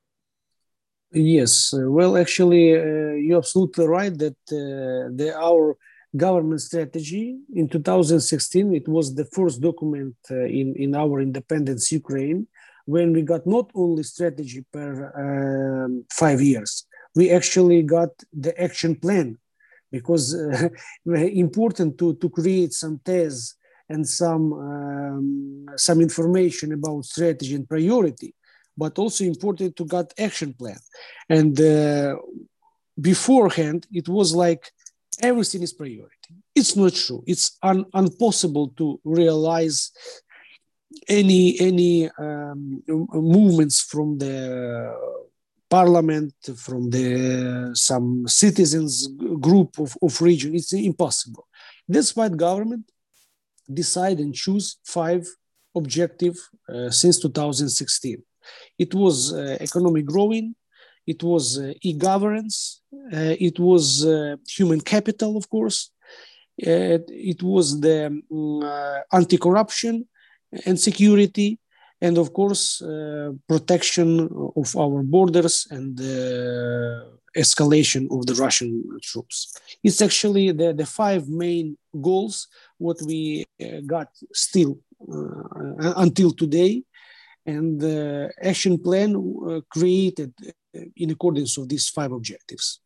Yes, 1.11 1.73
well, 1.73 2.17
actually, 2.17 2.75
uh, 2.75 3.15
you're 3.25 3.37
absolutely 3.37 3.87
right 3.87 4.15
that 4.17 4.37
uh, 4.51 5.09
the, 5.15 5.33
our 5.37 5.77
government 6.15 6.61
strategy 6.61 7.37
in 7.53 7.67
2016 7.67 8.73
it 8.73 8.87
was 8.87 9.13
the 9.15 9.25
first 9.25 9.59
document 9.59 10.15
uh, 10.31 10.45
in 10.45 10.73
in 10.77 10.95
our 10.95 11.19
independence 11.19 11.91
Ukraine 11.91 12.47
when 12.85 13.13
we 13.13 13.21
got 13.21 13.45
not 13.45 13.71
only 13.73 14.03
strategy 14.03 14.63
per 14.71 15.11
um, 15.23 16.05
five 16.11 16.41
years, 16.41 16.85
we 17.15 17.31
actually 17.31 17.81
got 17.81 18.09
the 18.31 18.59
action 18.61 18.95
plan 18.95 19.37
because 19.97 20.25
uh, 20.35 20.69
important 21.45 21.97
to, 21.99 22.07
to 22.21 22.27
create 22.29 22.73
some 22.73 22.99
tests 23.11 23.55
and 23.93 24.03
some 24.21 24.45
um, 24.53 25.65
some 25.87 25.99
information 26.07 26.67
about 26.73 27.05
strategy 27.05 27.53
and 27.55 27.69
priority, 27.75 28.33
but 28.81 28.97
also 29.03 29.23
important 29.23 29.71
to 29.75 29.85
get 29.85 30.13
action 30.27 30.51
plan. 30.53 30.81
And 31.37 31.53
uh, 31.59 32.15
beforehand, 33.09 33.81
it 33.99 34.07
was 34.17 34.29
like 34.45 34.63
everything 35.21 35.61
is 35.67 35.73
priority. 35.73 36.31
It's 36.59 36.75
not 36.75 36.93
true. 36.93 37.23
It's 37.33 37.45
un, 37.61 37.85
impossible 37.93 38.67
to 38.79 38.99
realize 39.03 39.91
any 41.07 41.43
any 41.69 42.09
um, 42.25 42.83
movements 43.37 43.77
from 43.81 44.17
the 44.17 44.33
parliament, 45.69 46.33
from 46.57 46.89
the 46.89 47.71
some 47.73 48.27
citizens 48.27 49.07
group 49.39 49.79
of, 49.79 49.97
of 50.01 50.21
region. 50.21 50.55
It's 50.55 50.73
impossible. 50.73 51.47
That's 51.87 52.15
why 52.15 52.29
government 52.29 52.85
decide 53.71 54.19
and 54.19 54.33
choose 54.33 54.77
five 54.83 55.25
objective 55.75 56.35
uh, 56.69 56.89
since 56.89 57.19
2016. 57.19 58.21
It 58.77 58.93
was 58.93 59.33
uh, 59.33 59.57
economic 59.59 60.05
growing, 60.05 60.55
it 61.07 61.21
was 61.23 61.59
uh, 61.59 61.73
e-governance, 61.81 62.81
uh, 63.13 63.35
it 63.39 63.59
was 63.59 64.05
uh, 64.05 64.35
human 64.47 64.81
capital, 64.81 65.37
of 65.37 65.49
course, 65.49 65.91
uh, 66.65 66.99
it 67.09 67.43
was 67.43 67.79
the 67.81 68.07
um, 68.07 69.03
anti-corruption 69.11 70.07
and 70.65 70.79
security, 70.79 71.59
and 72.05 72.15
of 72.23 72.27
course 72.39 72.65
protection 73.51 74.09
of 74.61 74.69
our 74.83 74.99
borders 75.15 75.55
and 75.75 75.85
the 75.97 76.15
escalation 77.35 78.03
of 78.11 78.25
the 78.25 78.35
Russian 78.35 78.71
troops. 79.01 79.37
It's 79.83 80.01
actually 80.01 80.51
the, 80.51 80.73
the 80.73 80.85
five 80.85 81.27
main 81.27 81.77
goals 82.01 82.47
what 82.77 82.97
we 83.01 83.45
uh, 83.61 83.81
got 83.85 84.09
still 84.33 84.79
uh, 85.11 85.93
until 85.97 86.31
today 86.31 86.83
and 87.45 87.79
the 87.79 88.31
action 88.41 88.77
plan 88.77 89.15
uh, 89.15 89.61
created 89.69 90.33
in 90.95 91.11
accordance 91.11 91.57
of 91.57 91.69
these 91.69 91.89
five 91.89 92.11
objectives. 92.11 92.79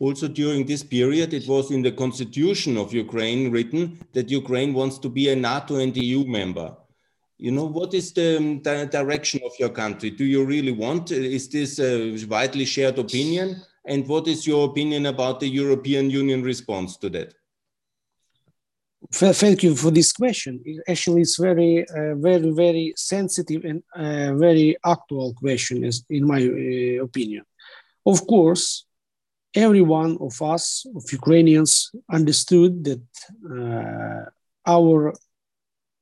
Also 0.00 0.28
during 0.28 0.64
this 0.64 0.82
period, 0.82 1.34
it 1.34 1.46
was 1.48 1.70
in 1.70 1.82
the 1.82 1.92
constitution 1.92 2.76
of 2.76 2.92
Ukraine 2.92 3.50
written 3.50 3.98
that 4.12 4.30
Ukraine 4.30 4.72
wants 4.72 4.98
to 4.98 5.08
be 5.08 5.28
a 5.28 5.36
NATO 5.36 5.76
and 5.76 5.96
EU 5.96 6.24
member. 6.24 6.76
You 7.38 7.52
know, 7.52 7.66
what 7.66 7.94
is 7.94 8.12
the, 8.12 8.36
um, 8.36 8.60
direction 8.60 9.40
of 9.44 9.52
your 9.60 9.68
country? 9.68 10.10
Do 10.10 10.24
you 10.24 10.44
really 10.44 10.72
want? 10.72 11.12
Is 11.12 11.48
this 11.48 11.78
a 11.78 12.24
widely 12.26 12.64
shared 12.64 12.98
opinion? 12.98 13.62
And 13.86 14.06
what 14.06 14.26
is 14.26 14.46
your 14.46 14.68
opinion 14.68 15.06
about 15.06 15.40
the 15.40 15.48
European 15.48 16.10
Union 16.10 16.42
response 16.42 16.96
to 16.98 17.08
that? 17.10 17.34
Thank 19.12 19.62
you 19.62 19.76
for 19.76 19.92
this 19.92 20.12
question. 20.12 20.62
Actually, 20.88 21.22
it's 21.22 21.38
very, 21.38 21.88
uh, 21.88 22.16
very, 22.16 22.50
very 22.50 22.92
sensitive 22.96 23.64
and 23.64 23.82
uh, 23.94 24.34
very 24.34 24.76
actual 24.84 25.32
question, 25.34 25.84
is 25.84 26.04
in 26.10 26.26
my 26.26 26.42
uh, 26.42 27.04
opinion. 27.04 27.44
Of 28.04 28.26
course, 28.26 28.84
every 29.54 29.82
one 29.82 30.18
of 30.20 30.42
us, 30.42 30.84
of 30.94 31.04
Ukrainians, 31.12 31.92
understood 32.10 32.84
that 32.84 33.06
uh, 33.48 34.24
our 34.66 35.14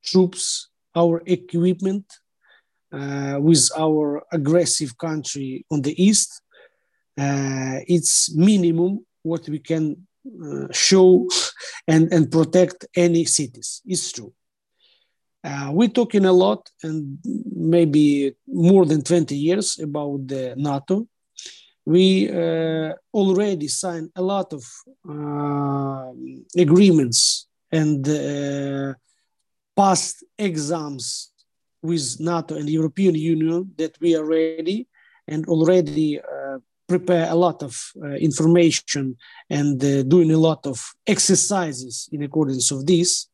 troops, 0.03 0.68
our 0.97 1.23
equipment, 1.27 2.05
uh, 2.93 3.37
with 3.39 3.69
our 3.77 4.23
aggressive 4.33 4.97
country 4.97 5.65
on 5.71 5.83
the 5.83 5.95
east, 6.03 6.41
uh, 7.19 7.81
it's 7.87 8.35
minimum 8.35 9.05
what 9.23 9.49
we 9.49 9.59
can 9.59 10.07
uh, 10.45 10.67
show 10.73 11.29
and, 11.87 12.13
and 12.13 12.31
protect 12.31 12.87
any 12.97 13.25
cities. 13.25 13.83
It's 13.85 14.13
true. 14.13 14.33
Uh, 15.45 15.71
we're 15.73 15.89
talking 15.89 16.25
a 16.25 16.33
lot 16.33 16.69
and 16.83 17.19
maybe 17.55 18.35
more 18.49 18.85
than 18.85 19.03
20 19.03 19.37
years 19.37 19.79
about 19.79 20.27
the 20.27 20.55
NATO. 20.57 21.07
We 21.85 22.29
uh, 22.29 22.95
already 23.15 23.69
signed 23.69 24.11
a 24.17 24.23
lot 24.23 24.53
of 24.53 24.65
uh, 25.09 26.11
agreements 26.61 27.47
and 27.71 28.05
passed 29.77 30.25
exams 30.39 31.31
with 31.83 32.17
NATO 32.19 32.57
and 32.57 32.67
the 32.67 32.73
European 32.73 33.15
Union 33.15 33.73
that 33.77 33.97
we 34.01 34.17
are 34.17 34.25
ready 34.25 34.89
and 35.29 35.47
already 35.47 36.19
uh, 36.21 36.59
prepare 36.89 37.31
a 37.31 37.35
lot 37.35 37.62
of 37.62 37.77
uh, 38.03 38.09
information 38.29 39.17
and 39.51 39.83
uh, 39.85 40.03
doing 40.05 40.31
a 40.31 40.39
lot 40.39 40.67
of 40.67 40.81
exercises 41.07 42.09
in 42.12 42.23
accordance 42.23 42.71
of 42.71 42.87
this. 42.87 43.29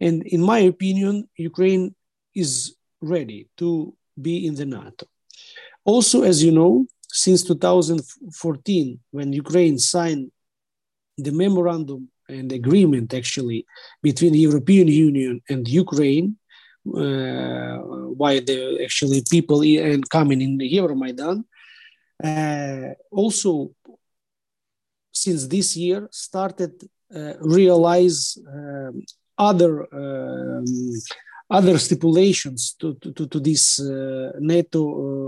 And 0.00 0.22
in 0.24 0.42
my 0.42 0.58
opinion, 0.58 1.28
Ukraine 1.36 1.94
is 2.34 2.76
ready 3.00 3.48
to 3.58 3.94
be 4.20 4.46
in 4.46 4.54
the 4.54 4.66
NATO. 4.66 5.06
Also, 5.84 6.22
as 6.22 6.42
you 6.42 6.52
know, 6.52 6.86
since 7.08 7.44
2014, 7.44 8.98
when 9.10 9.32
Ukraine 9.32 9.78
signed 9.78 10.30
the 11.16 11.30
memorandum 11.30 12.08
and 12.28 12.52
agreement 12.52 13.14
actually 13.14 13.66
between 14.02 14.32
the 14.32 14.38
European 14.38 14.88
Union 14.88 15.40
and 15.48 15.66
Ukraine, 15.68 16.36
uh, 16.86 17.78
why 18.20 18.40
the 18.40 18.80
actually 18.84 19.22
people 19.30 19.62
and 19.62 20.08
coming 20.08 20.40
in 20.40 20.56
the 20.58 20.68
Euromaidan, 20.78 21.44
uh, 22.22 22.94
also, 23.10 23.70
since 25.12 25.46
this 25.46 25.76
year, 25.76 26.08
started 26.10 26.72
uh, 27.14 27.34
realize 27.40 28.38
um, 28.52 29.02
other 29.38 29.86
um, 29.94 30.64
other 31.48 31.78
stipulations 31.78 32.74
to, 32.80 32.94
to, 32.94 33.26
to 33.26 33.38
these 33.38 33.78
uh, 33.78 34.32
NATO 34.40 34.80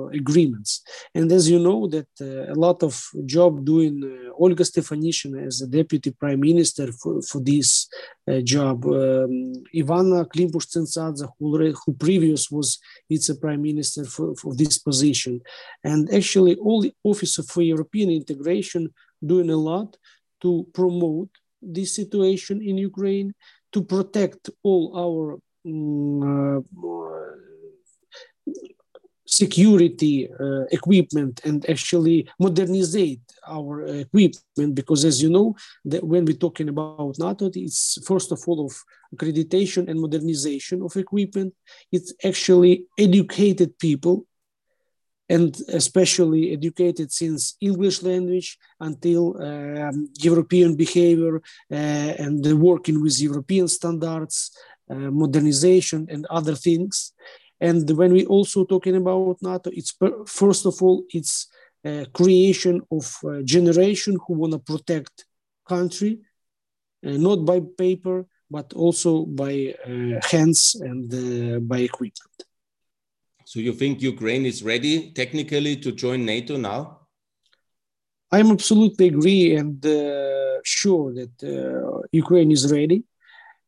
uh, 0.06 0.08
agreements. 0.08 0.82
And 1.14 1.30
as 1.30 1.48
you 1.48 1.60
know, 1.60 1.86
that 1.86 2.08
uh, 2.20 2.52
a 2.52 2.56
lot 2.56 2.82
of 2.82 3.00
job 3.24 3.64
doing 3.64 4.02
uh, 4.02 4.32
Olga 4.34 4.64
Stefanishin 4.64 5.46
as 5.46 5.60
a 5.60 5.68
deputy 5.68 6.10
prime 6.10 6.40
minister 6.40 6.90
for, 6.92 7.22
for 7.22 7.40
this 7.40 7.88
uh, 8.28 8.40
job, 8.40 8.84
um, 8.86 9.52
Ivanna 9.72 10.24
Klympush-Tsintsadze, 10.24 11.28
who, 11.38 11.72
who 11.86 11.92
previous 11.94 12.50
was 12.50 12.78
vice 13.08 13.30
prime 13.40 13.62
minister 13.62 14.04
for, 14.04 14.34
for 14.34 14.56
this 14.56 14.78
position. 14.78 15.40
And 15.84 16.12
actually 16.12 16.56
all 16.56 16.82
the 16.82 16.94
Office 17.04 17.36
for 17.36 17.62
European 17.62 18.10
Integration 18.10 18.92
doing 19.24 19.50
a 19.50 19.56
lot 19.56 19.96
to 20.42 20.66
promote 20.72 21.30
this 21.62 21.94
situation 21.94 22.60
in 22.62 22.78
Ukraine, 22.78 23.34
to 23.72 23.82
protect 23.82 24.50
all 24.62 24.84
our 24.96 25.34
uh, 25.34 25.38
security 29.26 30.28
uh, 30.40 30.64
equipment 30.70 31.40
and 31.44 31.68
actually 31.68 32.28
modernize 32.40 32.96
our 33.46 33.84
equipment 33.86 34.74
because 34.74 35.04
as 35.04 35.22
you 35.22 35.30
know 35.30 35.54
that 35.84 36.02
when 36.02 36.24
we're 36.24 36.44
talking 36.46 36.68
about 36.70 37.14
nato 37.18 37.50
it's 37.54 37.98
first 38.06 38.32
of 38.32 38.40
all 38.46 38.64
of 38.66 38.72
accreditation 39.14 39.88
and 39.88 40.00
modernization 40.00 40.82
of 40.82 40.96
equipment. 40.96 41.54
It's 41.90 42.12
actually 42.24 42.86
educated 42.98 43.78
people 43.78 44.26
and 45.30 45.60
especially 45.68 46.52
educated 46.52 47.12
since 47.12 47.56
english 47.60 48.02
language 48.02 48.58
until 48.80 49.22
um, 49.42 50.08
european 50.18 50.74
behavior 50.74 51.36
uh, 51.70 51.74
and 52.24 52.40
working 52.58 53.02
with 53.02 53.20
european 53.20 53.68
standards 53.68 54.50
uh, 54.54 54.58
modernization 54.90 56.06
and 56.10 56.26
other 56.26 56.54
things. 56.54 57.12
And 57.60 57.90
when 57.90 58.12
we 58.12 58.24
also 58.26 58.64
talking 58.64 58.96
about 58.96 59.38
NATO, 59.42 59.70
it's 59.72 59.92
per, 59.92 60.24
first 60.26 60.66
of 60.66 60.80
all, 60.82 61.04
it's 61.10 61.48
uh, 61.84 62.04
creation 62.12 62.80
of 62.90 63.16
a 63.24 63.42
generation 63.42 64.18
who 64.26 64.34
want 64.34 64.52
to 64.52 64.58
protect 64.58 65.24
country, 65.68 66.18
uh, 67.06 67.10
not 67.10 67.44
by 67.44 67.60
paper, 67.76 68.26
but 68.50 68.72
also 68.72 69.26
by 69.26 69.74
uh, 69.86 70.20
hands 70.30 70.76
and 70.80 71.12
uh, 71.12 71.60
by 71.60 71.78
equipment. 71.78 72.36
So 73.44 73.60
you 73.60 73.72
think 73.72 74.02
Ukraine 74.02 74.44
is 74.44 74.62
ready 74.62 75.12
technically 75.12 75.76
to 75.76 75.92
join 75.92 76.24
NATO 76.24 76.56
now? 76.56 77.06
I'm 78.30 78.50
absolutely 78.50 79.08
agree 79.08 79.56
and 79.56 79.84
uh, 79.86 80.58
sure 80.62 81.14
that 81.14 82.04
Ukraine 82.12 82.50
is 82.50 82.70
ready. 82.70 83.04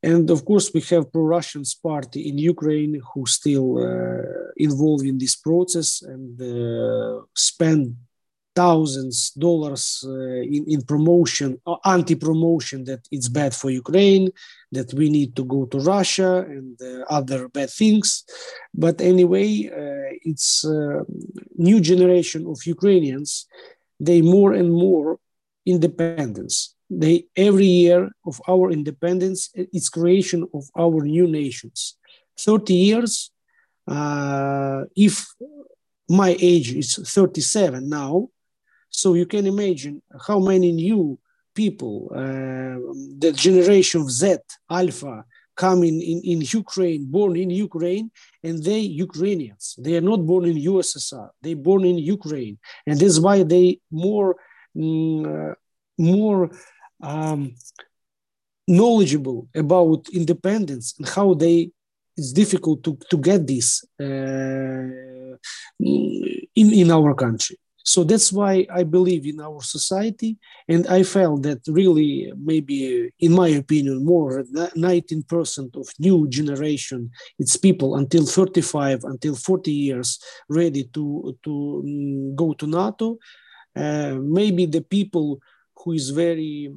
And 0.02 0.30
of 0.30 0.44
course, 0.44 0.70
we 0.72 0.80
have 0.90 1.12
pro-Russian 1.12 1.62
party 1.82 2.28
in 2.28 2.38
Ukraine 2.38 3.00
who 3.12 3.26
still 3.26 3.78
uh, 3.78 4.50
involved 4.56 5.04
in 5.04 5.18
this 5.18 5.36
process 5.36 6.02
and 6.02 6.40
uh, 6.40 7.22
spend 7.34 7.96
thousands 8.56 9.30
dollars 9.30 10.04
uh, 10.06 10.10
in, 10.56 10.64
in 10.66 10.82
promotion, 10.82 11.60
uh, 11.66 11.76
anti-promotion 11.84 12.84
that 12.84 13.06
it's 13.10 13.28
bad 13.28 13.54
for 13.54 13.70
Ukraine, 13.70 14.30
that 14.72 14.92
we 14.94 15.08
need 15.08 15.36
to 15.36 15.44
go 15.44 15.66
to 15.66 15.78
Russia 15.78 16.32
and 16.56 16.80
uh, 16.80 17.04
other 17.08 17.48
bad 17.48 17.70
things. 17.70 18.24
But 18.74 19.00
anyway, 19.00 19.68
uh, 19.68 20.16
it's 20.30 20.64
new 21.68 21.80
generation 21.80 22.46
of 22.46 22.58
Ukrainians. 22.66 23.46
They 24.00 24.20
more 24.22 24.52
and 24.54 24.72
more 24.72 25.18
independence 25.66 26.74
they 26.90 27.24
every 27.36 27.66
year 27.66 28.10
of 28.26 28.40
our 28.48 28.70
independence 28.70 29.50
its 29.54 29.88
creation 29.88 30.46
of 30.52 30.64
our 30.76 31.02
new 31.02 31.26
nations 31.26 31.96
30 32.38 32.74
years 32.74 33.30
uh, 33.86 34.82
if 34.96 35.26
my 36.08 36.36
age 36.40 36.72
is 36.74 36.96
37 36.96 37.88
now 37.88 38.28
so 38.90 39.14
you 39.14 39.26
can 39.26 39.46
imagine 39.46 40.02
how 40.26 40.40
many 40.40 40.72
new 40.72 41.18
people 41.54 42.10
uh, 42.14 42.76
the 43.18 43.32
generation 43.34 44.00
of 44.00 44.10
z 44.10 44.36
alpha 44.68 45.24
coming 45.56 46.00
in, 46.00 46.00
in, 46.00 46.18
in 46.32 46.38
Ukraine, 46.62 47.02
born 47.16 47.36
in 47.36 47.50
Ukraine, 47.50 48.10
and 48.46 48.56
they 48.68 48.80
Ukrainians. 49.06 49.64
They 49.84 49.94
are 49.98 50.06
not 50.12 50.20
born 50.30 50.44
in 50.52 50.56
USSR. 50.72 51.28
They 51.44 51.54
born 51.68 51.82
in 51.84 51.98
Ukraine, 52.16 52.56
and 52.86 52.98
that's 52.98 53.18
why 53.26 53.36
they 53.42 53.66
more 54.06 54.30
mm, 54.74 55.20
uh, 55.32 55.54
more 55.98 56.50
um, 57.02 57.54
knowledgeable 58.68 59.48
about 59.54 60.08
independence 60.12 60.94
and 60.98 61.08
how 61.08 61.34
they 61.34 61.70
it's 62.16 62.32
difficult 62.32 62.84
to, 62.84 62.98
to 63.08 63.16
get 63.16 63.46
this 63.46 63.82
uh, 63.98 65.36
in, 65.80 66.72
in 66.82 66.90
our 66.90 67.14
country. 67.14 67.56
So 67.82 68.04
that's 68.04 68.30
why 68.30 68.66
I 68.70 68.82
believe 68.82 69.26
in 69.26 69.40
our 69.40 69.62
society. 69.62 70.36
And 70.68 70.86
I 70.86 71.02
felt 71.02 71.42
that 71.44 71.60
really, 71.66 72.30
maybe, 72.36 73.10
in 73.18 73.32
my 73.32 73.48
opinion, 73.48 74.04
more 74.04 74.44
19% 74.44 75.76
of 75.76 75.88
new 75.98 76.28
generation, 76.28 77.10
it's 77.38 77.56
people 77.56 77.96
until 77.96 78.26
35, 78.26 79.04
until 79.04 79.34
40 79.34 79.72
years 79.72 80.22
ready 80.48 80.84
to, 80.92 81.36
to 81.42 81.82
um, 81.84 82.36
go 82.36 82.52
to 82.52 82.66
NATO. 82.66 83.18
Uh, 83.74 84.16
maybe 84.20 84.66
the 84.66 84.82
people 84.82 85.40
who 85.78 85.92
is 85.92 86.10
very, 86.10 86.72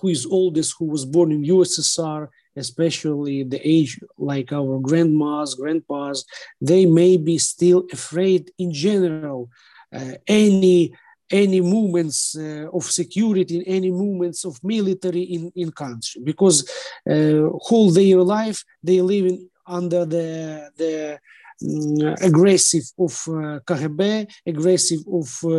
who 0.00 0.08
is 0.08 0.26
oldest, 0.26 0.74
who 0.78 0.86
was 0.86 1.04
born 1.04 1.32
in 1.32 1.44
USSR, 1.44 2.28
especially 2.56 3.42
the 3.44 3.60
age 3.66 3.98
like 4.16 4.52
our 4.52 4.78
grandmas, 4.80 5.54
grandpas, 5.54 6.24
they 6.60 6.86
may 6.86 7.16
be 7.16 7.38
still 7.38 7.86
afraid 7.92 8.50
in 8.58 8.72
general. 8.72 9.48
Uh, 9.92 10.14
any 10.26 10.92
any 11.30 11.60
movements 11.60 12.36
uh, 12.38 12.66
of 12.72 12.84
security, 12.84 13.62
any 13.66 13.90
movements 13.90 14.44
of 14.46 14.58
military 14.64 15.22
in, 15.22 15.52
in 15.54 15.70
country, 15.70 16.22
because 16.24 16.68
uh, 17.08 17.48
whole 17.66 17.90
their 17.90 18.22
life 18.22 18.64
they 18.82 19.00
live 19.00 19.26
in, 19.26 19.48
under 19.66 20.04
the 20.04 20.70
the 20.76 21.18
um, 21.66 22.14
aggressive 22.20 22.84
of 22.98 23.12
uh, 23.28 23.60
KGB, 23.66 24.28
aggressive 24.46 25.00
of 25.12 25.28
uh, 25.44 25.50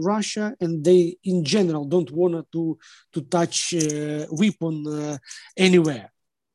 Russia, 0.00 0.54
and 0.60 0.84
they 0.84 1.16
in 1.24 1.44
general 1.44 1.84
don't 1.84 2.10
want 2.10 2.46
to 2.52 2.78
to 3.12 3.20
touch 3.22 3.74
uh, 3.74 4.26
weapon 4.30 4.86
uh, 4.86 5.18
anywhere. 5.56 6.10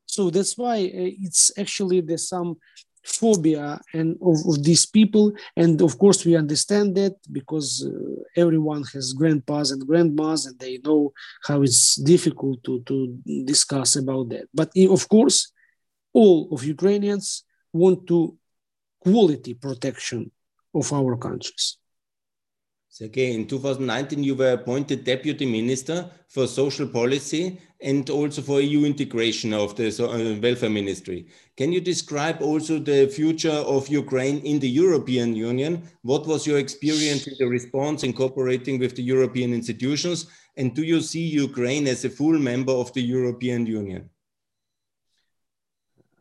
So 0.06 0.30
that's 0.30 0.58
why 0.58 0.78
uh, 0.78 1.12
it's 1.26 1.52
actually 1.58 2.02
there's 2.02 2.28
some 2.28 2.58
phobia 3.04 3.80
and 3.94 4.18
of, 4.22 4.38
of, 4.48 4.64
these 4.64 4.86
people 4.86 5.34
and 5.56 5.82
of 5.82 5.98
course 5.98 6.24
we 6.24 6.36
understand 6.36 6.96
that 6.96 7.16
because 7.32 7.84
uh, 7.84 8.22
everyone 8.40 8.84
has 8.94 9.14
grandpas 9.14 9.72
and 9.72 9.88
grandmas 9.88 10.46
and 10.46 10.60
they 10.60 10.78
know 10.86 11.12
how 11.48 11.64
it's 11.64 11.96
difficult 11.96 12.64
to, 12.64 12.80
to 12.82 13.18
discuss 13.46 13.96
about 13.96 14.30
that 14.30 14.46
but 14.54 14.70
of 14.90 15.10
course 15.10 15.52
all 16.14 16.48
of 16.52 16.64
ukrainians 16.64 17.44
want 17.74 18.06
to 18.06 18.38
quality 19.04 19.54
protection 19.54 20.32
of 20.74 20.92
our 20.94 21.18
countries 21.18 21.78
Sergey, 22.94 23.34
in 23.34 23.48
2019, 23.48 24.22
you 24.22 24.36
were 24.36 24.52
appointed 24.52 25.06
Deputy 25.06 25.46
Minister 25.46 26.12
for 26.28 26.46
Social 26.46 26.86
Policy 26.86 27.58
and 27.80 28.10
also 28.10 28.42
for 28.42 28.60
EU 28.60 28.84
integration 28.84 29.54
of 29.54 29.78
the 29.78 29.88
uh, 29.88 30.38
Welfare 30.42 30.70
Ministry. 30.70 31.28
Can 31.56 31.72
you 31.72 31.80
describe 31.80 32.42
also 32.42 32.80
the 32.80 33.08
future 33.08 33.64
of 33.76 33.88
Ukraine 33.88 34.40
in 34.40 34.60
the 34.60 34.68
European 34.70 35.34
Union? 35.34 35.84
What 36.02 36.28
was 36.28 36.46
your 36.46 36.60
experience 36.60 37.28
in 37.28 37.36
the 37.40 37.48
response 37.48 38.04
in 38.04 38.12
cooperating 38.12 38.78
with 38.78 38.98
the 38.98 39.04
European 39.04 39.54
institutions? 39.54 40.28
And 40.58 40.76
do 40.76 40.84
you 40.84 41.00
see 41.00 41.26
Ukraine 41.26 41.88
as 41.88 42.04
a 42.04 42.10
full 42.10 42.38
member 42.38 42.74
of 42.74 42.92
the 42.92 43.02
European 43.02 43.66
Union? 43.66 44.10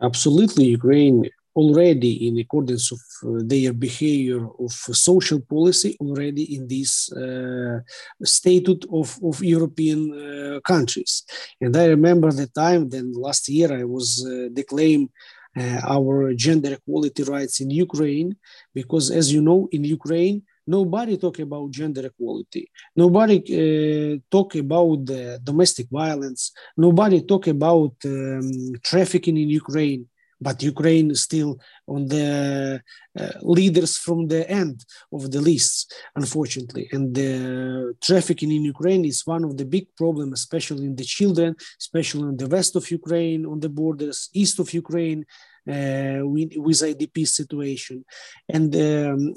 Absolutely. 0.01 0.67
Ukraine 0.67 1.29
already 1.57 2.29
in 2.29 2.39
accordance 2.39 2.93
of 2.93 3.01
uh, 3.25 3.43
their 3.45 3.73
behavior 3.73 4.47
of 4.59 4.73
social 4.73 5.41
policy 5.41 5.97
already 6.01 6.55
in 6.57 6.69
this 6.69 7.13
uh, 7.13 7.81
statute 8.23 8.85
of, 8.93 9.19
of 9.23 9.43
European 9.43 10.01
uh, 10.13 10.61
countries. 10.61 11.25
And 11.61 11.77
I 11.77 11.87
remember 11.87 12.31
the 12.33 12.47
time 12.47 12.89
then 12.89 13.13
last 13.13 13.49
year 13.49 13.73
I 13.73 13.85
was 13.85 14.27
uh, 14.27 14.49
declaring 14.53 15.11
uh, 15.57 15.81
our 15.89 16.33
gender 16.35 16.75
equality 16.75 17.25
rights 17.25 17.61
in 17.61 17.71
Ukraine 17.71 18.37
because 18.73 19.11
as 19.11 19.33
you 19.33 19.43
know 19.43 19.69
in 19.73 19.83
Ukraine 19.85 20.43
nobody 20.67 21.17
talk 21.17 21.41
about 21.41 21.73
gender 21.73 22.07
equality. 22.07 22.71
Nobody 22.95 23.37
uh, 23.41 24.19
talk 24.31 24.55
about 24.55 25.05
domestic 25.43 25.89
violence. 25.91 26.53
Nobody 26.77 27.23
talk 27.23 27.49
about 27.49 27.95
um, 28.05 28.51
trafficking 28.85 29.37
in 29.37 29.49
ukraine 29.49 30.07
but 30.41 30.63
Ukraine 30.63 31.11
is 31.11 31.23
still 31.23 31.61
on 31.87 32.07
the 32.07 32.83
uh, 33.19 33.33
leaders 33.43 33.97
from 33.97 34.29
the 34.29 34.49
end 34.49 34.85
of 35.13 35.31
the 35.31 35.41
list, 35.41 35.95
unfortunately. 36.17 36.89
And 36.93 37.15
the 37.15 37.95
trafficking 38.01 38.51
in 38.53 38.65
Ukraine 38.65 39.05
is 39.05 39.27
one 39.27 39.45
of 39.45 39.57
the 39.57 39.65
big 39.65 39.87
problems, 39.97 40.41
especially 40.41 40.85
in 40.87 40.97
the 40.97 41.05
children, 41.05 41.57
especially 41.79 42.29
in 42.31 42.37
the 42.37 42.49
west 42.49 42.75
of 42.77 42.91
Ukraine, 42.91 43.45
on 43.45 43.61
the 43.61 43.69
borders, 43.69 44.31
east 44.33 44.59
of 44.59 44.73
Ukraine, 44.73 45.27
uh, 45.69 46.21
with, 46.23 46.53
with 46.57 46.77
IDP 46.77 47.27
situation. 47.29 48.05
And 48.49 48.75
um, 48.77 49.35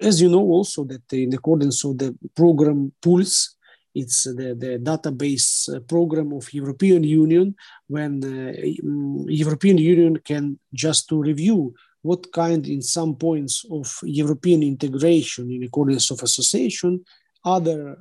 as 0.00 0.20
you 0.20 0.28
know, 0.28 0.40
also 0.40 0.84
that 0.84 1.12
in 1.12 1.32
accordance 1.34 1.84
with 1.84 1.98
the 1.98 2.16
program 2.34 2.92
Pulse, 3.02 3.54
it's 3.94 4.24
the, 4.24 4.54
the 4.54 4.78
database 4.82 5.74
uh, 5.74 5.80
program 5.80 6.32
of 6.32 6.52
European 6.52 7.02
Union 7.04 7.54
when 7.86 8.22
uh, 8.24 8.52
mm, 8.84 9.24
European 9.28 9.78
Union 9.78 10.18
can 10.18 10.58
just 10.72 11.08
to 11.08 11.20
review 11.20 11.74
what 12.02 12.32
kind 12.32 12.66
in 12.66 12.80
some 12.82 13.14
points 13.16 13.64
of 13.70 13.98
European 14.02 14.62
integration 14.62 15.50
in 15.50 15.62
accordance 15.64 16.10
of 16.10 16.22
association 16.22 17.04
other 17.44 17.98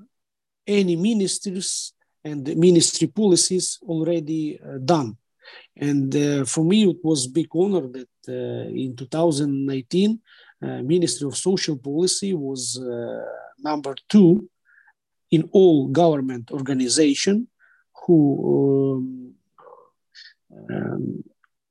any 0.68 0.96
ministers 0.96 1.94
and 2.24 2.56
ministry 2.58 3.08
policies 3.08 3.80
already 3.84 4.60
uh, 4.60 4.78
done. 4.84 5.18
And 5.76 6.16
uh, 6.16 6.46
for 6.46 6.64
me, 6.64 6.90
it 6.90 6.98
was 7.04 7.28
big 7.28 7.48
honor 7.54 7.88
that 7.88 8.10
uh, 8.28 8.70
in 8.70 8.96
2019, 8.96 10.20
uh, 10.62 10.68
Ministry 10.84 11.28
of 11.28 11.38
Social 11.38 11.78
Policy 11.78 12.34
was 12.34 12.80
number 13.64 13.96
two 14.10 14.50
in 15.32 15.50
all 15.52 15.88
government 15.88 16.52
organization 16.52 17.48
who 18.06 18.20
um, 18.96 19.34
um, 20.72 21.24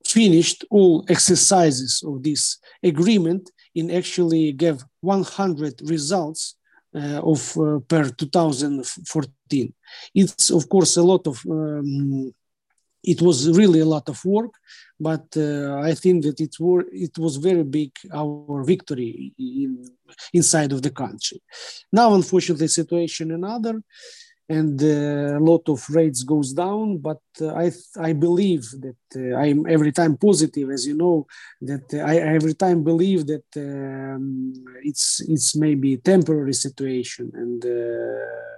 finished 0.05 0.65
all 0.71 1.05
exercises 1.09 2.03
of 2.07 2.23
this 2.23 2.59
agreement 2.83 3.51
and 3.77 3.91
actually 3.93 4.53
gave 4.53 4.83
100 5.01 5.81
results 5.91 6.57
uh, 6.95 7.21
of 7.23 7.57
uh, 7.59 7.79
per 7.87 8.09
2014. 8.09 9.75
It's 10.15 10.51
of 10.51 10.69
course 10.69 10.97
a 10.97 11.03
lot 11.03 11.27
of 11.27 11.45
um, 11.49 12.33
it 13.13 13.21
was 13.23 13.39
really 13.61 13.81
a 13.81 13.91
lot 13.95 14.07
of 14.09 14.19
work, 14.37 14.55
but 15.09 15.27
uh, 15.37 15.81
I 15.91 15.95
think 16.03 16.17
that 16.25 16.39
it, 16.47 16.55
were, 16.61 16.85
it 17.07 17.15
was 17.25 17.37
very 17.49 17.65
big 17.79 17.93
our 18.21 18.63
victory 18.65 19.33
in, 19.39 19.71
inside 20.33 20.73
of 20.73 20.81
the 20.83 20.91
country. 20.91 21.39
Now, 21.93 22.15
unfortunately, 22.15 22.69
situation 22.69 23.27
another, 23.31 23.77
and 24.49 24.83
uh, 24.83 25.39
a 25.41 25.43
lot 25.51 25.69
of 25.69 25.79
rates 25.91 26.23
goes 26.23 26.53
down. 26.53 26.99
But 27.09 27.23
uh, 27.41 27.55
I 27.65 27.67
I 28.09 28.13
believe 28.27 28.65
that 28.85 29.05
uh, 29.17 29.37
I'm 29.45 29.67
every 29.77 29.93
time 29.93 30.17
positive, 30.17 30.69
as 30.77 30.83
you 30.89 30.97
know, 31.03 31.27
that 31.71 31.87
uh, 31.93 31.99
I 32.13 32.15
every 32.39 32.55
time 32.55 32.83
believe 32.83 33.27
that 33.33 33.49
um, 33.57 34.55
it's 34.91 35.07
it's 35.35 35.55
maybe 35.55 35.97
temporary 35.99 36.55
situation, 36.55 37.31
and 37.35 37.61
uh, 37.65 38.49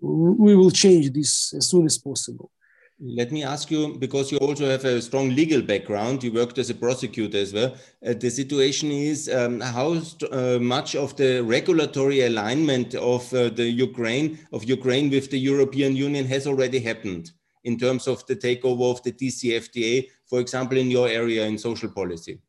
we 0.00 0.54
will 0.54 0.70
change 0.70 1.06
this 1.12 1.32
as 1.58 1.64
soon 1.70 1.86
as 1.86 1.98
possible. 1.98 2.50
Let 2.98 3.30
me 3.30 3.44
ask 3.44 3.70
you, 3.70 3.94
because 3.98 4.32
you 4.32 4.38
also 4.38 4.66
have 4.70 4.86
a 4.86 5.02
strong 5.02 5.28
legal 5.28 5.60
background, 5.60 6.24
you 6.24 6.32
worked 6.32 6.56
as 6.56 6.70
a 6.70 6.74
prosecutor 6.74 7.36
as 7.36 7.52
well. 7.52 7.76
Uh, 8.04 8.14
the 8.14 8.30
situation 8.30 8.90
is 8.90 9.28
um, 9.28 9.60
how 9.60 10.00
uh, 10.32 10.58
much 10.58 10.96
of 10.96 11.14
the 11.16 11.42
regulatory 11.42 12.22
alignment 12.22 12.94
of 12.94 13.30
uh, 13.34 13.50
the 13.50 13.68
Ukraine 13.68 14.38
of 14.50 14.64
Ukraine 14.64 15.10
with 15.10 15.30
the 15.30 15.38
European 15.38 15.94
Union 15.94 16.24
has 16.24 16.46
already 16.46 16.78
happened 16.78 17.32
in 17.64 17.76
terms 17.78 18.06
of 18.06 18.24
the 18.28 18.36
takeover 18.36 18.90
of 18.90 19.02
the 19.02 19.12
DCFTA, 19.12 20.08
for 20.24 20.40
example, 20.40 20.78
in 20.78 20.90
your 20.90 21.08
area 21.08 21.44
in 21.44 21.58
social 21.58 21.90
policy. 21.90 22.40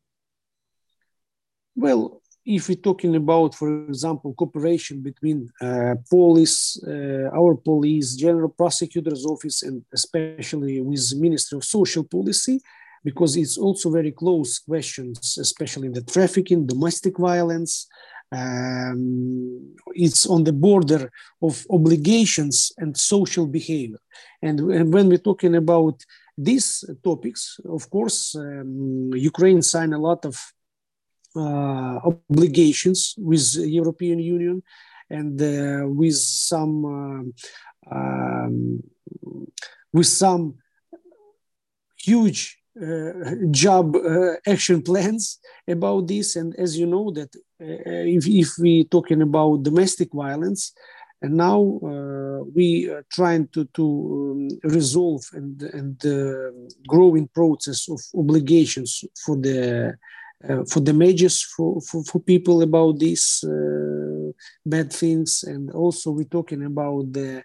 Well, 1.76 2.22
if 2.48 2.68
we're 2.68 2.76
talking 2.76 3.14
about, 3.14 3.54
for 3.54 3.68
example, 3.88 4.32
cooperation 4.32 5.02
between 5.02 5.50
uh, 5.60 5.94
police, 6.08 6.82
uh, 6.86 7.28
our 7.38 7.54
police, 7.54 8.14
general 8.14 8.48
prosecutor's 8.48 9.26
office, 9.26 9.62
and 9.62 9.84
especially 9.92 10.80
with 10.80 11.12
Ministry 11.16 11.58
of 11.58 11.64
Social 11.64 12.04
Policy, 12.04 12.58
because 13.04 13.36
it's 13.36 13.58
also 13.58 13.90
very 13.90 14.12
close 14.12 14.58
questions, 14.60 15.36
especially 15.36 15.88
in 15.88 15.92
the 15.92 16.02
trafficking, 16.02 16.66
domestic 16.66 17.18
violence. 17.18 17.86
Um, 18.32 19.74
it's 19.92 20.24
on 20.26 20.44
the 20.44 20.52
border 20.52 21.10
of 21.42 21.66
obligations 21.70 22.72
and 22.78 22.96
social 22.96 23.46
behavior. 23.46 24.00
And, 24.40 24.58
and 24.60 24.92
when 24.92 25.08
we're 25.08 25.18
talking 25.18 25.54
about 25.54 26.02
these 26.38 26.82
topics, 27.04 27.60
of 27.68 27.90
course, 27.90 28.34
um, 28.36 29.10
Ukraine 29.14 29.60
signed 29.60 29.92
a 29.92 29.98
lot 29.98 30.24
of 30.24 30.34
obligations 31.36 33.14
with 33.18 33.54
European 33.56 34.18
Union 34.18 34.62
and 35.10 35.40
uh, 35.40 35.86
with 35.88 36.16
some 36.16 36.84
uh, 36.84 37.94
um, 37.94 38.82
with 39.92 40.06
some 40.06 40.54
huge 41.98 42.58
uh, 42.80 43.34
job 43.50 43.96
uh, 43.96 44.34
action 44.46 44.82
plans 44.82 45.38
about 45.66 46.06
this. 46.06 46.36
And 46.36 46.54
as 46.56 46.78
you 46.78 46.86
know, 46.86 47.10
that 47.10 47.34
uh, 47.60 48.06
if, 48.16 48.26
if 48.26 48.50
we 48.58 48.84
talking 48.84 49.22
about 49.22 49.62
domestic 49.62 50.12
violence, 50.12 50.72
and 51.20 51.36
now 51.36 51.80
uh, 51.82 52.44
we 52.54 52.88
are 52.88 53.04
trying 53.10 53.48
to, 53.48 53.64
to 53.74 53.84
um, 53.84 54.70
resolve 54.70 55.24
and, 55.32 55.60
and 55.62 56.06
uh, 56.06 56.52
growing 56.86 57.26
process 57.28 57.88
of 57.88 58.00
obligations 58.16 59.04
for 59.24 59.36
the 59.36 59.88
uh, 59.88 59.92
for 60.68 60.80
damages 60.80 61.42
for, 61.42 61.80
for, 61.80 62.04
for 62.04 62.20
people 62.20 62.62
about 62.62 62.98
these 62.98 63.44
bad 64.64 64.92
things 64.92 65.42
and 65.44 65.70
also 65.72 66.12
we're 66.12 66.24
talking 66.24 66.64
about 66.64 67.12
the 67.12 67.42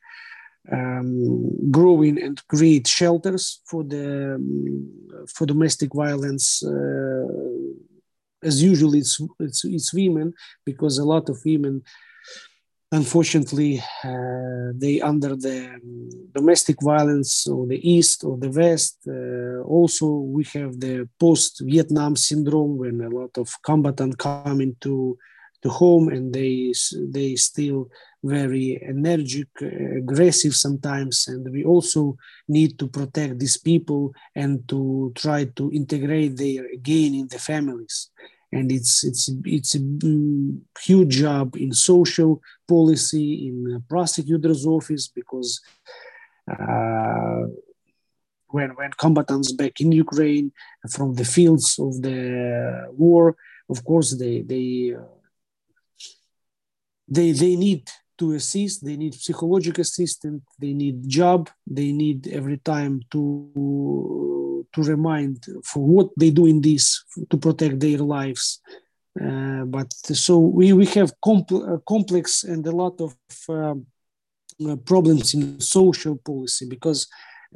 um, 0.72 1.72
growing 1.72 2.22
and 2.22 2.46
create 2.48 2.88
shelters 2.88 3.62
for 3.66 3.84
the 3.84 4.36
um, 4.36 5.28
for 5.28 5.46
domestic 5.46 5.94
violence. 5.94 6.64
Uh, 6.64 7.28
as 8.44 8.62
usual, 8.62 8.94
it's, 8.94 9.22
it's, 9.40 9.64
it's 9.64 9.94
women 9.94 10.34
because 10.66 10.98
a 10.98 11.06
lot 11.06 11.30
of 11.30 11.40
women, 11.46 11.82
unfortunately, 12.94 13.82
uh, 14.04 14.72
they 14.76 15.02
under 15.02 15.36
the 15.36 15.66
um, 15.74 16.10
domestic 16.34 16.78
violence 16.82 17.48
or 17.48 17.66
the 17.66 17.82
east 17.90 18.24
or 18.24 18.38
the 18.38 18.50
west. 18.50 19.00
Uh, 19.08 19.62
also, 19.64 20.06
we 20.36 20.44
have 20.54 20.80
the 20.80 21.10
post-Vietnam 21.20 22.16
syndrome 22.16 22.78
when 22.78 23.02
a 23.02 23.10
lot 23.10 23.36
of 23.38 23.48
combatants 23.64 24.16
come 24.18 24.62
into 24.62 25.18
the 25.64 25.70
home 25.70 26.10
and 26.10 26.34
they 26.34 26.74
they 27.18 27.36
still 27.36 27.90
very 28.24 28.82
energetic, 28.88 29.50
aggressive 29.98 30.56
sometimes, 30.56 31.28
and 31.28 31.50
we 31.52 31.64
also 31.64 32.16
need 32.48 32.78
to 32.80 32.88
protect 32.88 33.40
these 33.40 33.58
people 33.58 34.14
and 34.36 34.68
to 34.68 35.12
try 35.16 35.46
to 35.58 35.72
integrate 35.72 36.38
them 36.38 36.66
again 36.74 37.14
in 37.16 37.28
the 37.28 37.40
families. 37.40 38.10
And 38.58 38.72
it's 38.72 39.04
it's 39.04 39.30
it's 39.46 39.76
a 39.76 39.84
huge 40.88 41.14
job 41.26 41.56
in 41.56 41.72
social 41.74 42.42
policy 42.68 43.48
in 43.48 43.84
prosecutor's 43.90 44.66
office 44.66 45.08
because 45.08 45.62
uh, 46.52 47.44
when 48.48 48.70
when 48.76 48.92
combatants 49.04 49.52
back 49.52 49.82
in 49.82 49.92
Ukraine 49.92 50.52
from 50.90 51.16
the 51.16 51.26
fields 51.26 51.80
of 51.80 52.02
the 52.02 52.88
war, 52.92 53.36
of 53.70 53.84
course 53.84 54.12
they 54.22 54.42
they 54.42 54.96
uh, 55.00 55.14
they 57.08 57.32
they 57.32 57.56
need 57.56 57.90
to 58.18 58.34
assist 58.34 58.86
they 58.86 58.98
need 58.98 59.14
psychological 59.16 59.82
assistance 59.82 60.44
they 60.60 60.74
need 60.74 61.08
job 61.08 61.50
they 61.66 61.92
need 61.92 62.28
every 62.28 62.58
time 62.58 63.02
to 63.12 63.20
to 64.74 64.82
remind 64.84 65.46
for 65.64 65.86
what 65.86 66.10
they 66.18 66.30
do 66.30 66.46
in 66.46 66.62
this 66.62 67.04
to 67.30 67.38
protect 67.38 67.80
their 67.80 68.00
lives 68.00 68.62
uh, 69.22 69.64
but 69.66 69.94
so 69.94 70.40
we, 70.40 70.74
we 70.74 70.86
have 70.86 71.14
compl- 71.24 71.82
complex 71.86 72.44
and 72.44 72.66
a 72.66 72.72
lot 72.72 73.00
of 73.00 73.16
um, 73.50 73.86
uh, 74.68 74.76
problems 74.78 75.34
in 75.34 75.60
social 75.60 76.16
policy 76.18 76.66
because 76.68 77.08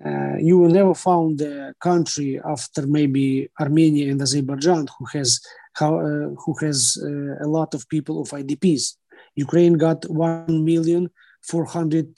uh, 0.06 0.36
you 0.38 0.58
will 0.60 0.70
never 0.70 0.94
find 0.94 1.42
a 1.42 1.74
country 1.82 2.40
after 2.46 2.86
maybe 2.86 3.50
Armenia 3.60 4.12
and 4.12 4.22
Azerbaijan 4.22 4.88
who 4.98 5.06
has 5.14 5.40
how, 5.74 6.00
uh, 6.00 6.30
who 6.44 6.54
has 6.62 6.98
uh, 7.04 7.44
a 7.44 7.48
lot 7.48 7.74
of 7.74 7.88
people 7.90 8.22
of 8.22 8.30
IDPs 8.30 8.98
Ukraine 9.36 9.74
got 9.74 10.06
one 10.10 10.66
million 10.66 11.10
four 11.42 11.66
hundred 11.66 12.16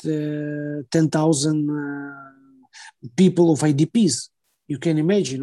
ten 0.96 1.10
thousand 1.10 1.70
uh, 1.70 2.20
people 3.16 3.52
of 3.52 3.60
IDPs. 3.60 4.30
You 4.72 4.78
can 4.86 4.96
imagine 5.06 5.42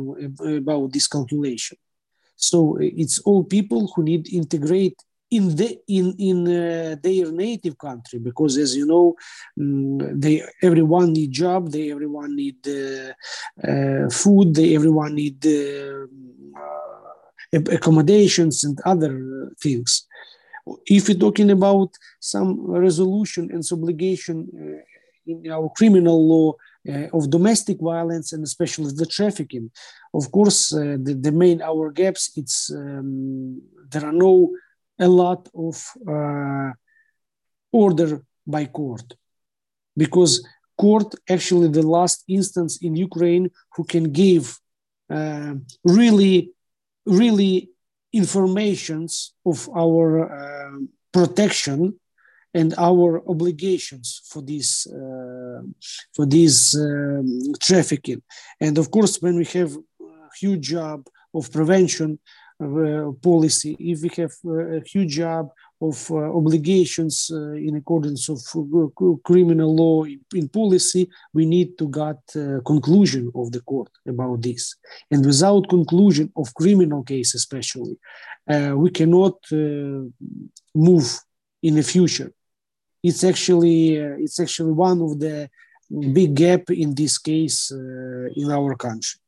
about 0.63 0.93
this 0.93 1.07
calculation. 1.17 1.79
So 2.37 2.79
it's 2.81 3.19
all 3.27 3.43
people 3.45 3.83
who 3.93 4.01
need 4.11 4.33
integrate 4.33 4.99
in 5.31 5.57
the 5.57 5.79
in 5.89 6.15
in 6.19 6.39
uh, 6.47 6.97
their 7.03 7.33
native 7.33 7.77
country 7.77 8.19
because 8.21 8.57
as 8.57 8.77
you 8.77 8.87
know 8.87 9.17
um, 9.61 9.99
they 10.21 10.43
everyone 10.63 11.13
need 11.13 11.33
job 11.33 11.71
they 11.71 11.91
everyone 11.91 12.37
need 12.37 12.61
uh, 12.69 13.13
uh, 13.69 14.09
food 14.09 14.55
they 14.55 14.77
everyone 14.77 15.15
need 15.17 15.45
uh, 15.45 16.07
accommodations 17.77 18.63
and 18.63 18.79
other 18.85 19.51
things 19.61 20.07
if 20.87 21.09
we're 21.09 21.25
talking 21.27 21.51
about 21.51 21.91
some 22.21 22.49
resolution 22.89 23.51
and 23.53 23.65
obligation 23.73 24.37
in 25.27 25.51
our 25.51 25.69
criminal 25.77 26.19
law 26.29 26.53
uh, 26.89 27.09
of 27.17 27.31
domestic 27.31 27.79
violence 27.81 28.33
and 28.33 28.43
especially 28.45 28.93
the 28.93 29.07
trafficking, 29.07 29.71
of 30.15 30.31
course, 30.31 30.73
uh, 30.73 30.97
the, 31.03 31.15
the, 31.15 31.33
main 31.33 31.61
our 31.63 31.91
gaps 31.91 32.33
it's 32.37 32.71
um, 32.71 33.61
there 33.91 34.05
are 34.05 34.19
no 34.27 34.51
a 34.99 35.09
lot 35.09 35.49
of 35.55 35.77
uh, 36.09 36.73
order 37.73 38.23
by 38.47 38.65
court. 38.67 39.15
Because 39.97 40.47
court 40.79 41.15
actually 41.29 41.69
the 41.69 41.87
last 41.87 42.25
instance 42.29 42.79
in 42.83 42.97
Ukraine 42.97 43.51
who 43.75 43.85
can 43.85 44.05
give 44.13 44.59
uh, 45.11 45.55
really 45.85 46.53
really 47.07 47.71
informations 48.13 49.35
of 49.45 49.69
our 49.75 50.07
uh, 50.25 50.79
protection 51.13 51.99
and 52.59 52.75
our 52.79 53.11
obligations 53.35 54.09
for 54.31 54.43
this 54.51 54.87
uh, 54.87 55.61
for 56.17 56.27
this 56.37 56.57
um, 56.77 57.53
trafficking 57.69 58.23
and 58.65 58.75
of 58.79 58.87
course 58.95 59.15
when 59.25 59.37
we 59.37 59.47
have 59.59 59.73
a 59.77 60.37
huge 60.43 60.65
job 60.77 60.99
of 61.39 61.53
prevention 61.53 62.11
uh, 62.65 63.11
policy 63.31 63.73
if 63.93 63.99
we 64.05 64.11
have 64.21 64.35
a 64.79 64.81
huge 64.93 65.13
job 65.23 65.45
of 65.81 66.11
uh, 66.11 66.17
obligations 66.41 67.31
uh, 67.31 67.53
in 67.53 67.77
accordance 67.77 68.31
of 68.31 68.41
uh, 68.57 69.15
criminal 69.25 69.77
law 69.77 70.05
in, 70.05 70.21
in, 70.35 70.49
policy, 70.49 71.07
we 71.35 71.45
need 71.45 71.77
to 71.77 71.87
get 71.91 72.19
conclusion 72.65 73.31
of 73.35 73.53
the 73.53 73.61
court 73.61 73.91
about 74.09 74.41
this. 74.41 74.75
And 75.11 75.25
without 75.25 75.69
conclusion 75.69 76.33
of 76.35 76.55
criminal 76.55 77.03
case, 77.03 77.35
especially, 77.35 77.99
we 78.83 78.91
cannot 78.91 79.37
move 80.75 81.21
in 81.63 81.75
the 81.75 81.83
future. 81.83 82.33
It's 83.03 83.23
actually 83.25 83.95
it's 83.95 84.41
actually 84.41 84.73
one 84.73 85.01
of 85.01 85.19
the 85.19 85.49
big 86.13 86.35
gap 86.35 86.71
in 86.71 86.95
this 86.95 87.19
case 87.19 87.73
uh, 87.73 88.29
in 88.35 88.51
our 88.51 88.75
country. 88.75 89.21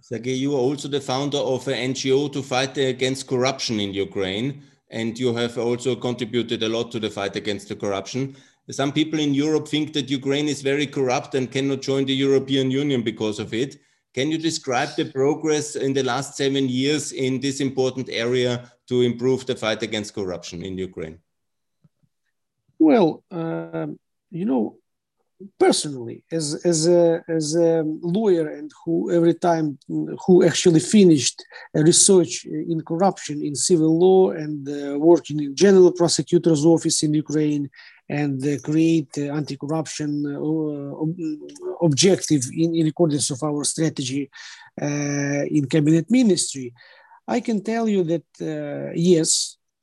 Sergey, 0.00 0.34
you 0.34 0.54
are 0.54 0.60
also 0.60 0.88
the 0.88 1.00
founder 1.00 1.38
of 1.38 1.66
an 1.68 1.94
NGO 1.94 2.30
to 2.32 2.42
fight 2.42 2.76
against 2.76 3.26
corruption 3.26 3.80
in 3.80 3.94
Ukraine 3.94 4.62
and 4.90 5.18
you 5.18 5.34
have 5.34 5.58
also 5.58 5.96
contributed 5.96 6.62
a 6.62 6.68
lot 6.68 6.92
to 6.92 7.00
the 7.00 7.10
fight 7.10 7.36
against 7.36 7.68
the 7.68 7.76
corruption. 7.76 8.36
Some 8.70 8.92
people 8.92 9.18
in 9.18 9.34
Europe 9.34 9.68
think 9.68 9.92
that 9.94 10.08
Ukraine 10.08 10.48
is 10.48 10.62
very 10.62 10.86
corrupt 10.86 11.34
and 11.34 11.50
cannot 11.50 11.82
join 11.82 12.06
the 12.06 12.14
European 12.14 12.70
Union 12.70 13.02
because 13.02 13.38
of 13.38 13.52
it. 13.52 13.78
Can 14.14 14.30
you 14.30 14.38
describe 14.38 14.90
the 14.96 15.06
progress 15.06 15.74
in 15.74 15.92
the 15.92 16.04
last 16.04 16.36
seven 16.36 16.68
years 16.68 17.12
in 17.12 17.40
this 17.40 17.60
important 17.60 18.08
area 18.08 18.70
to 18.88 19.02
improve 19.02 19.44
the 19.46 19.56
fight 19.56 19.82
against 19.82 20.14
corruption 20.14 20.64
in 20.64 20.78
Ukraine? 20.78 21.18
Well, 22.88 23.08
uh, 23.30 23.86
you 24.30 24.44
know, 24.50 24.64
personally 25.64 26.18
as 26.38 26.46
as 26.72 26.78
a 26.86 27.02
as 27.38 27.46
a 27.68 27.82
lawyer 28.18 28.46
and 28.58 28.70
who 28.80 28.94
every 29.18 29.36
time 29.48 29.66
who 30.22 30.34
actually 30.50 30.82
finished 30.96 31.38
research 31.90 32.32
in 32.72 32.78
corruption 32.90 33.36
in 33.48 33.54
civil 33.54 33.92
law 34.06 34.22
and 34.44 34.60
uh, 34.68 34.98
working 35.10 35.38
in 35.46 35.52
general 35.64 35.92
prosecutor's 36.02 36.64
office 36.74 36.98
in 37.06 37.12
ukraine 37.24 37.64
and 38.20 38.38
uh, 38.46 38.52
create 38.68 39.12
uh, 39.18 39.38
anti-corruption 39.40 40.10
uh, 40.26 41.86
objective 41.88 42.42
in, 42.62 42.70
in 42.80 42.86
accordance 42.92 43.28
of 43.34 43.40
our 43.48 43.62
strategy 43.64 44.22
uh, 44.86 45.42
in 45.56 45.62
cabinet 45.74 46.06
ministry 46.18 46.66
i 47.36 47.38
can 47.46 47.58
tell 47.72 47.86
you 47.94 48.02
that 48.12 48.28
uh, 48.52 48.92
yes 49.12 49.30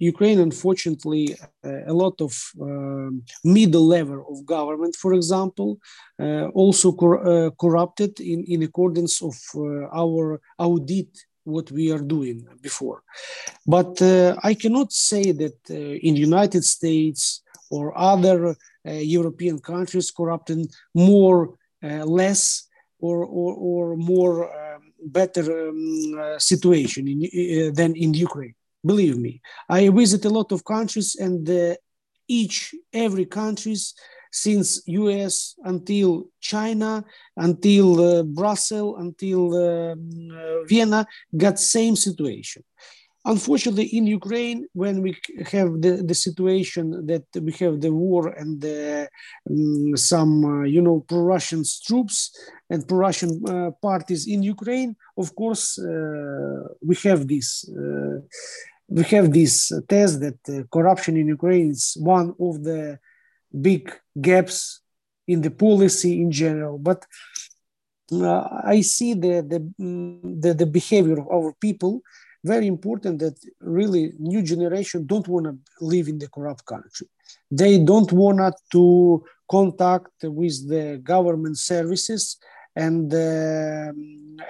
Ukraine, 0.02 0.39
unfortunately, 0.39 1.36
uh, 1.64 1.86
a 1.86 1.93
lot 1.93 2.20
of 2.22 2.34
uh, 2.60 3.12
middle 3.43 3.86
level 3.86 4.26
of 4.32 4.45
government, 4.45 4.95
for 4.95 5.14
example, 5.14 5.80
uh, 6.20 6.45
also 6.62 6.91
cor 6.91 7.14
uh, 7.20 7.52
corrupted 7.64 8.20
in, 8.20 8.43
in 8.45 8.64
accordance 8.64 9.22
of 9.22 9.36
uh, 9.56 9.88
our 9.93 10.41
audit 10.58 11.12
what 11.43 11.72
we 11.72 11.91
are 11.91 12.04
doing 12.16 12.47
before. 12.62 13.04
But 13.66 14.02
uh, 14.02 14.36
I 14.43 14.54
cannot 14.54 14.91
say 14.91 15.32
that 15.32 15.58
in 15.70 16.14
the 16.14 16.26
United 16.32 16.64
States 16.64 17.41
or 17.70 17.97
other 17.97 18.56
European 18.86 19.58
countries 19.60 20.12
corrupted 20.12 20.72
more, 20.93 21.58
less, 22.20 22.70
or, 22.99 23.26
or, 23.26 23.54
or 23.56 23.97
more 23.97 24.36
um, 24.45 24.93
better 25.04 25.70
um, 25.70 26.20
uh, 26.20 26.39
situation 26.39 27.08
in, 27.08 27.24
uh, 27.24 27.72
than 27.74 27.95
in 27.95 28.14
Ukraine. 28.14 28.54
Believe 28.84 29.18
me, 29.18 29.42
I 29.70 29.90
visit 29.90 30.26
a 30.26 30.30
lot 30.30 30.52
of 30.52 30.66
countries 30.66 31.16
and 31.20 31.48
uh, 31.50 31.76
each, 32.28 32.74
every 32.94 33.26
countries 33.26 33.94
since 34.32 34.82
US 34.88 35.56
until 35.64 36.30
China, 36.40 37.04
until 37.38 37.88
uh, 38.00 38.24
Brussels, 38.24 38.96
until 39.00 39.54
um, 39.56 40.30
uh, 40.32 40.64
Vienna 40.64 41.06
got 41.36 41.60
same 41.60 41.96
situation. 41.96 42.64
Unfortunately, 43.24 43.86
in 43.86 44.08
Ukraine, 44.08 44.66
when 44.74 45.04
we 45.04 45.16
have 45.52 45.80
the, 45.80 46.02
the 46.04 46.16
situation 46.16 47.06
that 47.06 47.26
we 47.40 47.52
have 47.60 47.80
the 47.80 47.94
war 47.94 48.30
and 48.30 48.60
the, 48.60 49.08
um, 49.48 49.96
some, 49.96 50.44
uh, 50.44 50.64
you 50.64 50.82
know, 50.82 51.06
pro-Russian 51.08 51.64
troops 51.86 52.36
and 52.72 52.88
pro-Russian 52.88 53.32
uh, 53.47 53.72
parties 53.89 54.24
in 54.34 54.39
Ukraine, 54.55 54.91
of 55.22 55.28
course, 55.36 55.65
uh, 55.78 56.61
we 56.89 56.95
have 57.07 57.22
this. 57.34 57.47
Uh, 57.82 58.19
we 58.97 59.03
have 59.15 59.28
this 59.39 59.55
test 59.88 60.13
that 60.26 60.41
uh, 60.49 60.63
corruption 60.76 61.13
in 61.22 61.28
Ukraine 61.38 61.69
is 61.78 61.84
one 62.15 62.28
of 62.47 62.53
the 62.67 62.82
big 63.67 63.84
gaps 64.30 64.57
in 65.34 65.39
the 65.45 65.53
policy 65.65 66.11
in 66.24 66.30
general. 66.43 66.78
But 66.89 66.99
uh, 68.11 68.43
I 68.76 68.82
see 68.95 69.11
the 69.26 69.36
the, 69.51 69.59
the, 70.43 70.53
the 70.61 70.69
behavior 70.80 71.17
of 71.19 71.28
our 71.38 71.51
people 71.65 71.93
very 72.43 72.67
important 72.76 73.19
that 73.19 73.38
really 73.80 74.13
new 74.17 74.41
generation 74.53 75.05
don't 75.05 75.28
want 75.34 75.45
to 75.45 75.55
live 75.93 76.07
in 76.07 76.17
the 76.17 76.30
corrupt 76.36 76.65
country 76.65 77.07
they 77.51 77.78
don't 77.78 78.11
want 78.11 78.55
to 78.72 79.24
contact 79.49 80.15
with 80.24 80.55
the 80.67 80.99
government 81.13 81.57
services 81.57 82.38
and 82.76 83.13
uh, 83.13 83.91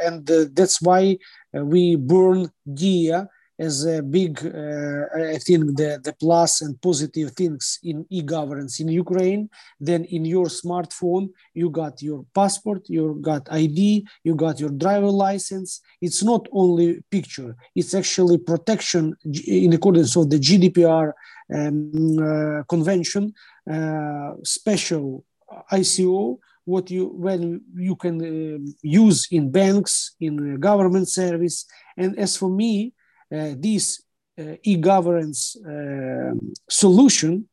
and 0.05 0.29
uh, 0.29 0.45
that's 0.53 0.81
why 0.81 1.17
we 1.53 1.95
burn 1.95 2.51
Diia 2.67 3.27
as 3.61 3.85
a 3.85 4.01
big, 4.01 4.43
uh, 4.43 5.05
I 5.35 5.37
think, 5.37 5.77
the, 5.77 5.99
the 6.03 6.13
plus 6.19 6.61
and 6.61 6.81
positive 6.81 7.31
things 7.31 7.77
in 7.83 8.05
e-governance 8.09 8.79
in 8.79 8.87
Ukraine. 8.87 9.49
Then 9.79 10.03
in 10.05 10.25
your 10.25 10.47
smartphone, 10.47 11.29
you 11.53 11.69
got 11.69 12.01
your 12.01 12.25
passport, 12.33 12.81
you 12.89 13.19
got 13.21 13.43
ID, 13.51 14.07
you 14.23 14.33
got 14.35 14.59
your 14.59 14.71
driver 14.71 15.11
license. 15.27 15.81
It's 16.01 16.23
not 16.23 16.47
only 16.51 17.03
picture; 17.11 17.55
it's 17.75 17.93
actually 17.93 18.39
protection 18.39 19.15
in 19.45 19.73
accordance 19.73 20.15
with 20.15 20.29
the 20.31 20.39
GDPR 20.47 21.07
um, 21.53 22.17
uh, 22.19 22.63
convention, 22.73 23.33
uh, 23.71 24.31
special 24.43 25.23
ICO 25.71 26.39
what 26.65 26.89
you 26.91 27.07
when 27.07 27.61
you 27.75 27.95
can 27.95 28.17
uh, 28.21 28.71
use 28.81 29.27
in 29.31 29.51
banks 29.51 30.15
in 30.19 30.59
government 30.59 31.07
service 31.09 31.65
and 31.97 32.17
as 32.19 32.37
for 32.37 32.49
me 32.49 32.93
uh, 33.33 33.53
this 33.57 34.03
uh, 34.39 34.55
e-governance 34.63 35.57
um, 35.65 36.53
solution 36.69 37.47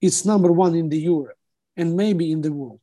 is 0.00 0.24
number 0.24 0.52
one 0.52 0.74
in 0.74 0.88
the 0.88 0.98
Europe 0.98 1.38
and 1.76 1.96
maybe 1.96 2.30
in 2.32 2.40
the 2.40 2.52
world 2.52 2.80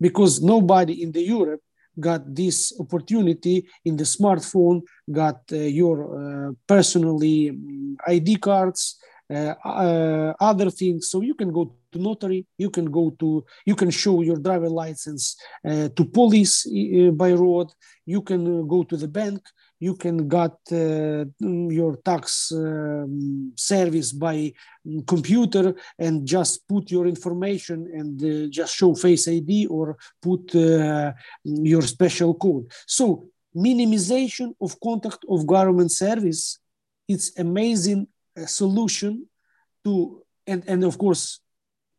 because 0.00 0.42
nobody 0.42 1.02
in 1.02 1.12
the 1.12 1.22
Europe 1.22 1.60
got 1.98 2.34
this 2.34 2.72
opportunity 2.80 3.68
in 3.84 3.96
the 3.96 4.04
smartphone, 4.04 4.82
got 5.10 5.40
uh, 5.52 5.56
your 5.56 6.48
uh, 6.48 6.52
personally 6.66 7.50
um, 7.50 7.96
ID 8.06 8.36
cards, 8.36 8.98
uh, 9.30 9.54
uh, 9.64 10.34
other 10.40 10.70
things. 10.70 11.08
So 11.08 11.20
you 11.20 11.34
can 11.34 11.52
go 11.52 11.74
to 11.94 11.98
notary, 12.00 12.46
you 12.58 12.70
can 12.70 12.86
go 12.98 13.04
to, 13.20 13.44
you 13.64 13.74
can 13.74 13.90
show 13.90 14.22
your 14.22 14.36
driver 14.36 14.68
license 14.68 15.36
to 15.64 16.04
police 16.18 16.56
by 17.12 17.32
road, 17.32 17.68
you 18.04 18.20
can 18.22 18.66
go 18.66 18.82
to 18.82 18.96
the 18.96 19.08
bank, 19.08 19.40
you 19.86 19.94
can 19.94 20.28
get 20.28 20.56
uh, 20.72 21.24
your 21.80 21.96
tax 22.10 22.52
um, 22.52 23.52
service 23.56 24.12
by 24.12 24.52
computer 25.06 25.74
and 25.98 26.26
just 26.26 26.66
put 26.68 26.90
your 26.90 27.06
information 27.06 27.78
and 27.98 28.14
uh, 28.22 28.48
just 28.50 28.74
show 28.74 28.94
face 28.94 29.26
id 29.28 29.66
or 29.66 29.96
put 30.22 30.54
uh, 30.54 31.12
your 31.44 31.82
special 31.82 32.32
code. 32.34 32.66
So 32.86 33.28
minimization 33.54 34.48
of 34.60 34.70
contact 34.80 35.20
of 35.28 35.46
government 35.46 35.92
service 35.92 36.58
it's 37.08 37.38
amazing 37.38 38.06
uh, 38.36 38.46
solution 38.46 39.26
to 39.84 40.22
and, 40.46 40.62
and 40.66 40.82
of 40.84 40.98
course 40.98 41.40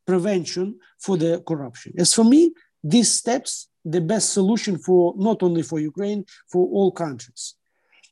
prevention 0.05 0.77
for 0.99 1.17
the 1.17 1.41
corruption. 1.47 1.93
As 1.97 2.13
for 2.13 2.23
me 2.23 2.51
these 2.83 3.11
steps 3.11 3.67
the 3.83 4.01
best 4.01 4.33
solution 4.33 4.77
for 4.77 5.13
not 5.17 5.43
only 5.43 5.61
for 5.61 5.79
ukraine 5.79 6.25
for 6.51 6.67
all 6.67 6.91
countries. 6.91 7.55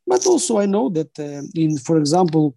But 0.06 0.26
also, 0.26 0.60
I 0.60 0.66
know 0.66 0.90
that 0.90 1.18
uh, 1.20 1.42
in, 1.56 1.78
for 1.78 1.98
example, 1.98 2.56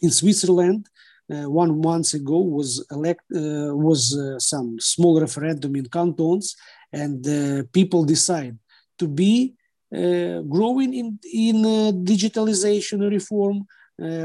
in 0.00 0.10
Switzerland, 0.10 0.88
uh, 1.32 1.48
one 1.48 1.80
month 1.80 2.14
ago 2.14 2.38
was 2.38 2.84
elect 2.90 3.22
uh, 3.32 3.70
was 3.86 4.16
uh, 4.16 4.38
some 4.38 4.80
small 4.80 5.20
referendum 5.20 5.76
in 5.76 5.86
cantons, 5.86 6.56
and 6.92 7.24
uh, 7.28 7.62
people 7.72 8.04
decide 8.04 8.58
to 8.98 9.06
be 9.06 9.54
uh, 9.94 10.40
growing 10.54 10.92
in 10.94 11.18
in 11.32 11.56
digitalization 12.04 13.08
reform 13.08 13.66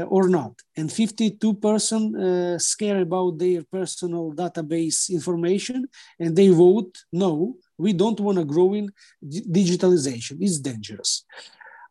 or 0.08 0.28
not. 0.28 0.54
And 0.76 0.88
52% 0.88 2.60
scare 2.60 3.00
about 3.00 3.38
their 3.38 3.62
personal 3.64 4.32
database 4.32 5.10
information, 5.10 5.86
and 6.18 6.34
they 6.34 6.48
vote 6.48 6.96
no. 7.12 7.56
We 7.78 7.92
don't 7.92 8.20
want 8.20 8.38
to 8.38 8.44
grow 8.44 8.74
in 8.74 8.90
digitalization. 9.22 10.38
It's 10.40 10.58
dangerous. 10.58 11.24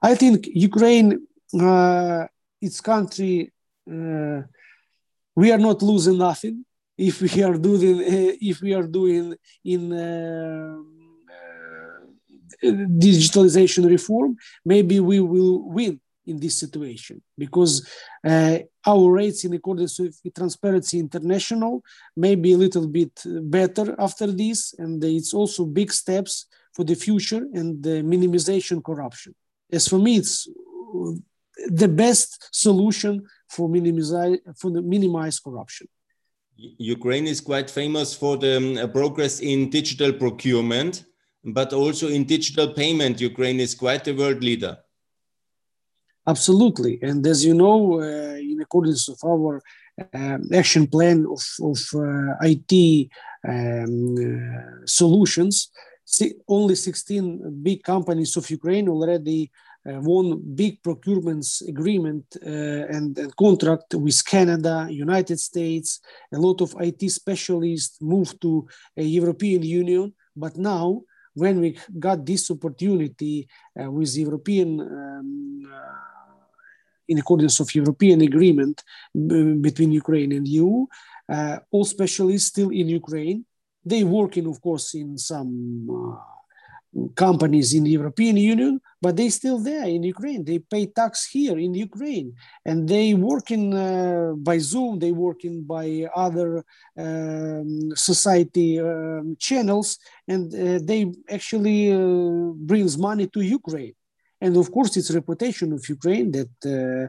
I 0.01 0.15
think 0.15 0.47
Ukraine, 0.69 1.27
uh, 1.59 2.25
its 2.61 2.81
country, 2.81 3.51
uh, 3.91 4.41
we 5.35 5.51
are 5.51 5.57
not 5.57 5.81
losing 5.81 6.17
nothing 6.17 6.65
if 6.97 7.21
we 7.21 7.43
are 7.43 7.57
doing 7.57 7.99
uh, 8.01 8.33
if 8.51 8.61
we 8.61 8.73
are 8.73 8.87
doing 8.87 9.35
in 9.63 9.91
uh, 9.91 10.77
uh, 12.63 12.67
digitalization 13.07 13.89
reform. 13.89 14.37
Maybe 14.63 14.99
we 14.99 15.19
will 15.19 15.69
win 15.69 15.99
in 16.25 16.39
this 16.39 16.55
situation 16.57 17.21
because 17.37 17.87
uh, 18.23 18.57
our 18.85 19.11
rates 19.11 19.43
in 19.45 19.53
accordance 19.53 19.99
with 19.99 20.19
Transparency 20.35 20.99
International 20.99 21.83
may 22.15 22.35
be 22.35 22.53
a 22.53 22.57
little 22.57 22.87
bit 22.87 23.21
better 23.25 23.95
after 23.99 24.27
this, 24.27 24.73
and 24.77 25.03
it's 25.03 25.33
also 25.33 25.65
big 25.65 25.91
steps 25.91 26.45
for 26.73 26.83
the 26.83 26.95
future 26.95 27.43
and 27.53 27.81
the 27.81 28.01
minimization 28.03 28.83
corruption 28.83 29.33
as 29.71 29.87
for 29.87 29.99
me, 29.99 30.17
it's 30.17 30.47
the 31.67 31.87
best 31.87 32.49
solution 32.51 33.25
for 33.49 33.69
minimize 33.69 34.39
for 34.57 34.71
the 34.71 34.81
minimize 34.81 35.39
corruption. 35.39 35.87
Ukraine 36.77 37.27
is 37.27 37.41
quite 37.41 37.69
famous 37.69 38.13
for 38.13 38.37
the 38.37 38.57
um, 38.57 38.91
progress 38.91 39.41
in 39.41 39.69
digital 39.69 40.13
procurement, 40.13 41.03
but 41.43 41.73
also 41.73 42.07
in 42.07 42.23
digital 42.23 42.73
payment. 42.73 43.19
Ukraine 43.19 43.59
is 43.59 43.75
quite 43.75 44.07
a 44.07 44.13
world 44.13 44.41
leader. 44.41 44.77
Absolutely, 46.27 46.99
and 47.03 47.25
as 47.27 47.45
you 47.45 47.53
know, 47.53 48.01
uh, 48.01 48.35
in 48.35 48.59
accordance 48.59 49.07
with 49.07 49.23
our 49.23 49.61
uh, 50.13 50.37
action 50.53 50.87
plan 50.87 51.25
of, 51.25 51.43
of 51.61 51.79
uh, 51.93 52.33
IT 52.41 53.09
um, 53.47 54.81
solutions, 54.85 55.69
only 56.47 56.75
16 56.75 57.61
big 57.61 57.83
companies 57.83 58.35
of 58.37 58.49
Ukraine 58.49 58.89
already 58.89 59.51
uh, 59.87 59.99
won 60.01 60.41
big 60.55 60.81
procurements 60.81 61.67
agreement 61.67 62.25
uh, 62.43 62.49
and, 62.49 63.17
and, 63.19 63.35
contract 63.35 63.93
with 63.93 64.25
Canada, 64.25 64.87
United 64.89 65.39
States. 65.39 65.99
A 66.33 66.37
lot 66.37 66.61
of 66.61 66.75
IT 66.79 67.07
specialists 67.11 68.01
moved 68.01 68.41
to 68.41 68.67
European 68.95 69.61
Union, 69.61 70.13
but 70.35 70.57
now 70.57 71.01
when 71.35 71.59
we 71.59 71.77
got 71.99 72.25
this 72.25 72.49
opportunity 72.49 73.47
uh, 73.79 73.91
with 73.91 74.17
European 74.17 74.79
um, 74.79 75.71
in 77.07 77.17
accordance 77.19 77.59
of 77.59 77.73
European 77.75 78.21
agreement 78.21 78.83
between 79.67 79.91
Ukraine 79.91 80.31
and 80.31 80.47
EU, 80.47 80.85
uh, 81.29 81.57
all 81.71 81.85
specialists 81.85 82.49
still 82.49 82.69
in 82.69 82.87
Ukraine 82.89 83.45
they 83.85 84.03
working, 84.03 84.47
of 84.47 84.59
course, 84.61 84.95
in 84.95 85.17
some 85.17 85.87
uh, 85.89 87.05
companies 87.13 87.73
in 87.73 87.83
the 87.83 87.91
European 87.91 88.37
Union, 88.37 88.81
but 89.01 89.15
they 89.15 89.29
still 89.29 89.59
there 89.59 89.85
in 89.85 90.01
Ukraine. 90.01 90.43
They 90.43 90.59
pay 90.59 90.87
tax 90.87 91.27
here 91.27 91.57
in 91.59 91.75
Ukraine, 91.75 92.33
and 92.65 92.89
they 92.89 93.13
working 93.13 93.73
uh, 93.73 94.33
by 94.37 94.57
Zoom. 94.57 94.97
They 94.99 95.11
working 95.11 95.63
by 95.63 96.07
other 96.15 96.65
um, 96.97 97.91
society 97.95 98.79
um, 98.79 99.35
channels, 99.39 99.99
and 100.27 100.51
uh, 100.53 100.79
they 100.83 101.11
actually 101.29 101.93
uh, 101.93 102.53
brings 102.55 102.97
money 102.97 103.27
to 103.27 103.41
Ukraine. 103.41 103.93
And 104.45 104.55
of 104.57 104.71
course, 104.71 104.95
it's 104.95 105.09
reputation 105.21 105.73
of 105.73 105.81
Ukraine 105.97 106.29
that 106.37 106.55
uh, 106.77 107.05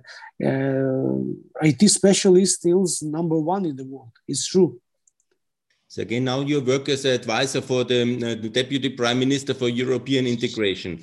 uh, 0.51 1.69
IT 1.69 1.83
specialist 2.01 2.53
still 2.61 2.83
number 3.19 3.39
one 3.55 3.67
in 3.71 3.77
the 3.77 3.85
world. 3.85 4.15
It's 4.27 4.47
true. 4.53 4.81
So 5.93 6.01
again, 6.01 6.25
now 6.25 6.41
you 6.41 6.63
work 6.63 6.89
as 6.89 7.05
an 7.05 7.13
advisor 7.21 7.61
for 7.61 7.85
the, 7.85 8.01
uh, 8.03 8.43
the 8.45 8.49
Deputy 8.49 8.89
Prime 8.89 9.19
Minister 9.19 9.53
for 9.53 9.69
European 9.69 10.27
integration. 10.27 11.03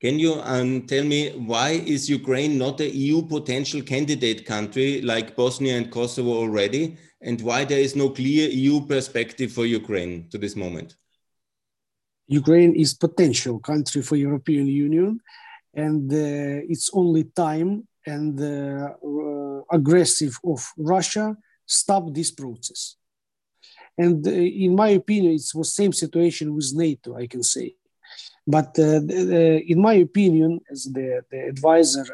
Can 0.00 0.18
you 0.18 0.32
um, 0.54 0.86
tell 0.92 1.04
me 1.04 1.20
why 1.52 1.70
is 1.94 2.08
Ukraine 2.08 2.56
not 2.56 2.80
a 2.80 2.88
EU 3.04 3.20
potential 3.36 3.82
candidate 3.82 4.46
country 4.46 5.02
like 5.02 5.36
Bosnia 5.36 5.76
and 5.76 5.90
Kosovo 5.90 6.32
already, 6.42 6.96
and 7.20 7.38
why 7.42 7.66
there 7.66 7.80
is 7.86 7.94
no 7.94 8.08
clear 8.08 8.48
EU 8.48 8.76
perspective 8.86 9.52
for 9.52 9.66
Ukraine 9.66 10.28
to 10.30 10.38
this 10.38 10.56
moment? 10.56 10.96
Ukraine 12.28 12.74
is 12.74 12.94
potential 12.94 13.58
country 13.58 14.02
for 14.02 14.16
European 14.16 14.66
Union, 14.66 15.20
and 15.76 16.10
uh, 16.10 16.64
it's 16.72 16.90
only 16.94 17.24
time 17.24 17.86
and 18.06 18.40
uh, 18.40 18.94
uh, 19.04 19.60
aggressive 19.70 20.38
of 20.44 20.72
Russia 20.78 21.36
stop 21.66 22.14
this 22.14 22.30
process. 22.30 22.96
And 23.98 24.26
uh, 24.26 24.30
in 24.30 24.74
my 24.74 24.88
opinion, 24.88 25.34
it 25.34 25.50
was 25.54 25.74
same 25.74 25.92
situation 25.92 26.54
with 26.54 26.72
NATO, 26.74 27.16
I 27.16 27.26
can 27.26 27.42
say. 27.42 27.74
But 28.46 28.68
uh, 28.78 29.00
the, 29.00 29.62
in 29.66 29.80
my 29.80 29.94
opinion, 29.94 30.60
as 30.70 30.84
the, 30.84 31.22
the, 31.30 31.48
advisor, 31.48 32.06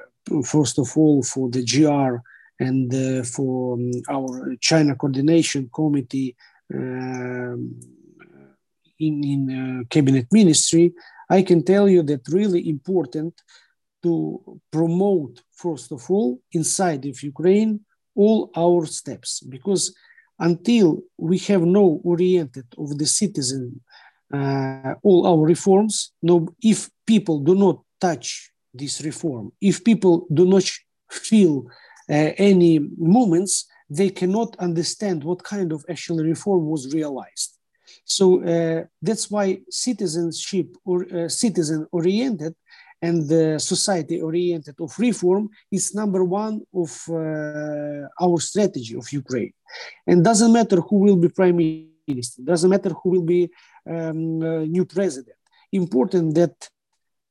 first 0.45 0.79
of 0.79 0.97
all, 0.97 1.23
for 1.23 1.51
the 1.51 1.65
GR 1.65 2.17
and 2.65 2.93
uh, 2.95 3.25
for 3.25 3.75
um, 3.75 3.91
our 4.09 4.55
China 4.61 4.95
Coordination 4.95 5.69
Committee 5.75 6.35
um, 6.73 7.79
in, 8.99 9.25
in 9.25 9.41
uh, 9.51 9.85
Cabinet 9.91 10.27
Ministry, 10.33 10.95
I 11.29 11.43
can 11.43 11.63
tell 11.65 11.89
you 11.89 12.03
that 12.05 12.29
really 12.29 12.69
important 12.69 13.35
to 14.03 14.61
promote, 14.71 15.43
first 15.53 15.93
of 15.93 16.11
all, 16.11 16.41
inside 16.53 17.07
of 17.07 17.23
Ukraine, 17.23 17.81
all 18.15 18.51
our 18.57 18.85
steps, 18.87 19.41
because 19.41 19.95
until 20.39 21.03
we 21.17 21.39
have 21.39 21.63
no 21.63 22.01
oriented 22.05 22.67
of 22.77 22.99
the 22.99 23.07
citizen 23.07 23.81
uh, 24.33 24.95
all 25.03 25.27
our 25.27 25.47
reforms. 25.47 26.13
No, 26.23 26.49
if 26.63 26.91
people 27.07 27.41
do 27.41 27.55
not 27.55 27.83
touch 28.01 28.51
this 28.73 29.03
reform, 29.03 29.53
if 29.61 29.85
people 29.85 30.27
do 30.33 30.47
not 30.47 30.65
feel 31.11 31.67
uh, 32.11 32.33
any 32.39 32.79
moments, 32.97 33.67
they 33.91 34.09
cannot 34.09 34.57
understand 34.59 35.23
what 35.23 35.45
kind 35.45 35.73
of 35.73 35.85
actual 35.89 36.19
reform 36.19 36.67
was 36.67 36.93
realized. 36.95 37.59
So 38.05 38.43
uh, 38.43 38.85
that's 39.01 39.31
why 39.31 39.61
citizenship 39.71 40.77
or 40.85 41.05
uh, 41.05 41.29
citizen 41.29 41.87
oriented 41.93 42.55
and 43.01 43.29
the 43.29 43.59
society 43.59 44.21
oriented 44.21 44.77
of 44.81 44.97
reform 44.99 45.51
is 45.71 45.95
number 45.95 46.23
one 46.25 46.63
of 46.73 46.91
uh, 47.09 48.07
our 48.25 48.39
strategy 48.41 48.95
of 48.97 49.11
Ukraine. 49.13 49.53
And 50.07 50.25
doesn't 50.25 50.53
matter 50.53 50.81
who 50.81 50.97
will 51.05 51.17
be 51.17 51.29
prime 51.29 51.57
minister, 52.07 52.43
doesn't 52.43 52.71
matter 52.71 52.91
who 52.91 53.11
will 53.11 53.27
be 53.37 53.51
um, 53.89 54.43
uh, 54.43 54.65
new 54.77 54.85
president. 54.85 55.37
Important 55.73 56.35
that 56.37 56.55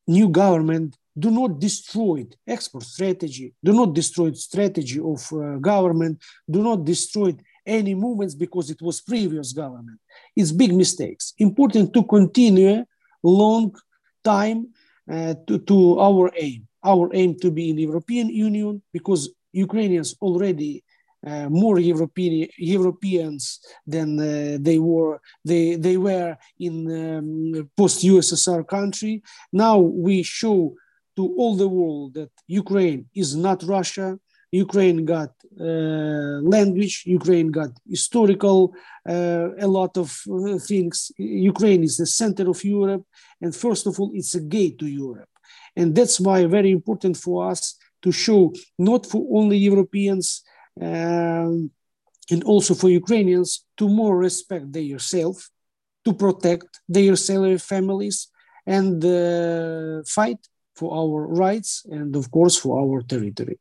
new 0.07 0.28
government 0.30 0.97
do 1.18 1.30
not 1.30 1.59
destroy 1.59 2.26
export 2.47 2.84
strategy, 2.84 3.53
do 3.64 3.74
not 3.74 3.93
destroy 3.93 4.32
strategy 4.34 4.99
of 4.99 5.22
uh, 5.34 5.57
government, 5.57 6.22
do 6.49 6.64
not 6.64 6.84
destroy 6.84 7.34
any 7.66 7.93
movements 7.95 8.36
because 8.36 8.70
it 8.70 8.82
was 8.82 9.01
previous 9.01 9.53
government. 9.53 9.99
It's 10.36 10.51
big 10.51 10.74
mistakes. 10.74 11.34
Important 11.38 11.93
to 11.93 12.03
continue 12.03 12.86
long 13.24 13.76
time 14.24 14.70
uh, 15.12 15.36
to, 15.47 15.59
to 15.59 15.99
our 15.99 16.32
aim. 16.36 16.68
Our 16.84 17.09
aim 17.14 17.38
to 17.39 17.51
be 17.51 17.70
in 17.70 17.78
European 17.78 18.30
Union 18.30 18.82
because 18.91 19.30
Ukrainians 19.51 20.16
already 20.22 20.84
uh, 21.26 21.47
more 21.49 21.78
European 21.80 22.47
Europeans 22.57 23.59
than 23.86 24.20
uh, 24.20 24.57
they 24.59 24.80
were 24.80 25.22
they 25.45 25.76
they 25.76 25.97
were 25.97 26.36
in 26.59 26.76
um, 26.89 27.70
post 27.78 28.03
USSR 28.03 28.68
country. 28.68 29.22
Now 29.53 29.78
we 29.78 30.24
show 30.24 30.74
to 31.18 31.36
all 31.38 31.55
the 31.55 31.68
world 31.68 32.16
that 32.16 32.32
Ukraine 32.47 33.05
is 33.14 33.36
not 33.36 33.62
Russia. 33.64 34.18
Ukraine 34.52 35.06
got 35.06 35.32
uh, 35.60 36.39
language. 36.56 37.04
Ukraine 37.06 37.52
got 37.52 37.72
historical 37.88 38.74
uh, 39.08 39.49
a 39.58 39.68
lot 39.68 39.97
of 39.97 40.10
uh, 40.30 40.58
things. 40.60 41.12
Ukraine 41.18 41.84
is 41.84 41.97
the 41.97 42.06
center 42.06 42.49
of 42.49 42.64
Europe, 42.64 43.06
and 43.41 43.56
first 43.56 43.88
of 43.88 43.99
all, 43.99 44.12
it's 44.14 44.36
a 44.36 44.41
gate 44.41 44.78
to 44.80 44.88
Europe, 44.88 45.30
and 45.76 45.95
that's 45.95 46.20
why 46.20 46.45
very 46.45 46.72
important 46.72 47.16
for 47.18 47.49
us 47.49 47.78
to 48.02 48.12
show 48.12 48.54
not 48.78 49.06
for 49.06 49.26
only 49.39 49.58
Europeans 49.58 50.43
um, 50.82 51.72
and 52.30 52.43
also 52.43 52.74
for 52.74 52.89
Ukrainians 52.89 53.66
to 53.78 53.88
more 53.88 54.18
respect 54.18 54.72
their 54.72 54.99
self, 54.99 55.49
to 56.06 56.14
protect 56.14 56.70
their 56.88 57.16
families, 57.58 58.28
and 58.66 59.04
uh, 59.04 60.04
fight 60.08 60.39
for 60.76 60.89
our 60.95 61.28
rights 61.28 61.86
and, 61.89 62.16
of 62.16 62.32
course, 62.32 62.58
for 62.58 62.80
our 62.80 63.02
territory. 63.02 63.60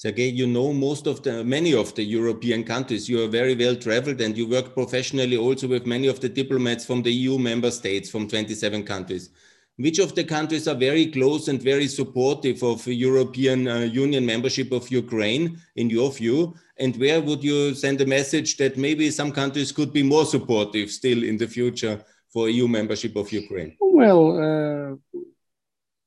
Sergey, 0.00 0.28
you 0.28 0.46
know 0.46 0.72
most 0.72 1.08
of 1.08 1.22
the 1.24 1.42
many 1.42 1.74
of 1.74 1.92
the 1.96 2.04
European 2.04 2.62
countries. 2.62 3.08
You 3.08 3.24
are 3.24 3.28
very 3.40 3.54
well 3.62 3.74
traveled 3.74 4.20
and 4.20 4.36
you 4.38 4.46
work 4.46 4.72
professionally 4.72 5.36
also 5.36 5.66
with 5.66 5.86
many 5.86 6.06
of 6.06 6.20
the 6.20 6.28
diplomats 6.28 6.86
from 6.86 7.02
the 7.02 7.12
EU 7.12 7.36
member 7.36 7.70
states 7.70 8.08
from 8.08 8.28
27 8.28 8.84
countries 8.84 9.30
which 9.78 9.98
of 10.00 10.14
the 10.14 10.24
countries 10.24 10.66
are 10.66 10.74
very 10.74 11.06
close 11.06 11.46
and 11.48 11.62
very 11.62 11.86
supportive 11.86 12.62
of 12.64 12.84
European 12.86 13.68
uh, 13.68 13.78
Union 13.78 14.26
membership 14.26 14.72
of 14.72 14.90
Ukraine, 14.90 15.56
in 15.76 15.88
your 15.88 16.10
view? 16.12 16.54
And 16.78 16.96
where 16.96 17.20
would 17.20 17.42
you 17.44 17.74
send 17.74 18.00
a 18.00 18.06
message 18.06 18.56
that 18.56 18.76
maybe 18.76 19.10
some 19.10 19.30
countries 19.30 19.70
could 19.70 19.92
be 19.92 20.02
more 20.02 20.24
supportive 20.24 20.90
still 20.90 21.22
in 21.22 21.36
the 21.36 21.46
future 21.46 22.04
for 22.32 22.48
EU 22.48 22.66
membership 22.66 23.14
of 23.14 23.30
Ukraine? 23.32 23.76
Well, 23.80 24.22
uh, 24.46 25.18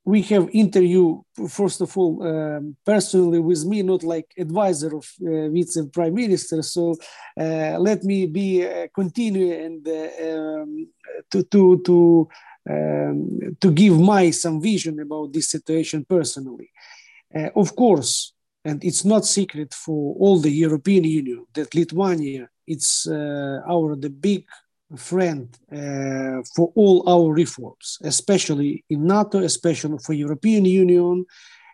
we 0.04 0.22
have 0.22 0.48
interview 0.52 1.20
first 1.48 1.80
of 1.80 1.96
all 1.96 2.22
um, 2.26 2.76
personally 2.84 3.38
with 3.38 3.64
me, 3.64 3.82
not 3.82 4.02
like 4.02 4.26
advisor 4.36 4.96
of 4.96 5.06
uh, 5.26 5.48
vice 5.50 5.78
prime 5.92 6.14
minister. 6.14 6.62
So 6.62 6.96
uh, 7.40 7.78
let 7.78 8.02
me 8.02 8.26
be 8.26 8.66
uh, 8.66 8.88
continue 8.94 9.52
and 9.52 9.86
uh, 9.86 10.60
um, 10.60 10.88
to 11.30 11.42
to 11.44 11.82
to 11.86 12.28
um, 12.68 13.56
to 13.60 13.70
give 13.70 13.98
my 14.00 14.30
some 14.30 14.60
vision 14.60 15.00
about 15.00 15.32
this 15.32 15.48
situation 15.50 16.04
personally. 16.08 16.70
Uh, 17.34 17.50
of 17.54 17.74
course, 17.76 18.34
and 18.64 18.84
it's 18.84 19.04
not 19.04 19.24
secret 19.24 19.72
for 19.72 20.16
all 20.18 20.38
the 20.40 20.50
European 20.50 21.04
Union 21.04 21.46
that 21.54 21.74
Lithuania 21.74 22.48
it's 22.66 23.06
uh, 23.06 23.60
our 23.66 23.96
the 23.96 24.10
big 24.10 24.44
friend 24.96 25.48
uh, 25.70 26.42
for 26.54 26.72
all 26.74 27.08
our 27.08 27.32
reforms, 27.32 27.98
especially 28.02 28.84
in 28.90 29.06
NATO, 29.06 29.38
especially 29.38 29.98
for 29.98 30.12
European 30.12 30.64
Union. 30.64 31.24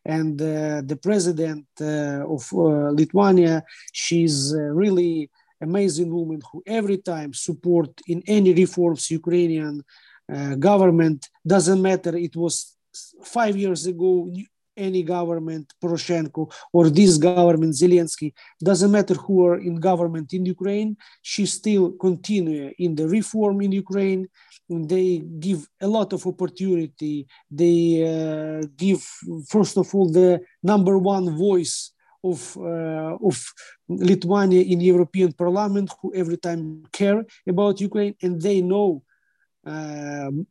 And 0.05 0.41
uh, 0.41 0.83
the 0.85 0.99
president 1.03 1.67
uh, 1.81 2.25
of 2.35 2.51
uh, 2.53 2.91
Lithuania, 2.91 3.63
she's 3.93 4.55
really 4.57 5.31
amazing 5.61 6.13
woman 6.13 6.41
who 6.51 6.63
every 6.67 6.99
time 6.99 7.33
support 7.35 7.91
in 8.07 8.23
any 8.27 8.53
reforms 8.53 9.11
Ukrainian 9.11 9.85
uh, 10.33 10.55
government 10.57 11.29
doesn't 11.47 11.81
matter 11.81 12.17
it 12.17 12.37
was 12.37 12.77
five 13.25 13.57
years 13.57 13.87
ago 13.87 14.31
any 14.79 15.03
government 15.03 15.67
poroshenko 15.83 16.43
or 16.73 16.91
this 16.91 17.19
government 17.19 17.75
zelensky 17.75 18.33
doesn't 18.69 18.93
matter 18.93 19.15
who 19.15 19.47
are 19.47 19.59
in 19.69 19.77
government 19.91 20.33
in 20.33 20.47
ukraine 20.47 20.97
she 21.23 21.45
still 21.47 21.93
continue 21.93 22.73
in 22.79 22.95
the 22.95 23.07
reform 23.09 23.61
in 23.61 23.73
ukraine. 23.73 24.29
They 24.69 25.19
give 25.47 25.67
a 25.81 25.89
lot 25.97 26.13
of 26.13 26.27
opportunity. 26.27 27.27
They 27.51 27.81
uh, 28.15 28.67
give 28.77 29.03
first 29.49 29.77
of 29.79 29.95
all 29.95 30.09
the 30.11 30.41
number 30.63 30.99
one 30.99 31.27
voice 31.37 31.93
of 32.23 32.57
uh, 32.57 33.17
of 33.29 33.37
Lithuania 33.89 34.63
in 34.63 34.81
European 34.81 35.33
Parliament, 35.33 35.89
who 36.01 36.15
every 36.15 36.37
time 36.37 36.63
care 36.93 37.25
about 37.47 37.81
Ukraine, 37.81 38.15
and 38.25 38.41
they 38.47 38.61
know 38.61 39.03
um, 39.65 40.47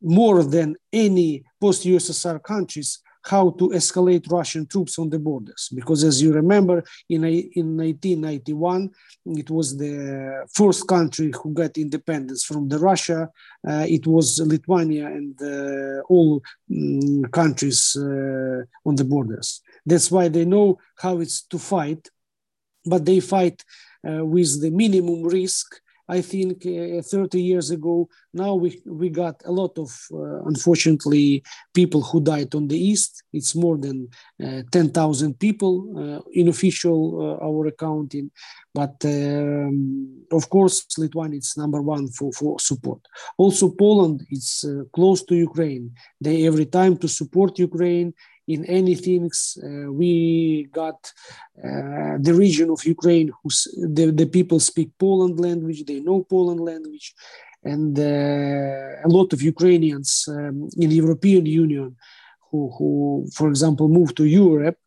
more 0.00 0.44
than 0.44 0.76
any 0.92 1.42
post-USSR 1.60 2.38
countries 2.42 2.90
how 3.26 3.50
to 3.50 3.70
escalate 3.70 4.30
Russian 4.30 4.66
troops 4.66 4.98
on 4.98 5.10
the 5.10 5.18
borders. 5.18 5.68
Because 5.74 6.04
as 6.04 6.22
you 6.22 6.32
remember, 6.32 6.84
in, 7.08 7.24
in 7.24 7.76
1991, 7.76 8.90
it 9.26 9.50
was 9.50 9.76
the 9.76 10.46
first 10.54 10.86
country 10.86 11.32
who 11.42 11.52
got 11.52 11.76
independence 11.76 12.44
from 12.44 12.68
the 12.68 12.78
Russia. 12.78 13.28
Uh, 13.66 13.84
it 13.88 14.06
was 14.06 14.40
Lithuania 14.40 15.06
and 15.06 15.34
uh, 15.42 16.02
all 16.08 16.40
um, 16.70 17.24
countries 17.32 17.96
uh, 17.96 18.62
on 18.84 18.94
the 18.94 19.04
borders. 19.04 19.60
That's 19.84 20.10
why 20.10 20.28
they 20.28 20.44
know 20.44 20.78
how 20.96 21.18
it's 21.18 21.42
to 21.46 21.58
fight, 21.58 22.08
but 22.84 23.04
they 23.04 23.20
fight 23.20 23.64
uh, 24.08 24.24
with 24.24 24.60
the 24.62 24.70
minimum 24.70 25.24
risk 25.24 25.80
I 26.08 26.20
think, 26.20 26.64
uh, 26.66 27.02
30 27.02 27.42
years 27.42 27.70
ago. 27.70 28.08
Now 28.32 28.54
we, 28.54 28.80
we 28.86 29.08
got 29.08 29.42
a 29.44 29.50
lot 29.50 29.76
of, 29.78 29.90
uh, 30.12 30.42
unfortunately, 30.44 31.42
people 31.74 32.02
who 32.02 32.20
died 32.20 32.54
on 32.54 32.68
the 32.68 32.78
east. 32.78 33.24
It's 33.32 33.54
more 33.54 33.76
than 33.76 34.08
uh, 34.42 34.62
10,000 34.70 35.38
people 35.38 36.24
in 36.32 36.48
official 36.48 37.38
our 37.42 37.66
accounting. 37.66 38.30
But 38.74 38.96
um, 39.04 40.26
of 40.30 40.48
course, 40.50 40.86
Lithuania 40.98 41.38
is 41.38 41.56
number 41.56 41.80
one 41.82 42.08
for, 42.08 42.30
for 42.32 42.60
support. 42.60 43.00
Also, 43.38 43.70
Poland 43.70 44.26
is 44.30 44.64
close 44.92 45.24
to 45.24 45.34
Ukraine. 45.34 45.92
They 46.20 46.46
every 46.46 46.66
time 46.66 46.96
to 46.98 47.08
support 47.08 47.58
Ukraine 47.58 48.12
in 48.46 48.64
any 48.66 48.94
things. 48.94 49.58
Uh, 49.62 49.92
we 49.92 50.68
got 50.72 51.12
uh, 51.58 52.16
the 52.20 52.34
region 52.34 52.70
of 52.70 52.84
Ukraine 52.84 53.30
who's 53.42 53.66
the, 53.96 54.10
the 54.10 54.26
people 54.26 54.60
speak 54.60 54.90
Poland 54.98 55.40
language, 55.40 55.84
they 55.84 56.00
know 56.00 56.22
Poland 56.22 56.60
language, 56.60 57.14
and 57.64 57.98
uh, 57.98 59.08
a 59.08 59.08
lot 59.08 59.32
of 59.32 59.42
Ukrainians 59.42 60.24
um, 60.28 60.68
in 60.76 60.88
the 60.90 60.96
European 60.96 61.44
Union 61.46 61.96
who, 62.50 62.70
who, 62.76 63.26
for 63.34 63.48
example, 63.48 63.88
moved 63.88 64.16
to 64.16 64.24
Europe. 64.24 64.78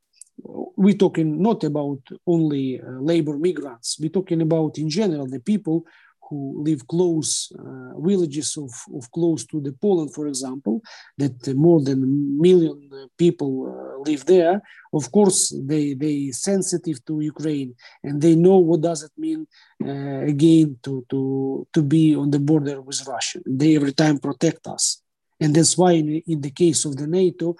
We're 0.77 0.95
talking 1.05 1.41
not 1.41 1.65
about 1.65 1.99
only 2.25 2.79
uh, 2.79 3.01
labor 3.01 3.37
migrants. 3.37 3.97
We're 3.99 4.17
talking 4.19 4.41
about, 4.41 4.77
in 4.77 4.89
general, 4.89 5.27
the 5.27 5.41
people 5.41 5.85
who 6.29 6.63
live 6.63 6.87
close 6.87 7.51
uh, 7.57 7.99
villages 7.99 8.55
of, 8.57 8.71
of 8.95 9.11
close 9.11 9.45
to 9.45 9.59
the 9.61 9.73
Poland, 9.73 10.13
for 10.13 10.27
example, 10.27 10.81
that 11.17 11.35
more 11.55 11.81
than 11.81 12.03
a 12.03 12.11
million 12.47 12.89
people 13.17 13.51
uh, 13.67 14.09
live 14.09 14.25
there. 14.25 14.61
Of 14.93 15.11
course, 15.11 15.53
they 15.71 15.93
they 15.93 16.31
sensitive 16.31 17.03
to 17.05 17.19
Ukraine 17.33 17.71
and 18.03 18.21
they 18.21 18.35
know 18.35 18.57
what 18.57 18.81
does 18.81 19.01
it 19.03 19.11
mean 19.17 19.47
uh, 19.83 20.21
again 20.33 20.77
to 20.83 21.05
to 21.11 21.67
to 21.73 21.81
be 21.81 22.15
on 22.15 22.29
the 22.31 22.43
border 22.49 22.77
with 22.81 23.05
Russia. 23.07 23.39
They 23.45 23.75
every 23.75 23.93
time 23.93 24.17
protect 24.19 24.67
us, 24.67 25.01
and 25.41 25.55
that's 25.55 25.77
why 25.77 25.91
in, 26.01 26.07
in 26.33 26.39
the 26.41 26.51
case 26.51 26.85
of 26.85 26.93
the 26.95 27.07
NATO, 27.07 27.47
uh, 27.51 27.55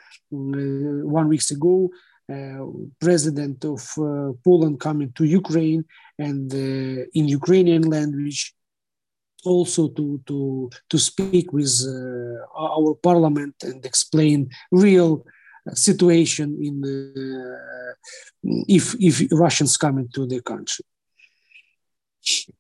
one 1.20 1.28
weeks 1.28 1.51
ago. 1.51 1.89
Uh, 2.32 2.63
president 2.99 3.65
of 3.65 3.82
uh, 3.97 4.32
Poland 4.43 4.80
coming 4.80 5.11
to 5.13 5.24
Ukraine 5.24 5.84
and 6.20 6.53
uh, 6.53 7.03
in 7.20 7.28
Ukrainian 7.28 7.82
language 7.82 8.53
also 9.46 9.90
to 9.90 10.22
to 10.26 10.70
to 10.90 10.98
speak 10.98 11.54
with 11.54 11.72
uh, 11.88 12.46
our 12.56 12.96
parliament 12.96 13.56
and 13.64 13.86
explain 13.86 14.50
real 14.72 15.26
situation 15.74 16.58
in 16.62 16.76
uh, 16.84 17.94
if 18.68 18.96
if 19.00 19.28
Russians 19.32 19.78
come 19.78 20.00
into 20.00 20.26
the 20.26 20.42
country. 20.42 20.86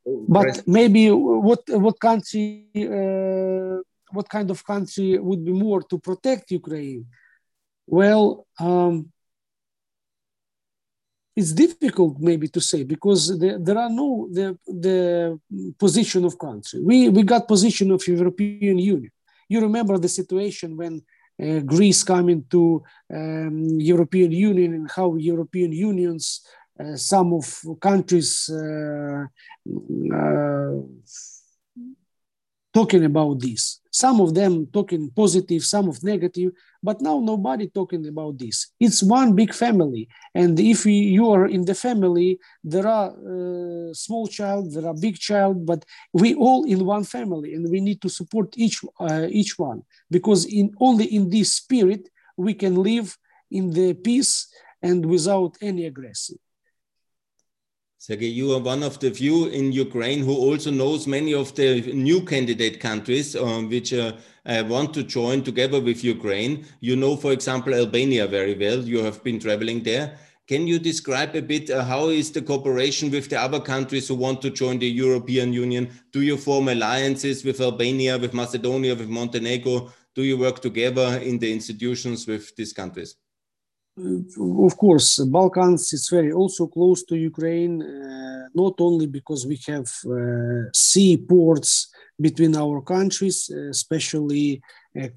But 0.05 0.67
maybe 0.67 1.11
what 1.11 1.61
what 1.67 1.99
country 1.99 2.69
uh, 2.75 3.81
what 4.11 4.29
kind 4.29 4.49
of 4.49 4.65
country 4.65 5.17
would 5.17 5.43
be 5.45 5.51
more 5.51 5.81
to 5.83 5.99
protect 5.99 6.51
Ukraine? 6.51 7.05
Well, 7.85 8.47
um, 8.59 9.11
it's 11.39 11.53
difficult 11.65 12.13
maybe 12.19 12.47
to 12.55 12.61
say 12.71 12.81
because 12.83 13.21
the, 13.41 13.49
there 13.65 13.79
are 13.83 13.93
no 14.01 14.27
the, 14.37 14.47
the 14.87 15.39
position 15.83 16.21
of 16.25 16.37
country. 16.37 16.79
We, 16.89 16.97
we 17.09 17.23
got 17.23 17.47
position 17.55 17.87
of 17.91 18.05
European 18.05 18.77
Union. 18.77 19.11
You 19.47 19.61
remember 19.61 19.97
the 19.97 20.13
situation 20.19 20.77
when 20.81 20.93
uh, 21.41 21.59
Greece 21.73 22.03
came 22.03 22.27
into 22.29 22.83
um, 23.13 23.79
European 23.93 24.31
Union 24.31 24.73
and 24.73 24.91
how 24.91 25.15
European 25.15 25.71
Unions, 25.71 26.23
uh, 26.79 26.95
some 26.95 27.29
of 27.39 27.45
countries 27.89 28.31
uh, 28.49 29.25
uh 30.19 30.73
talking 32.79 33.03
about 33.03 33.35
this. 33.47 33.61
Some 33.91 34.17
of 34.25 34.29
them 34.39 34.53
talking 34.77 35.03
positive, 35.23 35.61
some 35.75 35.85
of 35.89 35.95
negative, 36.13 36.51
but 36.87 36.97
now 37.01 37.17
nobody 37.31 37.65
talking 37.79 38.07
about 38.13 38.33
this. 38.43 38.55
It's 38.79 39.01
one 39.19 39.29
big 39.41 39.51
family, 39.53 40.03
and 40.41 40.53
if 40.73 40.79
you 40.85 41.23
are 41.33 41.45
in 41.55 41.63
the 41.69 41.77
family, 41.87 42.29
there 42.73 42.87
are 42.87 43.09
uh, 43.11 43.93
small 44.05 44.25
child, 44.27 44.63
there 44.73 44.87
are 44.89 45.05
big 45.07 45.17
child, 45.29 45.55
but 45.71 45.81
we 46.21 46.29
all 46.45 46.61
in 46.73 46.79
one 46.95 47.05
family, 47.17 47.49
and 47.55 47.63
we 47.73 47.79
need 47.87 47.99
to 48.05 48.09
support 48.19 48.47
each 48.65 48.77
uh, 49.07 49.27
each 49.39 49.53
one 49.69 49.79
because 50.15 50.41
in 50.59 50.67
only 50.87 51.05
in 51.17 51.23
this 51.35 51.49
spirit 51.61 52.03
we 52.45 52.53
can 52.61 52.75
live 52.91 53.07
in 53.57 53.65
the 53.77 53.89
peace 54.07 54.33
and 54.87 54.99
without 55.13 55.53
any 55.69 55.83
aggression. 55.91 56.37
Sergey, 58.01 58.27
you 58.27 58.53
are 58.53 58.59
one 58.61 58.81
of 58.81 58.97
the 59.01 59.11
few 59.11 59.47
in 59.47 59.73
Ukraine 59.73 60.19
who 60.19 60.33
also 60.33 60.71
knows 60.71 61.05
many 61.05 61.33
of 61.33 61.53
the 61.55 61.81
new 61.91 62.21
candidate 62.21 62.79
countries 62.79 63.35
um, 63.35 63.67
which 63.67 63.91
uh, 63.91 64.13
uh, 64.45 64.63
want 64.69 64.93
to 64.93 65.03
join 65.03 65.43
together 65.43 65.81
with 65.81 66.01
Ukraine. 66.01 66.65
You 66.79 66.95
know, 66.95 67.17
for 67.17 67.33
example, 67.33 67.73
Albania 67.73 68.25
very 68.25 68.57
well. 68.57 68.79
You 68.79 69.03
have 69.03 69.21
been 69.21 69.37
traveling 69.37 69.83
there. 69.83 70.17
Can 70.47 70.65
you 70.65 70.79
describe 70.79 71.35
a 71.35 71.41
bit 71.41 71.69
uh, 71.69 71.83
how 71.83 72.07
is 72.07 72.31
the 72.31 72.41
cooperation 72.41 73.11
with 73.11 73.29
the 73.29 73.37
other 73.37 73.59
countries 73.59 74.07
who 74.07 74.15
want 74.15 74.41
to 74.43 74.49
join 74.49 74.79
the 74.79 74.87
European 74.87 75.51
Union? 75.51 75.89
Do 76.13 76.21
you 76.21 76.37
form 76.37 76.69
alliances 76.69 77.43
with 77.43 77.59
Albania, 77.59 78.17
with 78.17 78.33
Macedonia, 78.33 78.95
with 78.95 79.09
Montenegro? 79.09 79.91
Do 80.15 80.23
you 80.23 80.37
work 80.37 80.61
together 80.61 81.19
in 81.21 81.37
the 81.37 81.51
institutions 81.51 82.27
with 82.27 82.55
these 82.55 82.71
countries? 82.71 83.17
Of 84.65 84.77
course, 84.77 85.19
Balkans 85.19 85.93
is 85.93 86.09
very 86.09 86.31
also 86.31 86.67
close 86.67 87.03
to 87.03 87.15
Ukraine, 87.15 87.81
uh, 87.81 88.47
not 88.53 88.75
only 88.79 89.07
because 89.07 89.45
we 89.45 89.59
have 89.67 89.89
uh, 90.05 90.69
sea 90.73 91.17
ports 91.17 91.91
between 92.19 92.55
our 92.55 92.81
countries, 92.81 93.49
especially 93.49 94.61
uh, 94.97 95.07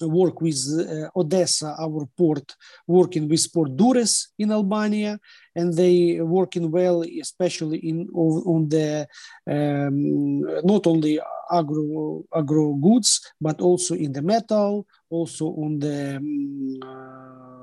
work 0.02 0.42
with 0.42 0.58
uh, 0.80 1.10
Odessa, 1.20 1.76
our 1.80 2.08
port, 2.18 2.56
working 2.88 3.28
with 3.28 3.52
Port 3.54 3.76
Durrës 3.76 4.28
in 4.38 4.52
Albania, 4.52 5.20
and 5.56 5.74
they 5.74 6.20
working 6.22 6.72
well, 6.72 7.04
especially 7.22 7.78
in 7.78 8.08
on 8.14 8.70
the 8.70 9.08
um, 9.50 10.42
not 10.64 10.88
only 10.88 11.20
agro 11.52 12.24
agro 12.36 12.74
goods, 12.74 13.22
but 13.40 13.62
also 13.62 13.96
in 13.96 14.12
the 14.12 14.22
metal, 14.22 14.86
also 15.10 15.48
on 15.48 15.80
the 15.80 16.18
um, 16.18 16.80
uh, 16.82 17.54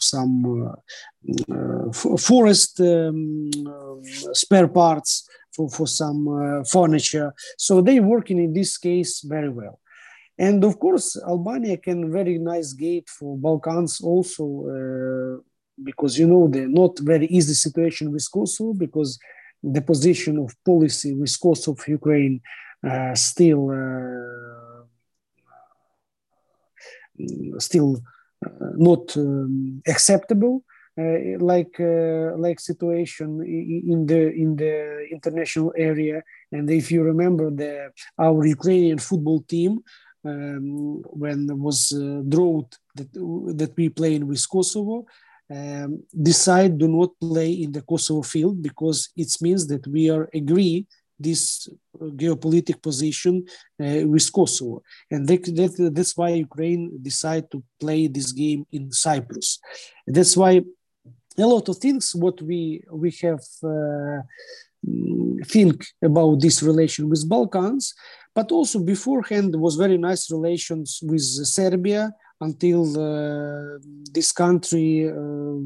some 0.00 0.66
uh, 0.68 1.54
uh 1.54 1.92
forest 2.18 2.80
um, 2.80 3.50
spare 4.32 4.68
parts 4.68 5.28
for 5.54 5.68
for 5.68 5.86
some 5.86 6.28
uh, 6.28 6.64
furniture. 6.64 7.32
So 7.56 7.80
they 7.80 8.00
working 8.00 8.38
in 8.38 8.52
this 8.52 8.78
case 8.78 9.20
very 9.20 9.48
well. 9.48 9.80
And 10.38 10.62
of 10.64 10.78
course, 10.78 11.16
Albania 11.26 11.76
can 11.76 12.12
very 12.12 12.38
nice 12.38 12.72
gate 12.72 13.08
for 13.08 13.36
Balkans 13.36 14.00
also 14.00 14.44
uh, 14.76 15.42
because 15.82 16.18
you 16.18 16.28
know 16.28 16.46
the 16.48 16.66
not 16.66 16.98
very 17.00 17.26
easy 17.26 17.54
situation 17.54 18.12
with 18.12 18.26
Kosovo 18.32 18.72
because 18.72 19.18
the 19.62 19.82
position 19.82 20.38
of 20.38 20.54
policy 20.64 21.14
with 21.14 21.36
Kosovo 21.40 21.82
Ukraine 21.88 22.40
uh, 22.88 23.14
still 23.14 23.70
uh, 23.70 24.84
still 27.58 28.00
not 28.76 29.16
um, 29.16 29.82
acceptable. 29.88 30.64
Uh, 31.00 31.38
like 31.38 31.78
uh, 31.78 32.36
like 32.36 32.58
situation 32.58 33.40
in 33.46 34.04
the 34.06 34.32
in 34.32 34.56
the 34.56 35.06
international 35.12 35.72
area. 35.76 36.20
And 36.50 36.68
if 36.68 36.90
you 36.90 37.04
remember, 37.04 37.50
the 37.52 37.92
our 38.18 38.44
Ukrainian 38.44 38.98
football 38.98 39.42
team 39.42 39.78
um, 40.24 41.02
when 41.22 41.46
was 41.58 41.92
uh, 41.92 42.22
drought 42.28 42.76
that 42.94 43.12
that 43.60 43.72
we 43.76 43.88
played 43.88 44.24
with 44.24 44.48
Kosovo. 44.48 45.06
Um, 45.50 46.02
decide 46.12 46.76
do 46.76 46.88
not 46.88 47.18
play 47.18 47.50
in 47.52 47.72
the 47.72 47.80
Kosovo 47.80 48.20
field 48.20 48.62
because 48.62 49.08
it 49.16 49.34
means 49.40 49.66
that 49.68 49.86
we 49.86 50.10
are 50.10 50.28
agree 50.34 50.86
this 51.18 51.68
geopolitical 51.98 52.82
position 52.82 53.44
uh, 53.80 54.06
with 54.06 54.30
Kosovo. 54.32 54.82
And 55.10 55.26
that, 55.26 55.44
that, 55.56 55.90
that's 55.94 56.16
why 56.16 56.30
Ukraine 56.30 56.98
decided 57.02 57.50
to 57.50 57.62
play 57.80 58.06
this 58.06 58.32
game 58.32 58.66
in 58.72 58.92
Cyprus. 58.92 59.58
That's 60.06 60.36
why 60.36 60.62
a 61.38 61.46
lot 61.46 61.68
of 61.68 61.78
things 61.78 62.14
what 62.14 62.40
we 62.42 62.82
we 62.90 63.10
have 63.22 63.44
uh, 63.62 64.22
think 65.46 65.84
about 66.02 66.40
this 66.40 66.62
relation 66.62 67.08
with 67.08 67.28
Balkans, 67.28 67.94
but 68.34 68.52
also 68.52 68.78
beforehand 68.80 69.54
was 69.56 69.76
very 69.76 69.98
nice 69.98 70.30
relations 70.30 71.00
with 71.02 71.22
Serbia 71.22 72.12
until 72.40 72.82
uh, 72.96 73.78
this 74.12 74.30
country 74.32 75.10
uh, 75.10 75.58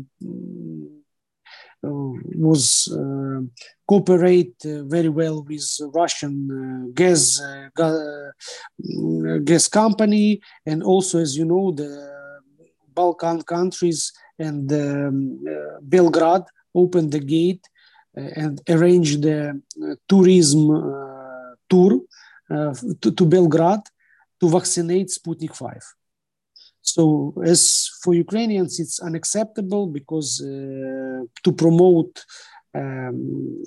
uh, 1.84 2.12
was 2.36 2.88
uh, 2.92 3.40
cooperate 3.88 4.54
uh, 4.64 4.84
very 4.84 5.08
well 5.08 5.42
with 5.42 5.66
Russian 5.92 6.92
gas 6.94 7.40
gas 9.44 9.68
company, 9.68 10.40
and 10.64 10.82
also, 10.84 11.18
as 11.18 11.36
you 11.36 11.44
know, 11.44 11.72
the 11.72 11.90
Balkan 12.94 13.42
countries 13.42 14.12
and 14.38 14.72
um, 14.72 15.44
Belgrade 15.82 16.44
opened 16.72 17.10
the 17.10 17.18
gate 17.18 17.66
and 18.14 18.60
arrange 18.68 19.20
the 19.20 19.60
tourism 20.08 20.60
tour 21.68 22.00
to, 22.48 23.10
to 23.10 23.26
Belgrade 23.26 23.86
to 24.40 24.48
vaccinate 24.48 25.08
Sputnik 25.08 25.54
5. 25.54 25.82
So, 26.82 27.32
as 27.44 27.88
for 28.02 28.12
Ukrainians, 28.12 28.80
it's 28.80 28.98
unacceptable 29.00 29.86
because 29.86 30.40
uh, 30.42 31.22
to 31.44 31.52
promote 31.52 32.24
um, 32.74 33.62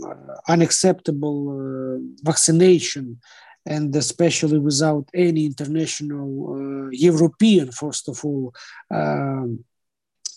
unacceptable 0.50 1.40
uh, 1.50 2.00
vaccination 2.24 3.20
and 3.66 3.96
especially 3.96 4.60
without 4.60 5.10
any 5.14 5.46
international 5.46 6.30
uh, 6.56 6.90
European, 6.92 7.72
first 7.72 8.08
of 8.10 8.24
all, 8.24 8.54
um, 8.92 9.64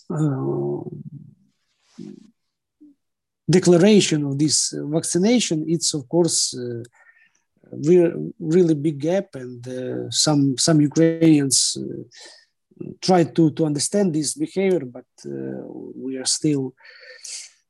uh, 0.09 0.81
declaration 3.49 4.25
of 4.25 4.37
this 4.37 4.73
vaccination, 4.75 5.65
it's 5.67 5.93
of 5.93 6.07
course 6.07 6.55
uh, 6.57 6.83
re- 7.71 8.13
really 8.39 8.75
big 8.75 8.99
gap, 8.99 9.35
and 9.35 9.67
uh, 9.67 10.09
some 10.09 10.57
some 10.57 10.81
Ukrainians 10.81 11.77
try 13.01 13.23
to, 13.23 13.51
to 13.51 13.65
understand 13.65 14.13
this 14.13 14.33
behavior, 14.33 14.85
but 14.85 15.05
uh, 15.25 15.31
we 15.95 16.17
are 16.17 16.25
still 16.25 16.73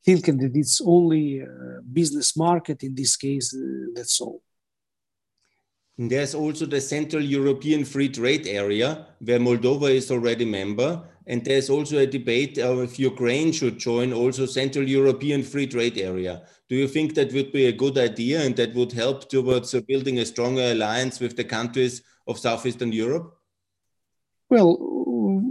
thinking 0.06 0.38
that 0.38 0.56
it's 0.56 0.82
only 0.82 1.40
a 1.40 1.82
business 1.82 2.38
market 2.38 2.84
in 2.84 2.96
this 2.96 3.16
case, 3.16 3.56
uh, 3.56 3.92
that's 3.96 4.22
all. 4.22 4.42
There's 5.98 6.34
also 6.34 6.66
the 6.66 6.80
Central 6.80 7.22
European 7.22 7.84
Free 7.84 8.10
Trade 8.10 8.48
Area, 8.48 9.08
where 9.20 9.40
Moldova 9.40 9.92
is 9.92 10.10
already 10.12 10.46
member. 10.46 11.04
And 11.30 11.46
there's 11.46 11.70
also 11.70 12.00
a 12.00 12.08
debate 12.08 12.58
if 12.58 12.98
Ukraine 12.98 13.52
should 13.52 13.78
join 13.78 14.12
also 14.12 14.48
Central 14.48 14.86
European 14.90 15.44
Free 15.44 15.68
Trade 15.68 16.00
Area. 16.00 16.42
Do 16.70 16.76
you 16.76 16.88
think 16.88 17.14
that 17.14 17.32
would 17.34 17.52
be 17.52 17.68
a 17.68 17.72
good 17.84 18.00
idea 18.00 18.42
and 18.42 18.56
that 18.56 18.74
would 18.74 18.92
help 18.92 19.30
towards 19.30 19.80
building 19.92 20.18
a 20.18 20.26
stronger 20.26 20.72
alliance 20.72 21.20
with 21.20 21.38
the 21.38 21.44
countries 21.44 22.02
of 22.28 22.40
Southeastern 22.40 22.92
Europe? 22.92 23.28
Well, 24.50 24.72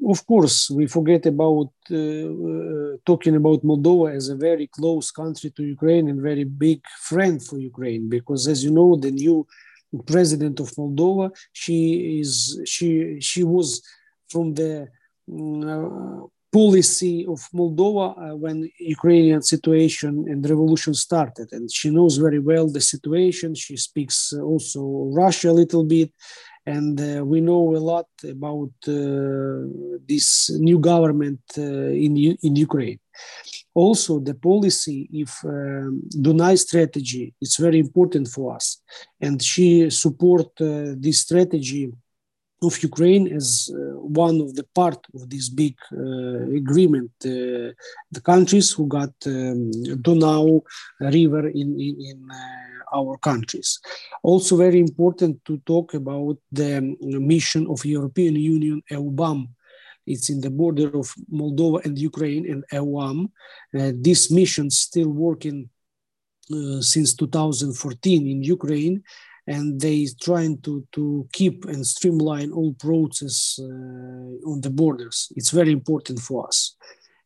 of 0.09 0.27
course, 0.27 0.69
we 0.69 0.89
forget 0.89 1.27
about 1.27 1.71
uh, 1.93 1.95
uh, 1.95 2.97
talking 3.07 3.37
about 3.37 3.63
Moldova 3.63 4.17
as 4.17 4.31
a 4.31 4.37
very 4.37 4.67
close 4.67 5.13
country 5.13 5.51
to 5.51 5.63
Ukraine 5.63 6.09
and 6.09 6.21
very 6.21 6.43
big 6.43 6.81
friend 7.11 7.41
for 7.41 7.57
Ukraine, 7.59 8.09
because 8.09 8.49
as 8.49 8.65
you 8.65 8.73
know, 8.73 8.97
the 8.97 9.13
new 9.13 9.47
president 10.07 10.59
of 10.59 10.71
Moldova, 10.73 11.31
she 11.53 12.19
is 12.21 12.61
she 12.65 13.21
she 13.21 13.45
was 13.45 13.81
from 14.29 14.55
the 14.55 14.83
uh, 14.83 14.87
policy 16.51 17.27
of 17.27 17.41
Moldova 17.53 18.07
uh, 18.17 18.37
when 18.37 18.71
Ukrainian 18.79 19.43
situation 19.43 20.25
and 20.29 20.49
revolution 20.49 20.95
started, 20.95 21.49
and 21.53 21.71
she 21.71 21.91
knows 21.91 22.17
very 22.17 22.39
well 22.39 22.67
the 22.69 22.81
situation. 22.81 23.55
She 23.55 23.77
speaks 23.77 24.33
also 24.33 24.81
Russia 25.13 25.51
a 25.51 25.59
little 25.63 25.85
bit, 25.85 26.11
and 26.67 27.01
uh, 27.01 27.25
we 27.25 27.41
know 27.41 27.77
a 27.77 27.83
lot 27.93 28.09
about 28.25 28.73
uh, 28.89 28.95
this 30.13 30.51
new 30.69 30.79
government 30.79 31.41
uh, 31.59 32.05
in 32.07 32.13
in 32.47 32.57
Ukraine. 32.69 33.01
Also, 33.75 34.13
the 34.29 34.35
policy, 34.51 34.99
if 35.13 35.33
um, 35.45 36.03
Dunai 36.25 36.55
strategy, 36.67 37.25
it's 37.43 37.59
very 37.67 37.79
important 37.87 38.27
for 38.35 38.47
us, 38.59 38.67
and 39.21 39.37
she 39.51 39.91
support 39.91 40.51
uh, 40.61 40.95
this 41.05 41.19
strategy 41.27 41.85
of 42.63 42.83
Ukraine 42.83 43.29
as 43.29 43.71
uh, 43.73 43.79
one 44.25 44.41
of 44.41 44.55
the 44.55 44.65
part 44.75 45.01
of 45.15 45.31
this 45.31 45.49
big 45.49 45.77
uh, 45.93 46.57
agreement. 46.63 47.11
the 47.21 48.23
countries 48.33 48.69
who 48.75 48.85
got 48.99 49.15
um, 49.27 49.71
Donau 50.05 50.63
River 51.01 51.45
in 51.49 51.69
in, 51.87 51.95
in 52.11 52.19
our 52.93 53.17
countries. 53.19 53.81
Also 54.23 54.57
very 54.57 54.81
important 54.81 55.45
to 55.45 55.59
talk 55.59 55.95
about 55.95 56.39
the 56.51 56.81
mission 57.35 57.67
of 57.69 57.85
European 57.85 58.37
Union 58.37 58.83
EUBAM. 58.91 59.49
It's 60.07 60.31
in 60.31 60.41
the 60.41 60.51
border 60.51 60.89
of 60.97 61.15
Moldova 61.31 61.85
and 61.85 61.99
Ukraine 61.99 62.51
and 62.51 62.65
EUAM. 62.73 63.19
Uh, 63.79 63.93
this 63.95 64.31
mission 64.31 64.71
still 64.71 65.11
working 65.11 65.69
uh, 66.51 66.81
since 66.81 67.15
2014 67.15 68.27
in 68.27 68.43
Ukraine 68.43 69.03
and 69.53 69.81
they 69.81 70.07
trying 70.29 70.55
to, 70.61 70.73
to 70.93 71.27
keep 71.33 71.65
and 71.65 71.87
streamline 71.87 72.51
all 72.53 72.75
process 72.75 73.59
uh, 73.61 74.51
on 74.51 74.61
the 74.61 74.71
borders. 74.71 75.33
It's 75.37 75.51
very 75.51 75.73
important 75.73 76.21
for 76.21 76.47
us 76.47 76.77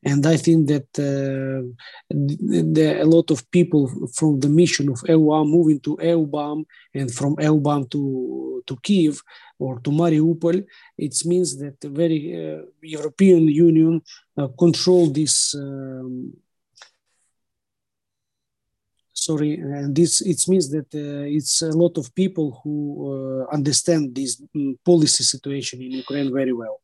and 0.04 0.26
I 0.26 0.36
think 0.36 0.68
that 0.68 0.88
uh, 0.98 1.62
the, 2.10 2.98
a 3.00 3.04
lot 3.04 3.30
of 3.30 3.48
people 3.50 3.88
from 4.14 4.40
the 4.40 4.48
mission 4.48 4.88
of 4.88 4.98
EUBAM 5.02 5.48
moving 5.48 5.80
to 5.80 5.96
EUBAM 5.96 6.64
and 6.94 7.12
from 7.12 7.36
EUBAM 7.36 7.90
to 7.90 8.62
to 8.66 8.76
Kiev 8.82 9.22
or 9.58 9.80
to 9.80 9.90
Mariupol, 9.90 10.64
it 10.98 11.24
means 11.24 11.58
that 11.58 11.80
the 11.80 11.88
very 11.88 12.20
uh, 12.32 12.62
European 12.80 13.48
Union 13.48 14.02
uh, 14.36 14.48
control 14.58 15.06
this. 15.06 15.54
Um, 15.54 16.32
sorry, 19.24 19.52
and 19.54 19.94
this 19.94 20.20
it 20.20 20.40
means 20.48 20.66
that 20.70 20.88
uh, 20.94 21.36
it's 21.38 21.62
a 21.62 21.74
lot 21.82 21.94
of 21.98 22.14
people 22.14 22.60
who 22.62 22.76
uh, 23.12 23.54
understand 23.56 24.14
this 24.14 24.42
um, 24.54 24.78
policy 24.84 25.24
situation 25.24 25.76
in 25.82 25.90
Ukraine 26.04 26.32
very 26.32 26.54
well 26.62 26.78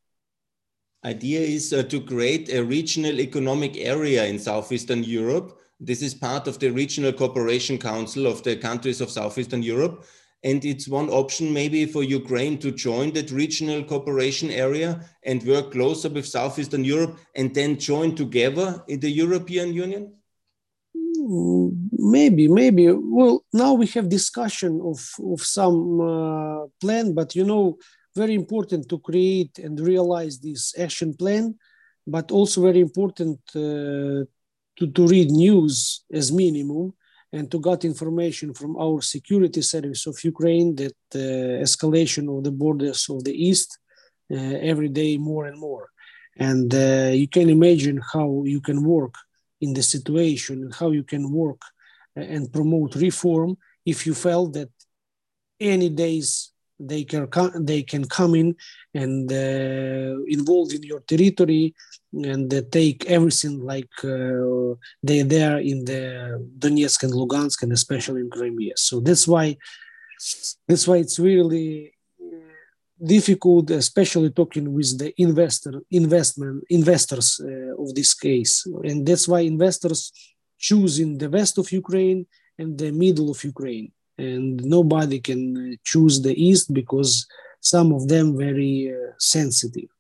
idea 1.05 1.41
is 1.41 1.73
uh, 1.73 1.83
to 1.85 2.01
create 2.01 2.53
a 2.53 2.65
regional 2.65 3.21
economic 3.21 3.77
area 3.77 4.25
in 4.27 4.39
southeastern 4.39 5.05
Europe. 5.05 5.59
This 5.81 6.03
is 6.03 6.15
part 6.15 6.49
of 6.49 6.59
the 6.59 6.71
Regional 6.71 7.13
Cooperation 7.13 7.79
Council 7.79 8.27
of 8.27 8.43
the 8.43 8.57
countries 8.57 9.01
of 9.01 9.11
southeastern 9.11 9.63
Europe. 9.63 10.05
And 10.45 10.65
it's 10.65 10.89
one 10.89 11.09
option 11.09 11.53
maybe 11.53 11.85
for 11.87 12.03
Ukraine 12.03 12.59
to 12.59 12.71
join 12.71 13.13
that 13.13 13.31
regional 13.31 13.83
cooperation 13.85 14.51
area 14.51 15.05
and 15.25 15.43
work 15.43 15.73
closer 15.73 16.09
with 16.09 16.27
southeastern 16.27 16.85
Europe 16.85 17.19
and 17.35 17.55
then 17.55 17.79
join 17.79 18.15
together 18.15 18.83
in 18.89 19.01
the 19.01 19.11
European 19.11 19.73
Union? 19.75 20.13
Maybe, 21.19 22.49
maybe. 22.49 22.91
Well, 22.93 23.45
now 23.53 23.75
we 23.75 23.87
have 23.89 24.09
discussion 24.09 24.81
of, 24.83 24.99
of 25.33 25.41
some 25.43 26.01
uh, 26.01 26.67
plan, 26.81 27.13
but 27.13 27.35
you 27.35 27.45
know, 27.45 27.79
very 28.15 28.35
important 28.35 28.89
to 28.89 28.99
create 28.99 29.59
and 29.59 29.79
realize 29.81 30.39
this 30.39 30.75
action 30.79 31.15
plan, 31.15 31.57
but 32.07 32.31
also 32.31 32.63
very 32.63 32.81
important 32.81 33.41
uh, 33.57 34.25
to, 34.79 34.87
to 34.95 35.07
read 35.07 35.31
news 35.31 36.05
as 36.13 36.33
minimum 36.33 36.95
and 37.33 37.51
to 37.51 37.61
get 37.61 37.85
information 37.85 38.55
from 38.55 38.77
our 38.77 39.03
security 39.03 39.61
service 39.61 40.07
of 40.07 40.23
Ukraine 40.25 40.75
that 40.77 40.97
uh, 41.15 41.63
escalation 41.67 42.25
of 42.35 42.45
the 42.45 42.53
borders 42.53 43.09
of 43.11 43.25
the 43.25 43.35
east 43.49 43.79
uh, 44.31 44.37
every 44.37 44.89
day 44.89 45.19
more 45.19 45.47
and 45.47 45.59
more. 45.59 45.89
And 46.37 46.73
uh, 46.75 47.11
you 47.13 47.29
can 47.29 47.51
imagine 47.51 48.01
how 48.13 48.45
you 48.45 48.61
can 48.61 48.85
work 48.85 49.15
in 49.61 49.73
the 49.75 49.83
situation 49.83 50.63
and 50.63 50.75
how 50.75 50.91
you 50.91 51.05
can 51.05 51.31
work 51.31 51.63
uh, 52.17 52.21
and 52.21 52.53
promote 52.53 52.95
reform 52.97 53.57
if 53.85 54.07
you 54.07 54.15
felt 54.15 54.53
that 54.53 54.71
any 55.61 55.89
days 55.89 56.53
they 56.81 57.05
can 57.05 57.27
come, 57.27 57.65
they 57.65 57.83
can 57.83 58.05
come 58.05 58.35
in 58.35 58.55
and 58.95 59.33
uh, 59.33 60.23
involve 60.29 60.73
in 60.73 60.83
your 60.83 61.01
territory 61.01 61.75
and 62.13 62.53
uh, 62.55 62.63
take 62.71 63.05
everything 63.07 63.61
like 63.61 63.91
uh, 64.05 64.75
they 65.03 65.23
there 65.23 65.59
in 65.59 65.85
the 65.85 66.45
Donetsk 66.59 67.03
and 67.03 67.13
Lugansk 67.13 67.63
and 67.63 67.73
especially 67.73 68.21
in 68.21 68.31
Crimea. 68.31 68.75
So 68.77 69.01
that's 69.01 69.27
why 69.27 69.57
that's 70.67 70.87
why 70.87 70.97
it's 70.97 71.19
really 71.19 71.93
difficult, 73.03 73.71
especially 73.71 74.31
talking 74.31 74.73
with 74.73 74.99
the 74.99 75.13
investor 75.19 75.83
investment 75.91 76.65
investors 76.71 77.41
uh, 77.41 77.83
of 77.83 77.95
this 77.95 78.15
case, 78.15 78.67
and 78.85 79.07
that's 79.07 79.29
why 79.29 79.41
investors 79.41 80.13
choose 80.59 80.99
in 80.99 81.19
the 81.19 81.31
west 81.31 81.59
of 81.59 81.71
Ukraine 81.71 82.27
and 82.59 82.77
the 82.77 82.91
middle 82.91 83.31
of 83.31 83.43
Ukraine, 83.45 83.93
and 84.17 84.65
nobody 84.65 85.21
can 85.21 85.79
choose 85.85 86.21
the 86.21 86.35
east 86.35 86.73
because 86.75 87.27
some 87.61 87.93
of 87.93 88.09
them 88.09 88.37
very 88.37 88.93
uh, 88.93 89.13
sensitive. 89.19 89.91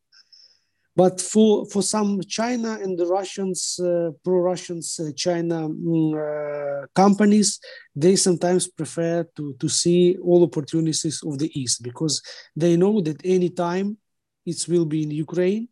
But 0.99 1.21
for, 1.21 1.65
for 1.67 1.81
some 1.81 2.21
China 2.23 2.77
and 2.83 2.99
the 2.99 3.07
Russians, 3.07 3.79
uh, 3.79 4.11
pro-Russians, 4.25 4.99
uh, 4.99 5.13
China 5.15 5.69
mm, 5.69 6.13
uh, 6.19 6.89
companies, 6.93 7.61
they 7.95 8.17
sometimes 8.17 8.67
prefer 8.67 9.23
to, 9.37 9.55
to 9.61 9.69
see 9.69 10.17
all 10.21 10.43
opportunities 10.43 11.23
of 11.25 11.39
the 11.39 11.51
East 11.55 11.85
because 11.85 12.21
they 12.57 12.77
know 12.77 13.01
that 13.01 13.21
any 13.25 13.49
time 13.49 13.97
it 14.45 14.67
will 14.67 14.85
be 14.85 15.05
in 15.05 15.13
Ukraine 15.13 15.69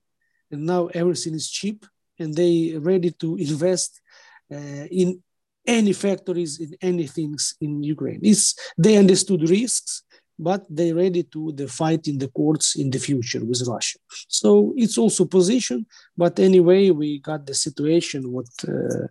and 0.53 0.64
now 0.64 0.87
everything 0.95 1.35
is 1.35 1.51
cheap 1.51 1.85
and 2.20 2.33
they 2.33 2.77
ready 2.79 3.11
to 3.22 3.35
invest 3.49 4.01
uh, 4.55 4.87
in 5.03 5.20
any 5.66 5.93
factories 5.93 6.61
in 6.61 6.70
any 6.81 7.09
things 7.09 7.57
in 7.61 7.83
Ukraine. 7.83 8.20
It's, 8.22 8.55
they 8.79 8.97
understood 8.97 9.51
risks 9.51 10.05
but 10.39 10.64
they're 10.68 10.95
ready 10.95 11.22
to 11.22 11.53
the 11.53 11.66
fight 11.66 12.09
in 12.09 12.18
the 12.18 12.28
courts 12.28 12.76
in 12.76 12.91
the 12.91 12.99
future 12.99 13.45
with 13.45 13.62
Russia. 13.66 13.99
So 14.28 14.74
it's 14.76 14.99
also 14.99 15.24
position, 15.24 15.87
but 16.16 16.39
anyway, 16.39 16.91
we 16.91 17.20
got 17.20 17.47
the 17.47 17.55
situation 17.55 18.32
what 18.32 18.49
uh, 18.68 19.07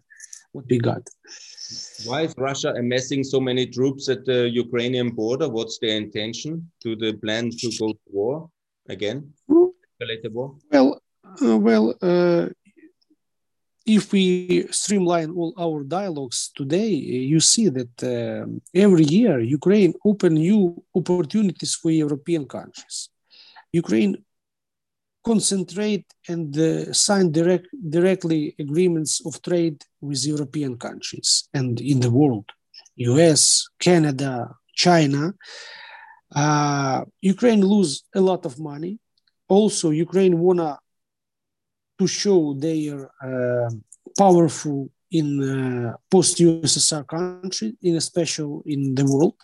what 0.52 0.66
we 0.70 0.78
got. 0.78 1.04
Why 2.06 2.22
is 2.22 2.34
Russia 2.38 2.74
amassing 2.78 3.24
so 3.24 3.40
many 3.40 3.66
troops 3.66 4.08
at 4.10 4.26
the 4.26 4.50
Ukrainian 4.50 5.10
border? 5.10 5.50
What's 5.50 5.80
their 5.80 5.98
intention? 5.98 6.72
Do 6.84 6.96
they 6.96 7.14
plan 7.14 7.50
to 7.50 7.68
go 7.80 7.88
to 7.94 8.00
war 8.12 8.50
again? 8.88 9.34
War? 9.48 10.56
Well, 10.72 11.02
uh, 11.42 11.58
well, 11.58 11.96
uh, 12.02 12.50
if 13.86 14.12
we 14.12 14.68
streamline 14.72 15.32
all 15.32 15.54
our 15.58 15.84
dialogues 15.84 16.52
today, 16.56 16.90
you 16.90 17.40
see 17.40 17.70
that 17.70 18.04
uh, 18.04 18.46
every 18.74 19.04
year 19.04 19.40
Ukraine 19.40 19.94
open 20.04 20.34
new 20.34 20.84
opportunities 20.96 21.76
for 21.76 21.92
European 21.92 22.46
countries. 22.46 23.10
Ukraine 23.72 24.16
concentrate 25.24 26.06
and 26.28 26.58
uh, 26.58 26.94
sign 26.94 27.32
direct, 27.32 27.68
directly 27.90 28.56
agreements 28.60 29.26
of 29.26 29.42
trade 29.42 29.84
with 30.02 30.26
European 30.26 30.78
countries 30.78 31.50
and 31.54 31.80
in 31.82 32.00
the 32.00 32.12
world, 32.12 32.46
US, 32.96 33.68
Canada, 33.80 34.56
China. 34.74 35.34
Uh, 36.36 37.06
Ukraine 37.22 37.62
lose 37.62 38.04
a 38.16 38.22
lot 38.22 38.46
of 38.46 38.60
money. 38.60 39.00
Also, 39.48 39.92
Ukraine 39.92 40.40
wanna 40.40 40.80
to 41.98 42.08
show 42.08 42.54
their 42.54 43.10
uh, 43.22 43.70
powerful 44.18 44.90
in 45.12 45.28
uh, 45.42 45.94
post-USSR 46.10 47.08
country, 47.08 47.76
in 47.82 47.96
especially 47.96 48.62
in 48.74 48.96
the 48.96 49.06
world. 49.06 49.36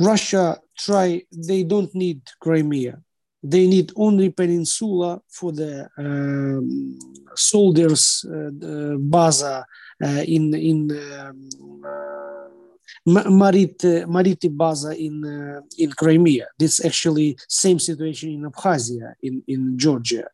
Russia 0.00 0.58
try, 0.78 1.22
they 1.32 1.62
don't 1.62 1.94
need 1.94 2.20
Crimea. 2.40 2.98
They 3.42 3.66
need 3.66 3.92
only 3.96 4.30
peninsula 4.30 5.20
for 5.28 5.52
the 5.52 5.88
um, 5.98 6.98
soldiers 7.34 8.24
uh, 8.28 8.96
baza 8.98 9.64
uh, 10.02 10.22
in 10.26 10.52
in 10.54 10.90
um, 10.90 11.84
uh, 11.84 13.30
Marit 13.30 13.78
Mariti 14.08 14.48
baza 14.48 14.90
in 14.98 15.24
uh, 15.24 15.60
in 15.78 15.92
Crimea. 15.92 16.46
This 16.58 16.84
actually 16.84 17.36
same 17.48 17.78
situation 17.78 18.30
in 18.30 18.50
Abkhazia 18.50 19.14
in 19.22 19.42
in 19.46 19.78
Georgia 19.78 20.28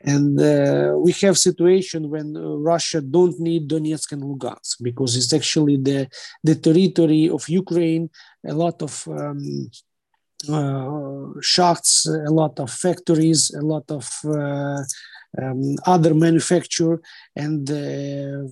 and 0.00 0.40
uh, 0.40 0.94
we 0.96 1.12
have 1.12 1.36
situation 1.36 2.08
when 2.08 2.36
uh, 2.36 2.40
Russia 2.40 3.00
don't 3.00 3.38
need 3.40 3.68
Donetsk 3.68 4.12
and 4.12 4.22
Lugansk 4.22 4.76
because 4.82 5.16
it's 5.16 5.32
actually 5.32 5.76
the 5.76 6.08
the 6.44 6.54
territory 6.54 7.28
of 7.28 7.48
Ukraine. 7.48 8.08
A 8.46 8.54
lot 8.54 8.80
of 8.80 9.06
um, 9.08 9.70
uh, 10.48 11.40
shafts, 11.40 12.06
a 12.06 12.30
lot 12.30 12.60
of 12.60 12.70
factories, 12.70 13.50
a 13.54 13.60
lot 13.60 13.90
of 13.90 14.08
uh, 14.24 14.82
um, 15.42 15.76
other 15.84 16.14
manufacture, 16.14 17.00
and 17.34 17.68
uh, 17.68 18.48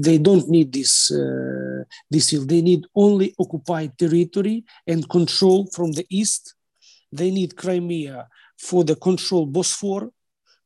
they 0.00 0.18
don't 0.18 0.48
need 0.48 0.72
this 0.72 1.10
uh, 1.10 1.82
this 2.08 2.30
field. 2.30 2.48
They 2.48 2.62
need 2.62 2.86
only 2.94 3.34
occupied 3.40 3.98
territory 3.98 4.64
and 4.86 5.08
control 5.08 5.66
from 5.74 5.90
the 5.90 6.06
east. 6.08 6.54
They 7.10 7.32
need 7.32 7.56
Crimea 7.56 8.28
for 8.58 8.84
the 8.84 8.94
control 8.94 9.46
Bosphor 9.46 10.10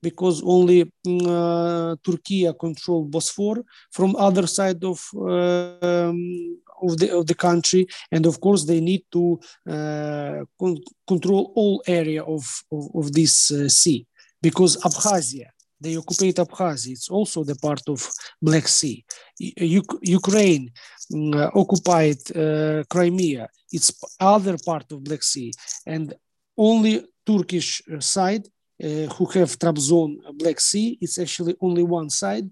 because 0.03 0.43
only 0.43 0.91
uh, 1.07 1.97
Turkey 2.05 2.51
control 2.59 3.05
Bosphor 3.05 3.65
from 3.91 4.17
other 4.17 4.47
side 4.47 4.83
of 4.85 4.99
um, 5.15 6.59
of 6.83 6.97
the 6.99 7.09
of 7.19 7.27
the 7.27 7.35
country, 7.35 7.87
and 8.13 8.27
of 8.27 8.41
course 8.41 8.65
they 8.65 8.81
need 8.81 9.03
to 9.13 9.41
uh, 9.69 10.45
con 10.59 10.77
control 11.07 11.53
all 11.55 11.83
area 11.87 12.23
of 12.23 12.45
of, 12.73 12.85
of 12.95 13.13
this 13.13 13.51
uh, 13.51 13.69
sea 13.69 14.07
because 14.41 14.77
Abkhazia 14.79 15.49
they 15.81 15.97
occupied 15.97 16.37
Abkhazia. 16.37 16.93
It's 16.93 17.09
also 17.09 17.45
the 17.45 17.55
part 17.55 17.83
of 17.89 18.09
Black 18.43 18.67
Sea. 18.69 19.05
U 19.39 19.83
Ukraine 20.03 20.73
uh, 21.15 21.51
occupied 21.55 22.19
uh, 22.37 22.85
Crimea. 22.89 23.49
It's 23.73 23.93
other 24.19 24.57
part 24.65 24.91
of 24.93 25.05
Black 25.05 25.23
Sea, 25.23 25.53
and 25.87 26.15
only 26.57 27.05
Turkish 27.25 27.83
side 28.01 28.47
uh, 28.47 28.51
who 28.81 29.27
have 29.27 29.59
Trabzon 29.59 30.19
uh, 30.27 30.33
Black 30.33 30.61
Sea, 30.61 30.99
it's 31.01 31.19
actually 31.19 31.57
only 31.61 31.83
one 31.83 32.11
side 32.11 32.49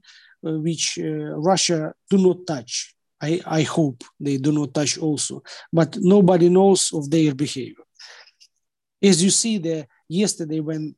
uh, 0.46 0.58
which 0.58 0.98
Russia 1.02 1.94
do 2.10 2.18
not 2.18 2.46
touch. 2.46 2.94
I, 3.20 3.40
I 3.46 3.62
hope 3.62 4.04
they 4.20 4.36
do 4.36 4.52
not 4.52 4.74
touch 4.74 4.98
also, 4.98 5.42
but 5.72 5.96
nobody 6.00 6.48
knows 6.48 6.92
of 6.92 7.10
their 7.10 7.34
behavior. 7.34 7.84
As 9.02 9.22
you 9.22 9.30
see, 9.30 9.58
there 9.58 9.86
yesterday 10.08 10.60
when 10.60 10.94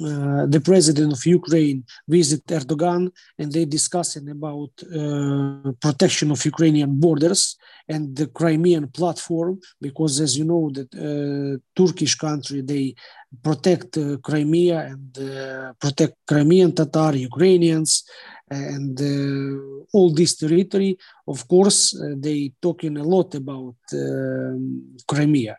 uh, 0.00 0.46
the 0.46 0.60
president 0.60 1.12
of 1.12 1.24
Ukraine 1.24 1.84
visit 2.08 2.44
Erdogan 2.46 3.12
and 3.38 3.52
they 3.52 3.64
discussing 3.64 4.28
about 4.28 4.72
uh, 4.82 5.70
protection 5.80 6.32
of 6.32 6.44
Ukrainian 6.44 6.98
borders 6.98 7.56
and 7.88 8.16
the 8.16 8.26
Crimean 8.26 8.88
platform 8.88 9.60
because 9.80 10.18
as 10.20 10.36
you 10.36 10.44
know 10.44 10.68
that 10.76 10.90
uh, 10.94 11.58
Turkish 11.76 12.16
country 12.16 12.62
they 12.62 12.94
protect 13.42 13.96
uh, 13.96 14.16
Crimea 14.18 14.78
and 14.80 15.18
uh, 15.18 15.72
protect 15.78 16.14
Crimean 16.26 16.72
Tatar 16.72 17.14
Ukrainians 17.14 18.02
and 18.50 19.00
uh, 19.00 19.86
all 19.92 20.12
this 20.12 20.36
territory 20.36 20.98
of 21.26 21.48
course 21.48 21.80
they 22.16 22.52
talking 22.60 22.96
a 22.98 23.02
lot 23.02 23.34
about 23.34 23.76
um, 23.94 24.96
Crimea. 25.06 25.56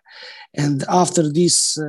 And 0.53 0.83
after 0.88 1.31
this 1.31 1.79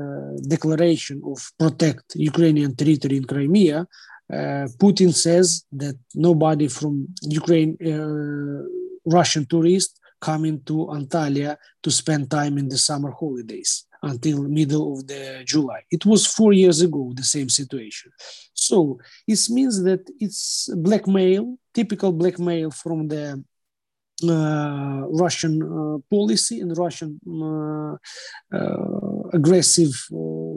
declaration 0.49 1.23
of 1.25 1.39
protect 1.59 2.15
Ukrainian 2.17 2.75
territory 2.75 3.17
in 3.19 3.25
Crimea 3.25 3.87
uh, 4.33 4.67
Putin 4.79 5.15
says 5.15 5.65
that 5.71 5.97
nobody 6.15 6.67
from 6.67 7.07
Ukraine, 7.23 7.77
uh, 7.81 8.67
Russian 9.05 9.47
tourists, 9.47 10.01
coming 10.21 10.61
to 10.65 10.87
Antalya 10.87 11.57
to 11.83 11.91
spend 11.91 12.31
time 12.31 12.59
in 12.59 12.69
the 12.69 12.79
summer 12.79 13.11
holidays 13.11 13.85
until 14.07 14.43
middle 14.43 14.95
of 14.95 15.07
the 15.07 15.43
July. 15.45 15.83
It 15.91 16.05
was 16.07 16.27
four 16.27 16.53
years 16.53 16.81
ago, 16.81 17.13
the 17.15 17.25
same 17.25 17.49
situation. 17.49 18.11
So 18.55 18.99
it 19.27 19.41
means 19.51 19.83
that 19.85 20.03
it's 20.19 20.69
blackmail, 20.75 21.59
typical 21.75 22.13
blackmail 22.13 22.71
from 22.71 23.09
the 23.09 23.45
uh, 24.25 25.03
Russian 25.09 25.63
uh, 25.63 25.99
policy 26.09 26.61
and 26.61 26.77
Russian 26.77 27.21
uh, 27.29 27.97
uh 28.57 29.29
aggressive 29.33 29.95
uh, 30.11 30.57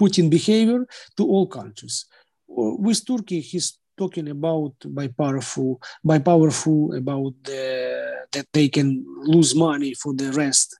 Putin 0.00 0.28
behavior 0.28 0.86
to 1.16 1.22
all 1.24 1.46
countries. 1.46 2.06
With 2.48 3.06
Turkey, 3.06 3.40
he's 3.40 3.78
talking 3.96 4.28
about 4.28 4.74
by 4.86 5.08
powerful 5.08 5.80
by 6.04 6.18
powerful 6.18 6.94
about 6.94 7.32
the, 7.44 8.26
that 8.32 8.46
they 8.52 8.68
can 8.68 9.04
lose 9.22 9.54
money 9.54 9.94
for 9.94 10.14
the 10.14 10.32
rest 10.32 10.76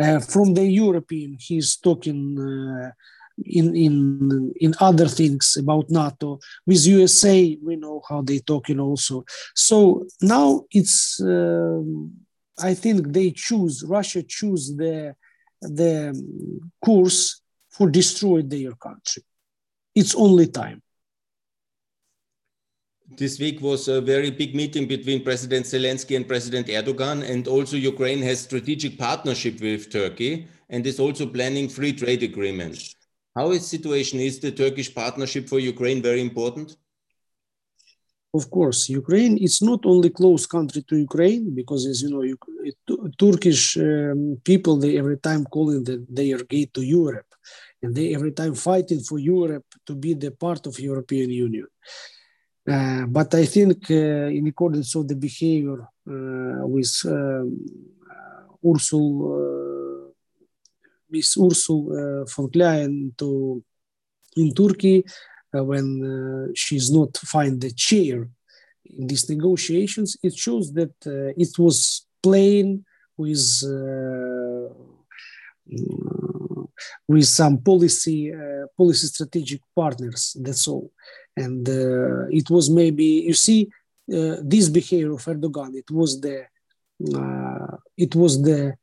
uh, 0.00 0.20
from 0.20 0.54
the 0.54 0.64
european 0.64 1.36
he's 1.38 1.76
talking 1.76 2.20
uh, 2.38 2.90
in 3.44 3.76
in 3.76 4.52
in 4.60 4.74
other 4.80 5.08
things 5.08 5.56
about 5.58 5.90
nato 5.90 6.38
with 6.66 6.86
usa 6.86 7.58
we 7.62 7.76
know 7.76 8.00
how 8.08 8.22
they 8.22 8.38
talking 8.38 8.80
also 8.80 9.24
so 9.54 10.06
now 10.22 10.62
it's 10.70 11.20
um, 11.20 12.12
i 12.58 12.72
think 12.72 13.12
they 13.12 13.30
choose 13.30 13.84
russia 13.86 14.22
choose 14.22 14.74
the 14.76 15.14
the 15.60 16.14
course 16.84 17.40
for 17.76 17.90
destroy 17.90 18.42
their 18.42 18.72
country. 18.72 19.22
It's 19.94 20.14
only 20.14 20.46
time. 20.46 20.82
This 23.14 23.38
week 23.38 23.60
was 23.60 23.86
a 23.86 24.00
very 24.00 24.30
big 24.30 24.54
meeting 24.54 24.88
between 24.88 25.22
President 25.22 25.64
Zelensky 25.64 26.16
and 26.16 26.26
President 26.26 26.66
Erdogan, 26.66 27.22
and 27.22 27.46
also 27.46 27.76
Ukraine 27.76 28.20
has 28.22 28.40
strategic 28.40 28.98
partnership 28.98 29.60
with 29.60 29.90
Turkey 29.90 30.48
and 30.68 30.84
is 30.84 30.98
also 30.98 31.24
planning 31.26 31.68
free 31.68 31.92
trade 31.92 32.24
agreements. 32.24 32.96
How 33.36 33.52
is 33.52 33.64
situation? 33.64 34.18
Is 34.18 34.40
the 34.40 34.50
Turkish 34.50 34.92
partnership 34.92 35.48
for 35.48 35.60
Ukraine 35.60 36.02
very 36.02 36.20
important? 36.20 36.76
Of 38.34 38.50
course, 38.50 38.88
Ukraine 38.88 39.38
is 39.38 39.62
not 39.62 39.86
only 39.86 40.10
close 40.10 40.44
country 40.44 40.82
to 40.88 40.96
Ukraine 40.96 41.54
because, 41.54 41.86
as 41.86 42.02
you 42.02 42.10
know, 42.10 42.22
you, 42.22 42.36
Turkish 43.18 43.76
um, 43.76 44.38
people 44.42 44.76
they 44.78 44.98
every 44.98 45.18
time 45.18 45.44
calling 45.44 45.84
that 45.84 46.04
they 46.10 46.32
are 46.32 46.42
gate 46.42 46.74
to 46.74 46.82
Europe, 46.82 47.30
and 47.82 47.94
they 47.94 48.14
every 48.16 48.32
time 48.32 48.54
fighting 48.54 49.00
for 49.00 49.18
Europe 49.20 49.66
to 49.86 49.94
be 49.94 50.12
the 50.14 50.32
part 50.32 50.66
of 50.66 50.80
European 50.80 51.30
Union. 51.30 51.68
Uh, 52.68 53.06
but 53.06 53.32
I 53.34 53.44
think, 53.44 53.90
uh, 53.90 54.28
in 54.38 54.46
accordance 54.48 54.96
with 54.96 55.08
the 55.08 55.14
behavior 55.14 55.80
uh, 55.82 56.66
with 56.66 57.00
um, 57.06 57.64
Ursul, 58.64 60.12
Miss 61.08 61.36
Ursula 61.38 62.24
von 62.26 62.50
Leyen 62.50 63.16
to 63.18 63.62
in 64.36 64.52
Turkey, 64.52 65.04
when 65.52 66.52
she's 66.54 66.90
not 66.90 67.16
find 67.16 67.60
the 67.60 67.70
chair 67.70 68.28
in 68.84 69.06
these 69.06 69.30
negotiations, 69.30 70.16
it 70.22 70.34
shows 70.36 70.72
that 70.72 70.92
it 71.36 71.58
was 71.58 72.06
playing 72.22 72.84
with 73.16 73.62
with 77.08 77.24
some 77.24 77.58
policy 77.58 78.34
uh, 78.34 78.66
policy 78.76 79.06
strategic 79.06 79.60
partners. 79.74 80.36
That's 80.40 80.68
all 80.68 80.90
and 81.36 81.68
uh, 81.68 82.26
it 82.30 82.48
was 82.50 82.70
maybe 82.70 83.04
you 83.28 83.34
see 83.34 83.68
uh, 84.12 84.36
this 84.42 84.68
behavior 84.68 85.12
of 85.12 85.24
Erdogan. 85.24 85.74
It 85.74 85.90
was 85.90 86.20
the 86.20 86.46
uh, 87.14 87.76
it 87.96 88.14
was 88.14 88.42
the 88.42 88.76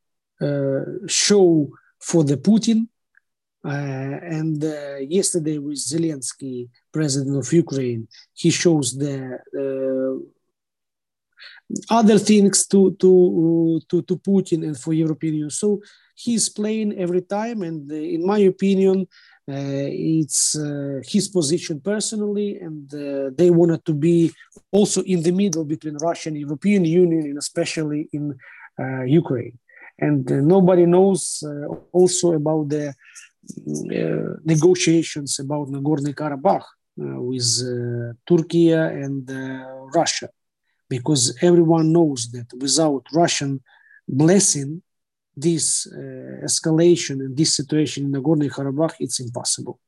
show 1.08 1.70
for 2.00 2.24
the 2.24 2.38
Putin. 2.38 2.88
and 3.64 4.62
yesterday 5.18 5.58
with 5.58 5.78
Zelensky, 5.78 6.68
president 6.92 7.38
of 7.38 7.54
Ukraine, 7.54 8.08
he 8.34 8.50
shows 8.50 8.88
the 9.04 9.40
other 11.90 12.20
things 12.20 12.68
to 12.68 12.80
to 13.02 13.82
to 13.90 14.02
to 14.02 14.16
Putin 14.18 14.64
and 14.68 14.78
for 14.78 14.94
European 14.94 15.34
Union. 15.34 15.50
So 15.50 15.82
he's 16.16 16.50
playing 16.50 17.00
every 17.00 17.22
time, 17.22 17.62
and 17.64 17.90
in 17.92 18.26
my 18.26 18.40
opinion, 18.40 18.98
uh, 19.02 19.08
Uh, 19.46 19.90
it's 19.92 20.56
uh, 20.56 21.02
his 21.04 21.28
position 21.28 21.82
personally, 21.82 22.60
and 22.60 22.94
uh, 22.94 23.30
they 23.36 23.50
wanted 23.50 23.84
to 23.84 23.94
be 23.94 24.32
also 24.72 25.02
in 25.04 25.22
the 25.22 25.32
middle 25.32 25.66
between 25.66 25.98
Russia 25.98 26.30
and 26.30 26.38
European 26.38 26.86
Union, 26.86 27.24
and 27.26 27.38
especially 27.38 28.08
in 28.14 28.34
uh, 28.80 29.04
Ukraine. 29.04 29.58
And 30.00 30.24
uh, 30.32 30.36
nobody 30.56 30.86
knows 30.86 31.44
also 31.92 32.34
about 32.34 32.70
the 32.70 32.94
negotiations 34.46 35.40
about 35.40 35.68
Nagorno-Karabakh 35.68 36.64
with 36.96 37.50
Turkey 38.26 38.72
and 38.72 39.30
Russia, 39.94 40.30
because 40.88 41.36
everyone 41.42 41.92
knows 41.92 42.32
that 42.32 42.48
without 42.58 43.04
Russian 43.12 43.62
blessing, 44.08 44.82
this 45.36 45.88
uh, 45.88 46.46
escalation 46.46 47.20
and 47.22 47.36
this 47.36 47.56
situation 47.56 48.06
in 48.06 48.12
Nagorno-Karabakh, 48.12 48.96
it's 49.00 49.20
impossible. 49.20 49.80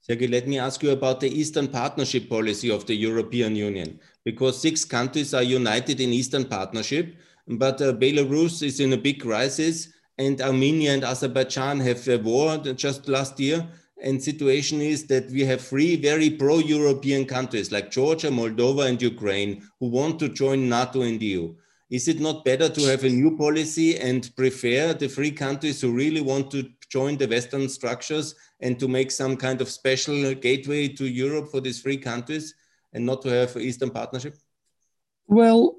Sergei, 0.00 0.26
let 0.26 0.48
me 0.48 0.58
ask 0.58 0.82
you 0.82 0.90
about 0.90 1.20
the 1.20 1.28
Eastern 1.28 1.68
Partnership 1.68 2.30
policy 2.30 2.70
of 2.70 2.86
the 2.86 2.94
European 2.94 3.54
Union, 3.54 4.00
because 4.24 4.60
six 4.60 4.84
countries 4.84 5.34
are 5.34 5.42
united 5.42 6.00
in 6.00 6.10
Eastern 6.10 6.46
Partnership, 6.46 7.14
but 7.46 7.80
uh, 7.82 7.92
Belarus 7.92 8.62
is 8.62 8.80
in 8.80 8.92
a 8.92 8.96
big 8.96 9.20
crisis, 9.20 9.92
and 10.18 10.40
Armenia 10.40 10.94
and 10.94 11.04
Azerbaijan 11.04 11.80
have 11.80 12.06
a 12.08 12.18
war 12.18 12.58
just 12.58 13.08
last 13.08 13.38
year. 13.38 13.66
And 14.02 14.22
situation 14.22 14.80
is 14.80 15.06
that 15.08 15.30
we 15.30 15.44
have 15.44 15.60
three 15.60 15.96
very 15.96 16.30
pro-European 16.30 17.24
countries 17.24 17.72
like 17.72 17.90
Georgia, 17.90 18.28
Moldova, 18.28 18.86
and 18.88 19.00
Ukraine 19.02 19.68
who 19.80 19.88
want 19.88 20.18
to 20.20 20.28
join 20.28 20.68
NATO 20.68 21.02
and 21.02 21.18
the 21.18 21.26
EU. 21.26 21.54
Is 21.90 22.06
it 22.06 22.20
not 22.20 22.44
better 22.44 22.68
to 22.68 22.82
have 22.82 23.04
a 23.04 23.08
new 23.08 23.36
policy 23.36 23.98
and 23.98 24.30
prefer 24.36 24.92
the 24.92 25.08
free 25.08 25.30
countries 25.30 25.80
who 25.80 25.92
really 25.92 26.20
want 26.20 26.50
to 26.50 26.68
join 26.90 27.16
the 27.16 27.26
Western 27.26 27.68
structures 27.68 28.34
and 28.60 28.78
to 28.78 28.88
make 28.88 29.10
some 29.10 29.36
kind 29.36 29.60
of 29.60 29.70
special 29.70 30.34
gateway 30.34 30.88
to 30.88 31.06
Europe 31.06 31.50
for 31.50 31.60
these 31.60 31.80
free 31.80 31.96
countries 31.96 32.54
and 32.92 33.06
not 33.06 33.22
to 33.22 33.28
have 33.30 33.56
Eastern 33.56 33.90
Partnership? 33.90 34.36
Well, 35.26 35.76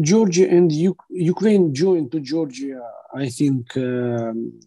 Georgia 0.00 0.48
and 0.48 0.70
U 0.72 0.96
Ukraine 1.10 1.74
joined 1.74 2.10
to 2.12 2.20
Georgia, 2.20 2.80
I 3.14 3.28
think, 3.28 3.76
um, 3.76 4.60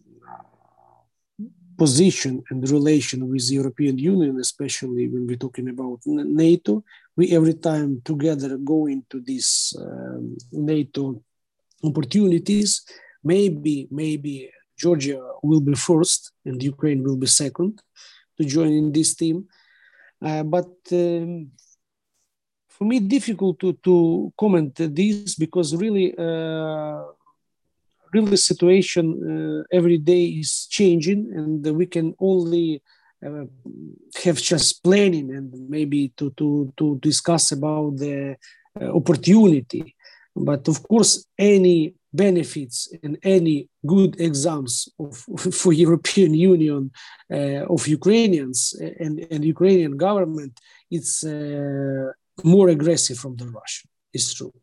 position 1.84 2.34
and 2.50 2.60
relation 2.78 3.18
with 3.30 3.44
the 3.46 3.56
European 3.60 3.96
Union, 4.14 4.34
especially 4.48 5.04
when 5.12 5.22
we're 5.26 5.44
talking 5.46 5.68
about 5.74 6.00
NATO. 6.06 6.72
We 7.16 7.24
every 7.38 7.56
time 7.70 7.90
together 8.12 8.50
go 8.72 8.78
into 8.96 9.16
these 9.30 9.50
um, 9.84 10.22
NATO 10.72 11.02
opportunities. 11.88 12.70
Maybe, 13.32 13.76
maybe 14.02 14.34
Georgia 14.82 15.20
will 15.48 15.64
be 15.70 15.74
first 15.88 16.20
and 16.46 16.56
Ukraine 16.74 17.00
will 17.06 17.20
be 17.24 17.38
second 17.44 17.72
to 18.36 18.42
join 18.54 18.72
in 18.82 18.88
this 18.96 19.10
team. 19.20 19.36
Uh, 20.28 20.44
but 20.56 20.72
um, 20.92 21.30
for 22.74 22.84
me, 22.90 22.96
difficult 23.16 23.56
to, 23.62 23.68
to 23.86 23.94
comment 24.42 24.74
this 25.00 25.34
because 25.44 25.68
really 25.84 26.06
uh, 26.26 27.02
really 28.14 28.36
situation 28.36 29.06
uh, 29.16 29.76
every 29.78 29.98
day 29.98 30.24
is 30.42 30.66
changing 30.78 31.20
and 31.38 31.76
we 31.80 31.86
can 31.86 32.14
only 32.30 32.82
uh, 33.26 33.44
have 34.24 34.38
just 34.52 34.82
planning 34.82 35.34
and 35.36 35.48
maybe 35.68 36.12
to, 36.18 36.30
to, 36.38 36.72
to 36.76 36.98
discuss 37.00 37.52
about 37.52 37.96
the 37.96 38.36
uh, 38.80 38.84
opportunity 39.00 39.94
but 40.36 40.66
of 40.68 40.82
course 40.82 41.26
any 41.38 41.94
benefits 42.14 42.92
and 43.02 43.18
any 43.22 43.68
good 43.84 44.20
exams 44.20 44.88
of, 44.98 45.16
for 45.60 45.72
European 45.72 46.32
Union 46.34 46.90
uh, 47.30 47.62
of 47.74 47.86
Ukrainians 47.88 48.58
and, 49.00 49.14
and 49.30 49.44
Ukrainian 49.44 49.96
government, 49.96 50.60
it's 50.90 51.24
uh, 51.24 52.12
more 52.44 52.68
aggressive 52.68 53.18
from 53.18 53.36
the 53.36 53.46
Russian. 53.46 53.88
It's 54.12 54.32
true. 54.32 54.54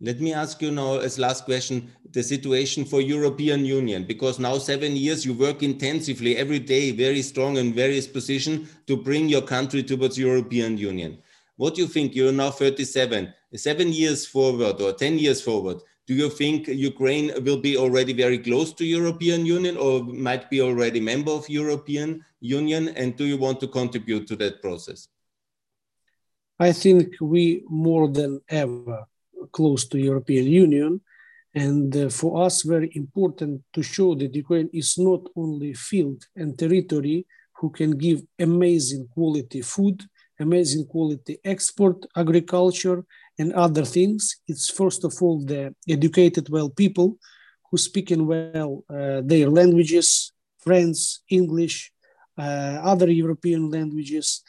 Let 0.00 0.20
me 0.20 0.32
ask 0.32 0.62
you 0.62 0.70
now 0.70 0.98
as 0.98 1.18
last 1.18 1.44
question, 1.44 1.90
the 2.12 2.22
situation 2.22 2.84
for 2.84 3.00
European 3.00 3.64
Union, 3.64 4.04
because 4.04 4.38
now 4.38 4.56
seven 4.58 4.94
years 4.94 5.26
you 5.26 5.34
work 5.34 5.64
intensively 5.64 6.36
every 6.36 6.60
day, 6.60 6.92
very 6.92 7.20
strong 7.20 7.56
in 7.56 7.74
various 7.74 8.06
position 8.06 8.68
to 8.86 8.96
bring 8.96 9.28
your 9.28 9.42
country 9.42 9.82
towards 9.82 10.16
European 10.16 10.78
Union. 10.78 11.18
What 11.56 11.74
do 11.74 11.82
you 11.82 11.88
think? 11.88 12.14
You're 12.14 12.30
now 12.30 12.50
37, 12.50 13.34
seven 13.56 13.92
years 13.92 14.24
forward 14.24 14.80
or 14.80 14.92
10 14.92 15.18
years 15.18 15.42
forward. 15.42 15.78
Do 16.06 16.14
you 16.14 16.30
think 16.30 16.68
Ukraine 16.68 17.32
will 17.42 17.58
be 17.58 17.76
already 17.76 18.12
very 18.12 18.38
close 18.38 18.72
to 18.74 18.84
European 18.84 19.44
Union 19.44 19.76
or 19.76 20.04
might 20.04 20.48
be 20.48 20.62
already 20.62 21.00
member 21.00 21.32
of 21.32 21.48
European 21.48 22.24
Union? 22.40 22.90
And 22.90 23.16
do 23.16 23.24
you 23.24 23.36
want 23.36 23.58
to 23.60 23.66
contribute 23.66 24.28
to 24.28 24.36
that 24.36 24.62
process? 24.62 25.08
I 26.60 26.70
think 26.70 27.16
we 27.20 27.64
more 27.68 28.08
than 28.08 28.40
ever 28.48 29.06
close 29.52 29.86
to 29.88 29.98
European 29.98 30.46
Union. 30.46 31.00
And 31.54 31.96
uh, 31.96 32.08
for 32.08 32.44
us, 32.44 32.62
very 32.62 32.90
important 32.94 33.62
to 33.72 33.82
show 33.82 34.14
that 34.16 34.34
Ukraine 34.34 34.70
is 34.72 34.98
not 34.98 35.22
only 35.34 35.72
field 35.74 36.24
and 36.36 36.58
territory 36.58 37.26
who 37.58 37.70
can 37.70 37.92
give 37.96 38.22
amazing 38.38 39.08
quality 39.14 39.62
food, 39.62 40.04
amazing 40.38 40.86
quality 40.86 41.38
export, 41.44 42.06
agriculture, 42.16 43.04
and 43.38 43.52
other 43.52 43.84
things. 43.84 44.36
It's 44.46 44.70
first 44.70 45.04
of 45.04 45.14
all 45.20 45.44
the 45.44 45.74
educated 45.88 46.48
well 46.48 46.70
people 46.70 47.18
who 47.70 47.76
speaking 47.78 48.26
well 48.26 48.84
uh, 48.88 49.20
their 49.24 49.48
languages, 49.50 50.32
French, 50.58 50.98
English, 51.28 51.92
other 52.38 53.10
European 53.10 53.70
languages, 53.70 54.42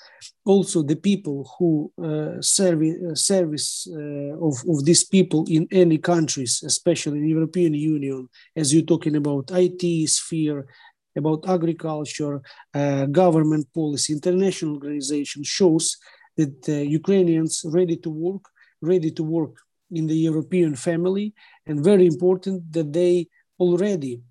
also 0.45 0.83
the 0.83 0.95
people 0.95 1.49
who 1.57 1.91
uh, 2.03 2.41
serve, 2.41 2.81
uh, 2.81 3.15
service 3.15 3.87
of, 3.87 4.55
of 4.67 4.85
these 4.85 5.03
people 5.03 5.45
in 5.49 5.67
any 5.71 5.97
countries, 5.97 6.61
especially 6.65 7.17
in 7.19 7.27
European 7.27 7.73
Union, 7.73 8.27
as 8.55 8.73
you're 8.73 8.83
talking 8.83 9.15
about 9.15 9.51
IT 9.51 10.09
sphere, 10.09 10.67
about 11.15 11.47
agriculture, 11.47 12.41
uh, 12.73 13.05
government 13.05 13.67
policy, 13.73 14.13
international 14.13 14.75
organization 14.75 15.43
shows 15.43 15.97
that 16.37 16.57
uh, 16.69 16.73
Ukrainians 17.01 17.53
ready 17.65 17.97
to 17.97 18.09
work, 18.09 18.43
ready 18.81 19.11
to 19.11 19.23
work 19.23 19.55
in 19.91 20.07
the 20.07 20.19
European 20.29 20.75
family, 20.75 21.33
and 21.67 21.83
very 21.91 22.05
important 22.05 22.71
that 22.71 22.93
they 22.93 23.27
already 23.59 24.21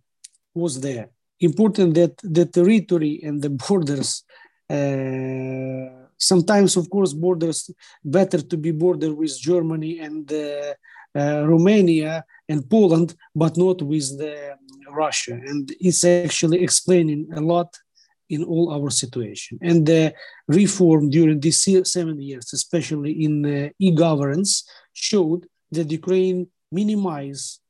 was 0.54 0.80
there. 0.80 1.08
Important 1.40 1.94
that 1.94 2.16
the 2.22 2.46
territory 2.46 3.20
and 3.22 3.40
the 3.40 3.50
borders, 3.50 4.24
uh, 4.68 6.06
sometimes, 6.16 6.76
of 6.76 6.90
course, 6.90 7.12
borders 7.12 7.70
better 8.04 8.40
to 8.42 8.56
be 8.56 8.72
border 8.72 9.14
with 9.14 9.38
Germany 9.40 10.00
and 10.00 10.30
uh, 10.32 10.74
uh, 11.14 11.46
Romania 11.46 12.24
and 12.48 12.68
Poland, 12.68 13.14
but 13.34 13.56
not 13.56 13.82
with 13.82 14.18
the 14.18 14.56
Russia. 14.90 15.32
And 15.32 15.70
it's 15.80 16.04
actually 16.04 16.62
explaining 16.62 17.28
a 17.34 17.40
lot 17.40 17.78
in 18.28 18.44
all 18.44 18.70
our 18.72 18.90
situation. 18.90 19.58
And 19.62 19.86
the 19.86 20.14
reform 20.48 21.08
during 21.08 21.40
these 21.40 21.66
seven 21.84 22.20
years, 22.20 22.52
especially 22.52 23.24
in 23.24 23.44
uh, 23.46 23.68
e-governance, 23.78 24.64
showed 24.92 25.46
that 25.70 25.90
Ukraine 25.90 26.48
minimize 26.70 27.60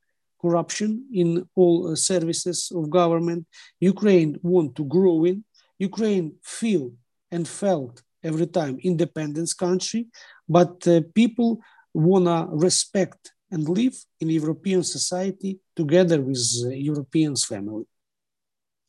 corruption 0.41 1.05
in 1.13 1.47
all 1.55 1.91
uh, 1.91 1.95
services 1.95 2.71
of 2.75 2.89
government. 2.89 3.45
Ukraine 3.79 4.39
want 4.41 4.75
to 4.75 4.83
grow 4.85 5.25
in. 5.25 5.43
Ukraine 5.77 6.33
feel 6.43 6.91
and 7.31 7.47
felt 7.47 8.01
every 8.23 8.47
time 8.47 8.77
independence 8.81 9.53
country, 9.53 10.07
but 10.47 10.75
uh, 10.87 11.01
people 11.13 11.59
wanna 11.93 12.47
respect 12.51 13.31
and 13.51 13.67
live 13.67 13.95
in 14.19 14.29
European 14.29 14.83
society 14.83 15.59
together 15.75 16.21
with 16.21 16.43
uh, 16.65 16.69
Europeans 16.69 17.45
family. 17.45 17.85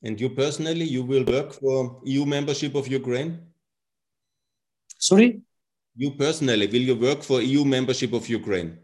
And 0.03 0.21
you 0.21 0.31
personally, 0.31 0.85
you 0.85 1.05
will 1.05 1.25
work 1.25 1.53
for 1.53 2.01
EU 2.05 2.25
membership 2.25 2.75
of 2.75 2.89
Ukraine? 2.89 3.39
Sorry? 4.99 5.41
You 5.97 6.13
personally, 6.13 6.67
will 6.67 6.87
you 6.91 6.97
work 6.97 7.23
for 7.23 7.43
EU 7.43 7.65
membership 7.65 8.13
of 8.13 8.29
Ukraine? 8.29 8.79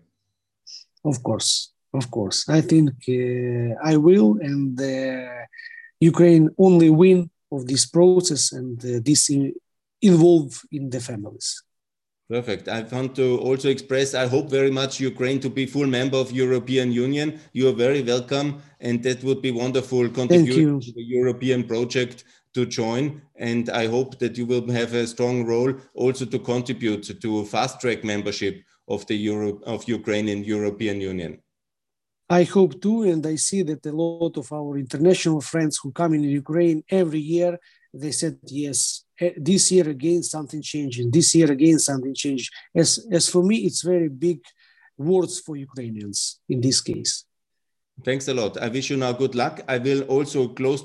Of 1.05 1.23
course, 1.23 1.73
of 1.97 2.11
course. 2.11 2.49
I 2.49 2.61
think 2.61 2.91
uh, 3.09 3.75
I 3.93 3.97
will, 3.97 4.39
and 4.41 4.81
uh, 4.81 5.47
Ukraine 6.01 6.51
only 6.59 6.91
win 6.91 7.31
of 7.51 7.67
this 7.67 7.87
process 7.87 8.53
and 8.53 8.79
uh, 8.85 9.01
this 9.03 9.31
in, 9.31 9.55
involve 10.03 10.63
in 10.71 10.91
the 10.91 11.01
families. 11.01 11.63
Perfect. 12.29 12.67
I 12.69 12.83
want 12.83 13.15
to 13.17 13.39
also 13.39 13.69
express, 13.69 14.13
I 14.13 14.27
hope 14.27 14.51
very 14.51 14.71
much 14.71 14.99
Ukraine 14.99 15.39
to 15.41 15.49
be 15.49 15.65
full 15.65 15.87
member 15.87 16.17
of 16.17 16.33
European 16.33 16.91
Union. 16.91 17.39
You 17.53 17.69
are 17.69 17.73
very 17.87 18.03
welcome. 18.03 18.61
And 18.81 19.01
that 19.05 19.23
would 19.23 19.41
be 19.43 19.53
wonderful 19.53 20.09
contribution 20.09 20.81
to 20.81 20.93
the 20.93 21.05
European 21.05 21.63
project 21.65 22.25
to 22.55 22.67
join. 22.67 23.23
And 23.37 23.71
I 23.71 23.87
hope 23.87 24.19
that 24.19 24.37
you 24.37 24.45
will 24.45 24.69
have 24.73 24.93
a 24.95 25.07
strong 25.07 25.47
role 25.47 25.75
also 25.95 26.25
to 26.27 26.39
contribute 26.41 27.21
to 27.21 27.45
fast 27.45 27.81
track 27.81 28.03
membership 28.03 28.65
of 28.89 29.07
the 29.07 29.17
Euro 29.31 29.61
of 29.65 29.89
Ukraine 29.89 30.29
in 30.29 30.43
European 30.43 31.01
Union. 31.01 31.39
I 32.29 32.43
hope 32.43 32.81
too, 32.81 33.03
and 33.05 33.25
I 33.27 33.37
see 33.37 33.63
that 33.63 33.87
a 33.87 33.93
lot 33.93 34.37
of 34.37 34.53
our 34.53 34.77
international 34.79 35.41
friends 35.41 35.79
who 35.81 35.93
come 35.93 36.15
in 36.15 36.25
Ukraine 36.25 36.83
every 36.91 37.21
year, 37.21 37.59
they 37.95 38.11
said 38.11 38.39
yes, 38.47 39.07
Eh, 39.19 39.33
this 39.37 39.73
year 39.73 39.89
again 39.89 40.23
something 40.23 40.61
changing. 40.61 41.11
This 41.11 41.35
year 41.35 41.51
again 41.51 41.79
something 41.79 42.15
changed 42.15 42.53
as 42.75 43.07
as 43.11 43.29
for 43.29 43.43
me 43.43 43.57
it's 43.59 43.83
very 43.83 44.09
big 44.09 44.41
words 44.99 45.41
for 45.41 45.57
ukrainians 45.57 46.41
in 46.49 46.61
this 46.61 46.81
case. 46.83 47.25
Thanks 48.05 48.29
a 48.29 48.35
lot. 48.35 48.59
I 48.59 48.69
wish 48.69 48.91
you 48.91 48.99
now 48.99 49.13
good 49.13 49.35
luck. 49.35 49.63
I 49.67 49.79
will 49.79 50.03
also 50.03 50.49
close 50.49 50.83
the 50.83 50.85